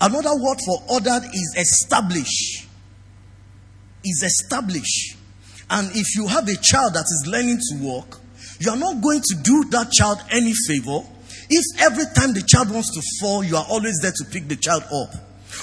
Another 0.00 0.32
word 0.32 0.58
for 0.64 0.82
ordered 0.88 1.24
is 1.32 1.54
establish. 1.56 2.66
Is 4.04 4.22
establish. 4.22 5.16
And 5.68 5.90
if 5.94 6.16
you 6.16 6.26
have 6.26 6.48
a 6.48 6.56
child 6.56 6.94
that 6.94 7.04
is 7.04 7.24
learning 7.26 7.58
to 7.58 7.84
walk, 7.84 8.20
you 8.58 8.70
are 8.70 8.76
not 8.76 9.00
going 9.02 9.20
to 9.20 9.36
do 9.42 9.64
that 9.70 9.92
child 9.92 10.18
any 10.30 10.52
favor 10.66 11.00
if 11.50 11.64
every 11.80 12.04
time 12.14 12.32
the 12.32 12.42
child 12.46 12.70
wants 12.70 12.94
to 12.94 13.02
fall, 13.20 13.42
you 13.42 13.56
are 13.56 13.66
always 13.68 13.98
there 14.00 14.12
to 14.12 14.24
pick 14.30 14.48
the 14.48 14.56
child 14.56 14.84
up. 14.84 15.14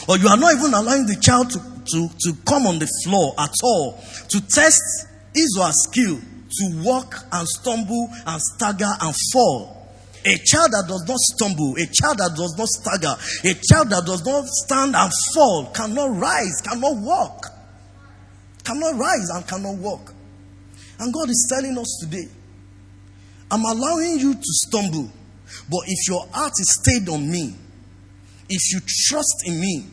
Or 0.08 0.18
you 0.18 0.28
are 0.28 0.38
not 0.38 0.54
even 0.54 0.74
allowing 0.74 1.06
the 1.08 1.16
child 1.16 1.50
to, 1.52 1.60
to, 1.60 2.10
to 2.20 2.34
come 2.46 2.68
on 2.68 2.80
the 2.80 2.88
floor 3.04 3.34
at 3.40 3.54
all 3.64 4.04
to 4.30 4.42
test 4.48 5.08
his 5.34 5.58
or 5.58 5.66
her 5.66 5.72
skill 5.72 6.20
to 6.20 6.82
walk 6.84 7.16
and 7.32 7.48
stumble 7.48 8.10
and 8.26 8.42
stagger 8.42 8.92
and 9.02 9.16
fall. 9.32 9.78
A 10.26 10.36
child 10.44 10.72
that 10.72 10.86
does 10.88 11.06
not 11.08 11.18
stumble, 11.18 11.76
a 11.78 11.86
child 11.88 12.18
that 12.18 12.36
does 12.36 12.56
not 12.58 12.68
stagger, 12.68 13.16
a 13.46 13.54
child 13.64 13.90
that 13.92 14.04
does 14.06 14.26
not 14.26 14.46
stand 14.46 14.96
and 14.96 15.12
fall 15.34 15.72
cannot 15.74 16.18
rise, 16.20 16.62
cannot 16.64 16.98
walk. 16.98 17.46
Cannot 18.66 18.96
rise 18.96 19.30
and 19.30 19.48
cannot 19.48 19.76
walk. 19.76 20.14
And 21.00 21.14
God 21.14 21.30
is 21.30 21.48
telling 21.50 21.78
us 21.78 22.00
today, 22.02 22.28
I'm 23.50 23.64
allowing 23.64 24.20
you 24.20 24.34
to 24.34 24.44
stumble, 24.44 25.10
but 25.70 25.82
if 25.88 26.08
your 26.08 26.26
heart 26.32 26.54
is 26.60 26.80
stayed 26.82 27.10
on 27.10 27.30
me, 27.30 27.56
if 28.50 28.74
you 28.74 28.80
trust 29.08 29.44
in 29.46 29.60
me, 29.60 29.86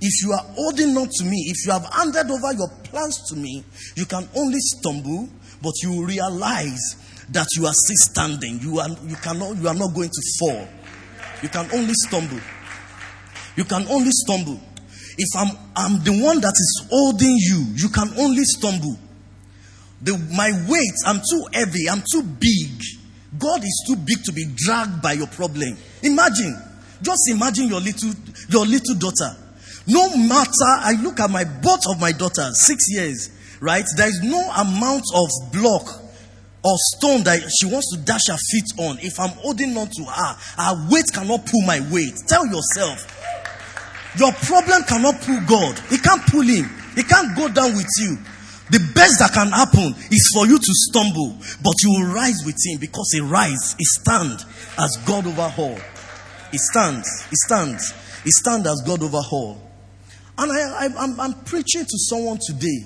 if 0.00 0.22
you 0.22 0.32
are 0.32 0.44
holding 0.54 0.96
on 0.96 1.08
to 1.08 1.24
me, 1.24 1.36
if 1.48 1.66
you 1.66 1.72
have 1.72 1.86
handed 1.92 2.30
over 2.30 2.52
your 2.52 2.68
plans 2.84 3.18
to 3.28 3.36
me, 3.36 3.64
you 3.94 4.04
can 4.04 4.28
only 4.36 4.58
stumble, 4.58 5.28
but 5.62 5.72
you 5.82 6.04
realize 6.04 6.96
that 7.30 7.46
you 7.56 7.66
are 7.66 7.72
still 7.72 8.12
standing. 8.12 8.60
You 8.60 8.78
are, 8.80 8.88
you 8.88 9.16
cannot, 9.16 9.56
you 9.56 9.68
are 9.68 9.74
not 9.74 9.94
going 9.94 10.10
to 10.10 10.22
fall. 10.38 10.68
You 11.42 11.48
can 11.48 11.68
only 11.72 11.94
stumble. 11.94 12.40
You 13.56 13.64
can 13.64 13.86
only 13.88 14.10
stumble. 14.10 14.60
If 15.18 15.28
I'm, 15.36 15.56
I'm 15.74 16.04
the 16.04 16.22
one 16.22 16.40
that 16.40 16.52
is 16.52 16.86
holding 16.90 17.36
you, 17.38 17.64
you 17.74 17.88
can 17.88 18.10
only 18.18 18.44
stumble. 18.44 18.96
The, 20.02 20.18
my 20.36 20.52
weight, 20.68 20.94
I'm 21.06 21.18
too 21.18 21.46
heavy, 21.54 21.88
I'm 21.88 22.02
too 22.12 22.22
big. 22.22 22.82
God 23.38 23.62
is 23.64 23.84
too 23.86 23.96
big 23.96 24.22
to 24.24 24.32
be 24.32 24.46
dragged 24.54 25.02
by 25.02 25.12
your 25.12 25.26
problem. 25.28 25.76
Imagine, 26.02 26.56
just 27.02 27.28
imagine 27.30 27.68
your 27.68 27.80
little, 27.80 28.10
your 28.48 28.66
little 28.66 28.94
daughter. 28.94 29.36
No 29.86 30.16
matter, 30.16 30.66
I 30.66 30.96
look 31.02 31.20
at 31.20 31.30
my 31.30 31.44
both 31.44 31.86
of 31.88 32.00
my 32.00 32.12
daughters, 32.12 32.66
six 32.66 32.84
years, 32.88 33.30
right? 33.60 33.84
There 33.96 34.08
is 34.08 34.20
no 34.22 34.40
amount 34.50 35.04
of 35.14 35.28
block 35.52 36.02
or 36.64 36.74
stone 36.96 37.22
that 37.24 37.38
she 37.60 37.66
wants 37.66 37.94
to 37.94 38.00
dash 38.02 38.26
her 38.28 38.38
feet 38.50 38.66
on. 38.78 38.98
If 39.00 39.20
I'm 39.20 39.30
holding 39.38 39.76
on 39.76 39.86
to 39.86 40.04
her, 40.04 40.36
her 40.58 40.88
weight 40.90 41.06
cannot 41.12 41.46
pull 41.46 41.62
my 41.62 41.80
weight. 41.92 42.14
Tell 42.26 42.44
yourself, 42.46 43.06
your 44.18 44.32
problem 44.32 44.82
cannot 44.88 45.20
pull 45.20 45.40
God. 45.46 45.78
He 45.90 45.98
can't 45.98 46.22
pull 46.26 46.42
him. 46.42 46.68
He 46.96 47.02
can't 47.04 47.36
go 47.36 47.48
down 47.48 47.76
with 47.76 47.86
you. 48.00 48.18
The 48.68 48.80
best 48.94 49.20
that 49.20 49.32
can 49.32 49.52
happen 49.52 49.94
is 50.10 50.30
for 50.34 50.46
you 50.46 50.58
to 50.58 50.72
stumble, 50.90 51.38
but 51.62 51.74
you 51.84 51.90
will 51.90 52.12
rise 52.12 52.42
with 52.44 52.56
him 52.64 52.80
because 52.80 53.10
he 53.12 53.20
rise, 53.20 53.76
he 53.78 53.84
stand 53.84 54.44
as 54.78 54.96
God 55.06 55.26
over 55.26 55.52
all. 55.56 55.78
He 56.50 56.58
stands, 56.58 57.06
he 57.30 57.36
stands, 57.46 57.92
he 58.24 58.30
stands 58.30 58.66
as 58.66 58.82
God 58.84 59.02
over 59.02 59.22
all. 59.30 59.62
And 60.38 60.52
I, 60.52 60.88
I'm 60.98 61.34
preaching 61.44 61.82
to 61.82 61.98
someone 62.08 62.38
today. 62.44 62.84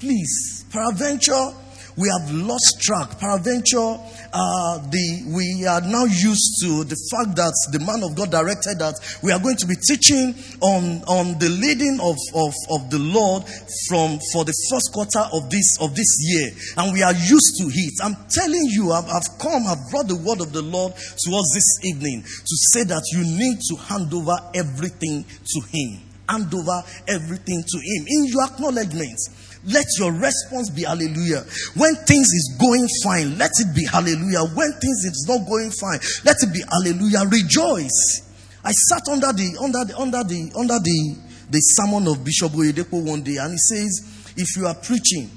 Please, 0.00 0.64
peradventure, 0.70 1.54
we 1.96 2.08
have 2.08 2.32
lost 2.32 2.80
track. 2.80 3.18
Peradventure, 3.18 3.98
uh, 4.32 4.78
the, 4.88 5.28
we 5.28 5.66
are 5.68 5.80
now 5.82 6.04
used 6.04 6.56
to 6.64 6.84
the 6.84 6.96
fact 7.12 7.36
that 7.36 7.52
the 7.68 7.80
man 7.84 8.00
of 8.02 8.16
God 8.16 8.32
directed 8.32 8.80
that 8.80 8.96
we 9.22 9.30
are 9.30 9.38
going 9.38 9.56
to 9.60 9.66
be 9.66 9.76
teaching 9.76 10.32
on, 10.64 11.04
on 11.04 11.36
the 11.38 11.52
leading 11.52 12.00
of, 12.00 12.16
of, 12.32 12.52
of 12.72 12.88
the 12.88 12.98
Lord 12.98 13.44
from 13.88 14.16
for 14.32 14.48
the 14.48 14.56
first 14.72 14.88
quarter 14.92 15.20
of 15.36 15.50
this 15.52 15.76
of 15.80 15.94
this 15.94 16.16
year, 16.24 16.48
and 16.80 16.92
we 16.96 17.02
are 17.02 17.12
used 17.12 17.60
to 17.60 17.68
it. 17.68 17.94
I'm 18.00 18.16
telling 18.32 18.64
you, 18.72 18.92
I've, 18.92 19.08
I've 19.08 19.28
come, 19.36 19.68
I've 19.68 19.84
brought 19.92 20.08
the 20.08 20.16
word 20.16 20.40
of 20.40 20.52
the 20.52 20.64
Lord 20.64 20.96
to 20.96 21.28
us 21.36 21.48
this 21.52 21.92
evening 21.92 22.22
to 22.24 22.54
say 22.72 22.84
that 22.88 23.04
you 23.12 23.24
need 23.24 23.60
to 23.68 23.74
hand 23.76 24.12
over 24.14 24.36
everything 24.54 25.24
to 25.28 25.58
Him. 25.68 26.00
Hand 26.28 26.48
over 26.54 26.80
everything 27.08 27.60
to 27.60 27.78
Him 27.78 28.00
in 28.08 28.32
your 28.32 28.44
acknowledgments. 28.48 29.41
Let 29.64 29.86
your 29.98 30.12
response 30.12 30.70
be 30.70 30.82
hallelujah. 30.82 31.44
When 31.76 31.94
things 31.94 32.26
is 32.34 32.56
going 32.58 32.88
fine, 33.04 33.38
let 33.38 33.50
it 33.60 33.74
be 33.74 33.86
hallelujah. 33.86 34.42
When 34.54 34.72
things 34.72 35.04
is 35.04 35.26
not 35.28 35.46
going 35.46 35.70
fine, 35.70 36.00
let 36.24 36.36
it 36.42 36.52
be 36.52 36.62
hallelujah. 36.68 37.28
Rejoice. 37.30 38.28
I 38.64 38.72
sat 38.72 39.02
under 39.10 39.32
the 39.32 39.58
under 39.62 39.84
the 39.84 39.96
under 39.98 40.24
the 40.24 40.50
under 40.58 40.78
the 40.78 41.16
the 41.50 41.60
sermon 41.60 42.08
of 42.08 42.24
Bishop 42.24 42.52
Oyedepo 42.52 43.06
one 43.06 43.22
day, 43.22 43.36
and 43.36 43.52
he 43.52 43.58
says, 43.58 44.32
if 44.36 44.56
you 44.56 44.66
are 44.66 44.74
preaching, 44.74 45.30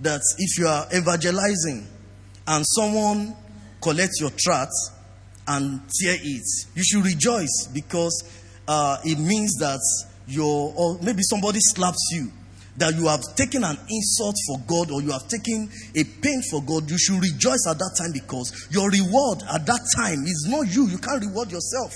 that 0.00 0.20
if 0.38 0.58
you 0.58 0.66
are 0.66 0.86
evangelizing, 0.94 1.86
and 2.46 2.64
someone 2.66 3.34
collects 3.80 4.20
your 4.20 4.30
tract 4.38 4.72
and 5.48 5.80
tear 5.88 6.16
it, 6.20 6.46
you 6.74 6.84
should 6.84 7.04
rejoice 7.04 7.68
because 7.72 8.22
uh, 8.68 8.98
it 9.04 9.18
means 9.18 9.54
that 9.54 9.80
your 10.26 10.72
or 10.76 10.98
maybe 11.02 11.22
somebody 11.22 11.58
slaps 11.60 12.10
you 12.12 12.30
that 12.78 12.94
you 12.94 13.06
have 13.06 13.20
taken 13.34 13.64
an 13.64 13.76
insult 13.88 14.36
for 14.46 14.58
God 14.66 14.90
or 14.90 15.02
you 15.02 15.10
have 15.10 15.26
taken 15.28 15.68
a 15.94 16.04
pain 16.04 16.42
for 16.50 16.62
God, 16.62 16.90
you 16.90 16.98
should 16.98 17.20
rejoice 17.20 17.66
at 17.68 17.78
that 17.78 17.94
time 17.98 18.12
because 18.12 18.68
your 18.70 18.88
reward 18.90 19.42
at 19.52 19.66
that 19.66 19.82
time 19.96 20.22
is 20.22 20.46
not 20.48 20.66
you. 20.74 20.86
You 20.86 20.98
can't 20.98 21.24
reward 21.24 21.50
yourself. 21.50 21.94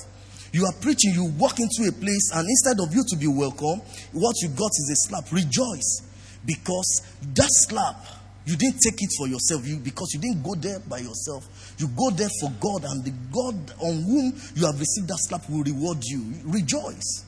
You 0.52 0.66
are 0.66 0.74
preaching, 0.80 1.14
you 1.14 1.32
walk 1.38 1.60
into 1.60 1.88
a 1.88 1.92
place, 1.92 2.30
and 2.34 2.46
instead 2.46 2.78
of 2.80 2.94
you 2.94 3.02
to 3.08 3.16
be 3.16 3.26
welcome, 3.26 3.80
what 4.12 4.36
you 4.42 4.48
got 4.48 4.68
is 4.68 4.90
a 4.92 5.08
slap. 5.08 5.32
Rejoice 5.32 6.02
because 6.44 7.00
that 7.34 7.48
slap, 7.48 7.96
you 8.44 8.56
didn't 8.56 8.80
take 8.84 9.00
it 9.00 9.10
for 9.16 9.28
yourself 9.28 9.66
you, 9.66 9.78
because 9.78 10.10
you 10.12 10.20
didn't 10.20 10.42
go 10.42 10.54
there 10.54 10.80
by 10.80 10.98
yourself. 10.98 11.48
You 11.78 11.88
go 11.88 12.10
there 12.10 12.28
for 12.40 12.50
God, 12.60 12.84
and 12.84 13.04
the 13.04 13.14
God 13.32 13.54
on 13.80 14.02
whom 14.02 14.34
you 14.54 14.66
have 14.66 14.78
received 14.78 15.08
that 15.08 15.18
slap 15.20 15.48
will 15.48 15.62
reward 15.62 16.04
you. 16.04 16.34
Rejoice. 16.44 17.24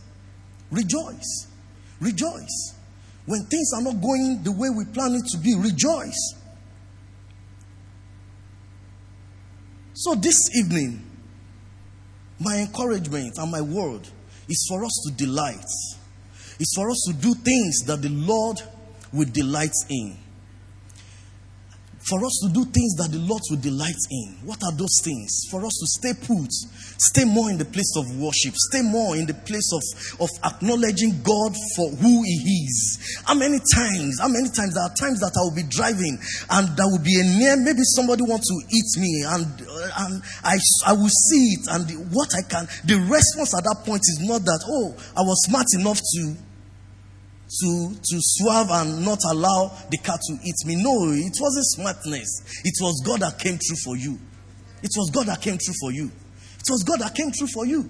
Rejoice. 0.70 1.46
Rejoice. 2.00 2.74
When 3.26 3.44
things 3.44 3.70
are 3.74 3.82
not 3.82 4.00
going 4.00 4.42
the 4.42 4.52
way 4.52 4.68
we 4.70 4.84
plan 4.84 5.14
it 5.14 5.24
to 5.32 5.38
be, 5.38 5.54
rejoice. 5.56 6.34
So, 9.94 10.14
this 10.14 10.36
evening, 10.56 11.02
my 12.38 12.56
encouragement 12.56 13.34
and 13.38 13.50
my 13.50 13.60
word 13.60 14.08
is 14.48 14.66
for 14.68 14.84
us 14.84 15.06
to 15.06 15.14
delight. 15.14 15.64
It's 16.60 16.74
for 16.74 16.90
us 16.90 17.02
to 17.08 17.14
do 17.14 17.34
things 17.34 17.78
that 17.86 18.02
the 18.02 18.10
Lord 18.10 18.60
will 19.12 19.28
delight 19.32 19.72
in 19.88 20.18
for 22.08 22.20
us 22.24 22.36
to 22.44 22.52
do 22.52 22.64
things 22.68 22.92
that 23.00 23.08
the 23.08 23.18
Lord 23.24 23.40
will 23.48 23.60
delight 23.60 23.96
in. 24.10 24.36
What 24.44 24.60
are 24.60 24.76
those 24.76 25.00
things? 25.00 25.48
For 25.48 25.64
us 25.64 25.72
to 25.72 25.86
stay 25.88 26.12
put, 26.12 26.52
stay 27.00 27.24
more 27.24 27.48
in 27.48 27.56
the 27.56 27.64
place 27.64 27.96
of 27.96 28.04
worship, 28.20 28.52
stay 28.68 28.84
more 28.84 29.16
in 29.16 29.24
the 29.24 29.32
place 29.32 29.72
of, 29.72 29.80
of 30.20 30.30
acknowledging 30.44 31.16
God 31.24 31.56
for 31.76 31.88
who 31.96 32.22
He 32.22 32.68
is. 32.68 33.22
How 33.24 33.32
many 33.32 33.56
times, 33.72 34.20
how 34.20 34.28
many 34.28 34.52
times, 34.52 34.76
there 34.76 34.84
are 34.84 34.92
times 34.92 35.20
that 35.24 35.32
I 35.32 35.40
will 35.48 35.56
be 35.56 35.64
driving 35.64 36.20
and 36.52 36.64
there 36.76 36.88
will 36.92 37.00
be 37.00 37.16
a 37.16 37.24
near, 37.24 37.56
maybe 37.56 37.80
somebody 37.96 38.20
wants 38.28 38.52
to 38.52 38.56
eat 38.68 38.90
me 39.00 39.24
and, 39.24 39.48
uh, 39.64 40.04
and 40.04 40.12
I, 40.44 40.60
I 40.84 40.92
will 40.92 41.12
see 41.32 41.56
it 41.56 41.64
and 41.72 41.88
the, 41.88 41.96
what 42.12 42.28
I 42.36 42.44
can, 42.44 42.68
the 42.84 43.00
response 43.08 43.56
at 43.56 43.64
that 43.64 43.80
point 43.88 44.04
is 44.04 44.20
not 44.20 44.44
that, 44.44 44.60
oh, 44.68 44.92
I 45.16 45.24
was 45.24 45.40
smart 45.48 45.72
enough 45.72 45.96
to 45.96 46.20
to, 47.60 47.94
to 47.94 48.16
swerve 48.20 48.68
and 48.70 49.04
not 49.04 49.18
allow 49.30 49.72
the 49.90 49.98
cat 49.98 50.20
to 50.28 50.34
eat 50.44 50.56
me. 50.66 50.76
No, 50.76 51.12
it 51.12 51.36
wasn't 51.40 51.66
smartness. 51.66 52.42
It 52.64 52.74
was 52.80 53.02
God 53.04 53.20
that 53.20 53.38
came 53.38 53.58
through 53.58 53.78
for 53.84 53.96
you. 53.96 54.18
It 54.82 54.90
was 54.96 55.10
God 55.14 55.26
that 55.26 55.40
came 55.40 55.58
through 55.58 55.74
for 55.80 55.92
you. 55.92 56.06
It 56.06 56.68
was 56.70 56.82
God 56.82 57.00
that 57.00 57.14
came 57.14 57.30
through 57.30 57.48
for 57.48 57.66
you. 57.66 57.88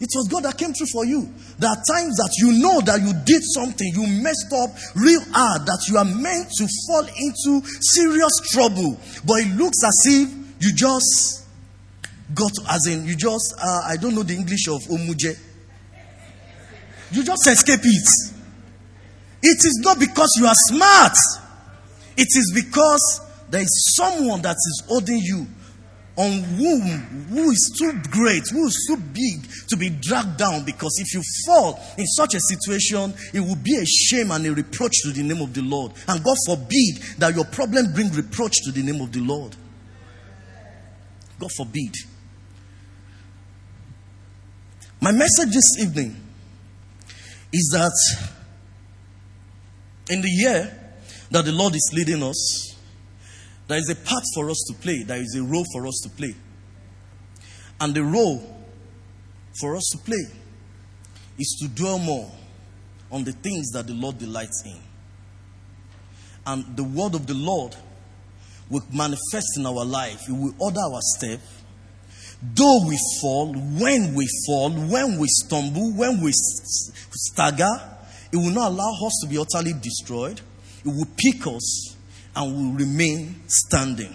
It 0.00 0.10
was 0.14 0.28
God 0.28 0.44
that 0.44 0.56
came 0.56 0.72
through 0.72 0.86
for 0.92 1.04
you. 1.04 1.28
There 1.58 1.68
are 1.68 1.82
times 1.90 2.16
that 2.18 2.30
you 2.38 2.52
know 2.62 2.80
that 2.82 3.00
you 3.02 3.12
did 3.26 3.42
something, 3.42 3.88
you 3.94 4.06
messed 4.22 4.52
up 4.54 4.70
real 4.94 5.22
hard, 5.32 5.66
that 5.66 5.82
you 5.88 5.98
are 5.98 6.04
meant 6.04 6.48
to 6.58 6.68
fall 6.86 7.02
into 7.02 7.66
serious 7.82 8.32
trouble. 8.52 8.96
But 9.26 9.42
it 9.42 9.56
looks 9.56 9.82
as 9.82 9.98
if 10.06 10.28
you 10.60 10.72
just 10.72 11.46
got, 12.34 12.52
as 12.70 12.86
in, 12.86 13.06
you 13.06 13.16
just, 13.16 13.54
uh, 13.58 13.80
I 13.86 13.96
don't 13.96 14.14
know 14.14 14.22
the 14.22 14.34
English 14.34 14.68
of 14.68 14.82
omuje. 14.82 15.36
You 17.10 17.24
just 17.24 17.46
escape 17.48 17.80
it. 17.82 18.37
It 19.42 19.64
is 19.64 19.80
not 19.84 19.98
because 20.00 20.34
you 20.38 20.46
are 20.46 20.54
smart, 20.68 21.16
it 22.16 22.28
is 22.34 22.52
because 22.54 23.20
there 23.50 23.62
is 23.62 23.94
someone 23.96 24.42
that 24.42 24.56
is 24.56 24.82
holding 24.86 25.18
you 25.18 25.46
on 26.16 26.42
whom 26.42 26.82
who 27.30 27.50
is 27.50 27.76
too 27.78 27.92
great, 28.10 28.42
who 28.50 28.66
is 28.66 28.86
too 28.88 28.96
big 28.96 29.48
to 29.68 29.76
be 29.76 29.88
dragged 29.88 30.36
down. 30.36 30.64
Because 30.64 30.92
if 30.98 31.14
you 31.14 31.22
fall 31.46 31.80
in 31.96 32.04
such 32.06 32.34
a 32.34 32.40
situation, 32.40 33.14
it 33.32 33.38
will 33.38 33.56
be 33.56 33.76
a 33.76 33.86
shame 33.86 34.32
and 34.32 34.44
a 34.44 34.52
reproach 34.52 34.92
to 35.04 35.12
the 35.12 35.22
name 35.22 35.40
of 35.40 35.54
the 35.54 35.62
Lord. 35.62 35.92
And 36.08 36.22
God 36.24 36.36
forbid 36.44 36.96
that 37.18 37.36
your 37.36 37.44
problem 37.44 37.92
bring 37.92 38.10
reproach 38.10 38.56
to 38.64 38.72
the 38.72 38.82
name 38.82 39.00
of 39.00 39.12
the 39.12 39.20
Lord. 39.20 39.54
God 41.38 41.50
forbid. 41.56 41.94
My 45.00 45.12
message 45.12 45.54
this 45.54 45.78
evening 45.78 46.16
is 47.52 47.70
that 47.72 47.94
in 50.08 50.20
the 50.22 50.28
year 50.28 50.72
that 51.30 51.44
the 51.44 51.52
Lord 51.52 51.74
is 51.74 51.90
leading 51.94 52.22
us, 52.22 52.76
there 53.66 53.78
is 53.78 53.90
a 53.90 53.96
part 53.96 54.24
for 54.34 54.50
us 54.50 54.64
to 54.68 54.74
play, 54.74 55.02
there 55.02 55.20
is 55.20 55.36
a 55.36 55.42
role 55.42 55.64
for 55.72 55.86
us 55.86 56.00
to 56.04 56.08
play. 56.10 56.34
And 57.80 57.94
the 57.94 58.02
role 58.02 58.56
for 59.60 59.76
us 59.76 59.88
to 59.92 59.98
play 59.98 60.24
is 61.38 61.58
to 61.60 61.68
dwell 61.68 61.98
more 61.98 62.30
on 63.10 63.24
the 63.24 63.32
things 63.32 63.70
that 63.70 63.86
the 63.86 63.94
Lord 63.94 64.18
delights 64.18 64.62
in. 64.64 64.80
And 66.46 66.76
the 66.76 66.84
word 66.84 67.14
of 67.14 67.26
the 67.26 67.34
Lord 67.34 67.76
will 68.70 68.82
manifest 68.92 69.56
in 69.56 69.66
our 69.66 69.84
life, 69.84 70.22
it 70.28 70.32
will 70.32 70.54
order 70.58 70.80
our 70.80 71.00
step. 71.16 71.40
Though 72.40 72.86
we 72.86 72.96
fall, 73.20 73.52
when 73.52 74.14
we 74.14 74.28
fall, 74.46 74.70
when 74.70 75.18
we 75.18 75.26
stumble, 75.26 75.92
when 75.92 76.20
we 76.20 76.30
stagger, 76.32 77.97
it 78.32 78.36
will 78.36 78.50
not 78.50 78.72
allow 78.72 78.92
us 79.04 79.18
to 79.22 79.28
be 79.28 79.38
utterly 79.38 79.72
destroyed. 79.80 80.40
It 80.84 80.88
will 80.88 81.08
pick 81.16 81.46
us 81.46 81.96
and 82.36 82.54
will 82.54 82.72
remain 82.78 83.42
standing. 83.46 84.14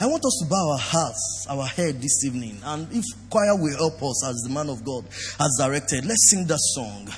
I 0.00 0.06
want 0.06 0.24
us 0.24 0.40
to 0.42 0.50
bow 0.50 0.70
our 0.72 0.78
hearts, 0.78 1.46
our 1.48 1.64
head 1.64 2.02
this 2.02 2.24
evening. 2.24 2.58
And 2.64 2.88
if 2.92 3.04
choir 3.30 3.56
will 3.56 3.76
help 3.76 4.02
us 4.02 4.26
as 4.26 4.34
the 4.46 4.50
man 4.52 4.68
of 4.68 4.84
God 4.84 5.04
has 5.38 5.56
directed, 5.58 6.04
let's 6.04 6.28
sing 6.30 6.46
that 6.46 6.58
song. 6.58 7.08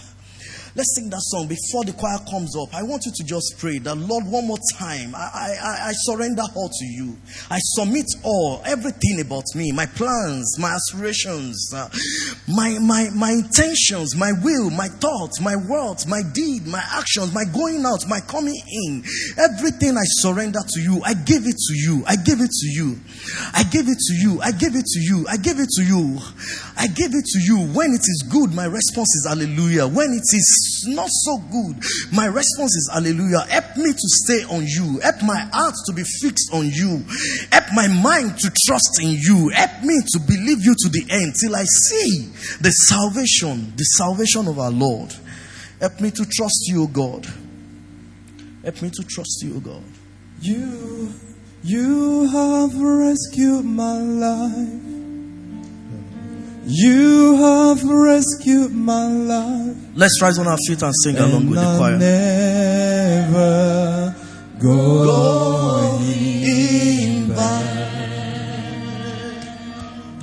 Let's 0.77 0.97
sing 0.97 1.09
that 1.11 1.23
song 1.31 1.47
before 1.47 1.85
the 1.85 1.93
choir 1.93 2.19
comes 2.29 2.57
up. 2.59 2.75
I 2.75 2.83
want 2.83 3.07
you 3.07 3.13
to 3.15 3.23
just 3.23 3.55
pray 3.59 3.79
that, 3.79 3.95
Lord, 3.95 4.27
one 4.27 4.49
more 4.49 4.59
time, 4.77 5.15
I, 5.15 5.55
I, 5.63 5.79
I 5.91 5.93
surrender 6.03 6.43
all 6.57 6.69
to 6.69 6.85
you. 6.85 7.17
I 7.49 7.59
submit 7.79 8.07
all, 8.25 8.61
everything 8.67 9.21
about 9.21 9.45
me, 9.55 9.71
my 9.71 9.87
plans, 9.87 10.59
my 10.59 10.75
aspirations, 10.75 11.71
uh, 11.73 11.89
my, 12.49 12.77
my, 12.83 13.07
my 13.15 13.31
intentions, 13.31 14.17
my 14.17 14.33
will, 14.43 14.69
my 14.71 14.89
thoughts, 14.89 15.41
my 15.41 15.55
words, 15.55 16.09
my 16.09 16.23
deed, 16.35 16.67
my 16.67 16.83
actions, 16.91 17.33
my 17.33 17.45
going 17.55 17.87
out, 17.87 18.09
my 18.09 18.19
coming 18.27 18.59
in. 18.67 19.05
Everything 19.39 19.97
I 19.97 20.03
surrender 20.19 20.59
to 20.59 20.81
you. 20.81 21.01
I 21.05 21.15
give 21.15 21.47
it 21.47 21.55
to 21.55 21.75
you. 21.75 22.03
I 22.09 22.17
give 22.17 22.41
it 22.41 22.51
to 22.51 22.67
you. 22.67 22.99
I 23.55 23.63
give 23.63 23.87
it 23.87 23.99
to 23.99 24.15
you. 24.19 24.41
I 24.43 24.51
give 24.51 24.75
it 24.75 24.87
to 24.87 25.01
you. 25.01 25.25
I 25.31 25.37
give 25.37 25.61
it 25.61 25.69
to 25.71 25.83
you. 25.85 26.19
I 26.77 26.89
give 26.89 27.15
it 27.15 27.25
to 27.25 27.39
you. 27.41 27.59
When 27.73 27.93
it 27.93 28.03
is 28.03 28.25
good, 28.31 28.53
my 28.53 28.65
response 28.65 29.15
is 29.17 29.27
hallelujah. 29.29 29.87
When 29.87 30.11
it 30.13 30.27
is 30.35 30.85
not 30.89 31.09
so 31.09 31.39
good, 31.39 31.77
my 32.13 32.27
response 32.27 32.75
is 32.75 32.91
hallelujah. 32.93 33.41
Help 33.49 33.77
me 33.77 33.93
to 33.93 34.09
stay 34.25 34.43
on 34.45 34.67
you. 34.67 34.99
Help 35.01 35.23
my 35.23 35.39
heart 35.53 35.75
to 35.87 35.93
be 35.93 36.03
fixed 36.03 36.53
on 36.53 36.67
you. 36.67 37.05
Help 37.53 37.65
my 37.75 37.87
mind 37.87 38.39
to 38.39 38.53
trust 38.67 39.01
in 39.01 39.17
you. 39.21 39.51
Help 39.51 39.83
me 39.85 40.01
to 40.13 40.19
believe 40.19 40.65
you 40.65 40.75
to 40.77 40.89
the 40.89 41.07
end 41.11 41.35
till 41.41 41.55
I 41.55 41.65
see 41.65 42.33
the 42.61 42.71
salvation, 42.71 43.73
the 43.77 43.85
salvation 43.85 44.49
of 44.49 44.59
our 44.59 44.73
Lord. 44.73 45.15
Help 45.81 46.01
me 46.01 46.11
to 46.11 46.25
trust 46.27 46.65
you, 46.67 46.89
God. 46.89 47.27
Help 48.65 48.83
me 48.83 48.91
to 48.91 49.03
trust 49.05 49.43
you, 49.45 49.61
God. 49.61 49.83
You, 50.41 51.13
you 51.63 52.27
have 52.29 52.75
rescued 52.75 53.65
my 53.65 53.99
life. 53.99 54.84
You 56.67 57.37
have 57.37 57.85
rescued 57.85 58.75
my 58.75 59.07
life. 59.07 59.77
Let's 59.95 60.19
rise 60.23 60.39
on 60.39 60.47
our 60.47 60.57
feet 60.67 60.81
and 60.83 60.95
sing 61.03 61.19
along 61.19 61.51
with 61.51 61.59
the 61.61 61.77
choir. 61.77 61.99
never 61.99 64.15
going 64.59 64.89
back. 67.29 67.85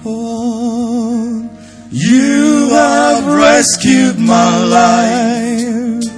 Oh, 0.04 1.48
you 1.92 2.70
have 2.72 3.24
rescued 3.28 4.18
my 4.18 4.64
life. 4.66 6.10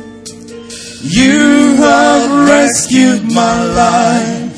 You 1.03 1.75
have 1.75 2.47
rescued 2.47 3.29
my 3.33 3.61
life. 3.65 4.53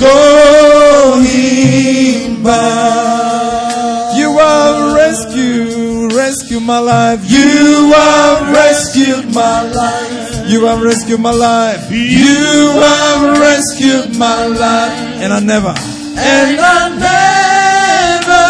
going 0.00 2.40
back. 2.42 4.16
You 4.16 4.38
have 4.38 4.94
rescued, 4.94 6.14
rescued 6.14 6.62
my 6.62 6.78
life. 6.78 7.20
You 7.30 7.92
have 7.92 8.50
rescued 8.50 9.34
my 9.34 9.60
life. 9.70 10.48
You 10.48 10.64
have 10.64 10.80
rescued 10.80 11.20
my 11.20 11.32
life. 11.32 11.90
You 11.90 12.80
have 12.80 13.38
rescued 13.38 14.16
my 14.16 14.46
life. 14.46 14.98
And 15.20 15.34
I 15.34 15.40
never, 15.40 15.74
and 16.16 16.58
I'm 16.58 16.98
never 16.98 18.48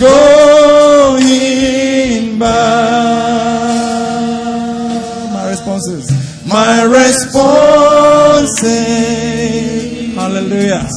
going 0.00 0.35
my 6.46 6.84
response 6.84 8.62
is, 8.62 10.14
hallelujah. 10.14 10.88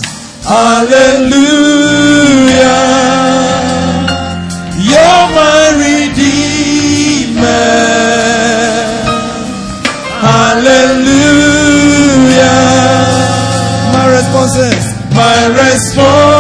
Hallelujah. 0.44 1.40
You're 4.78 5.28
my 5.34 5.74
Redeemer. 5.84 7.50
Hallelujah. 10.22 11.18
My 13.94 14.06
response 14.16 14.56
is, 14.56 14.86
my 15.14 15.48
response 15.48 16.39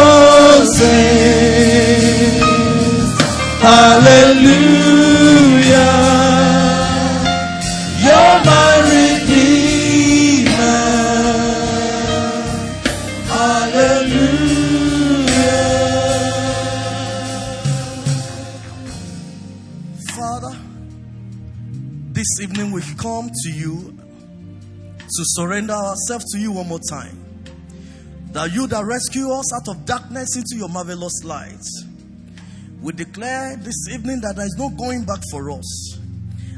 to 25.20 25.26
surrender 25.26 25.74
ourselves 25.74 26.24
to 26.32 26.39
you 26.39 26.53
one 26.53 26.70
more 26.70 26.80
time. 26.89 27.20
That 28.32 28.53
you 28.53 28.67
that 28.67 28.86
rescue 28.86 29.30
us 29.34 29.53
out 29.53 29.67
of 29.67 29.86
darkness 29.86 30.38
into 30.38 30.55
your 30.55 30.70
marvelous 30.70 31.26
light. 31.26 31.65
We 32.82 32.93
declare 32.93 33.57
this 33.57 33.89
evening 33.91 34.22
that 34.22 34.38
there 34.38 34.45
is 34.45 34.55
no 34.57 34.70
going 34.70 35.03
back 35.03 35.20
for 35.30 35.51
us. 35.51 35.99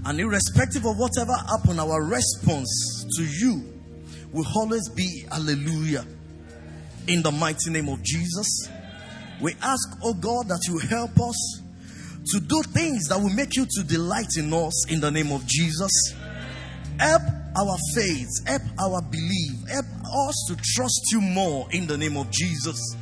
And 0.05 0.20
irrespective 0.20 0.86
of 0.86 0.95
whatever 0.99 1.34
happened, 1.49 1.80
our 1.80 2.03
response 2.03 3.03
to 3.18 3.24
you 3.24 3.64
will 4.32 4.45
always 4.55 4.88
be 4.89 5.26
hallelujah. 5.32 6.05
In 7.07 7.24
the 7.24 7.32
mighty 7.32 7.72
name 7.72 7.89
of 7.89 8.03
Jesus, 8.03 8.70
we 9.41 9.55
ask, 9.64 9.97
oh 10.03 10.14
God, 10.14 10.49
that 10.49 10.68
you 10.68 10.78
help 10.78 11.20
us 11.20 11.62
to 12.28 12.39
do 12.39 12.62
things 12.62 13.07
that 13.07 13.18
will 13.18 13.34
make 13.34 13.55
you 13.55 13.66
to 13.68 13.84
delight 13.84 14.38
in 14.38 14.53
us 14.53 14.88
in 14.91 14.99
the 14.99 15.09
name 15.09 15.32
of 15.32 15.47
Jesus. 15.47 16.14
Help 16.99 17.24
our 17.58 17.78
faith, 17.95 18.30
help 18.47 18.62
our 18.80 19.02
belief, 19.02 19.70
help 19.70 19.86
us 20.28 20.45
to 20.47 20.56
trust 20.76 21.02
you 21.12 21.22
more 21.22 21.68
in 21.72 21.88
the 21.88 21.97
name 21.97 22.18
of 22.18 22.30
Jesus. 22.32 22.95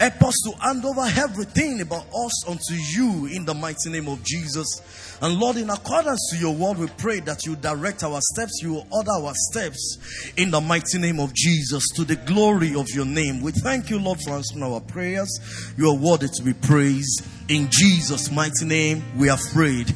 Help 0.00 0.22
us 0.24 0.34
to 0.44 0.50
hand 0.58 0.84
over 0.84 1.02
everything 1.16 1.80
about 1.80 2.04
us 2.12 2.48
unto 2.48 2.74
you 2.74 3.26
in 3.26 3.44
the 3.44 3.54
mighty 3.54 3.88
name 3.88 4.08
of 4.08 4.20
Jesus. 4.24 5.16
And 5.22 5.38
Lord, 5.38 5.56
in 5.56 5.70
accordance 5.70 6.30
to 6.32 6.38
your 6.38 6.52
word, 6.52 6.78
we 6.78 6.88
pray 6.98 7.20
that 7.20 7.46
you 7.46 7.54
direct 7.54 8.02
our 8.02 8.18
steps, 8.20 8.60
you 8.60 8.82
order 8.90 9.12
our 9.12 9.32
steps 9.34 10.32
in 10.36 10.50
the 10.50 10.60
mighty 10.60 10.98
name 10.98 11.20
of 11.20 11.32
Jesus 11.34 11.86
to 11.94 12.04
the 12.04 12.16
glory 12.16 12.74
of 12.74 12.88
your 12.88 13.04
name. 13.04 13.42
We 13.42 13.52
thank 13.52 13.90
you, 13.90 14.00
Lord, 14.00 14.18
for 14.24 14.30
answering 14.30 14.64
our 14.64 14.80
prayers. 14.80 15.30
You 15.78 15.90
are 15.90 15.96
worthy 15.96 16.26
to 16.26 16.42
be 16.42 16.54
praised. 16.54 17.24
In 17.48 17.68
Jesus' 17.70 18.32
mighty 18.32 18.64
name, 18.64 19.04
we 19.16 19.28
are 19.28 19.38
prayed. 19.52 19.94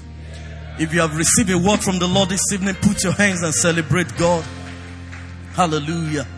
If 0.79 0.93
you 0.93 1.01
have 1.01 1.17
received 1.17 1.51
a 1.51 1.59
word 1.59 1.83
from 1.83 1.99
the 1.99 2.07
Lord 2.07 2.29
this 2.29 2.53
evening, 2.53 2.75
put 2.75 3.03
your 3.03 3.13
hands 3.13 3.43
and 3.43 3.55
celebrate 3.55 4.15
God. 4.17 4.45
Hallelujah. 5.55 6.27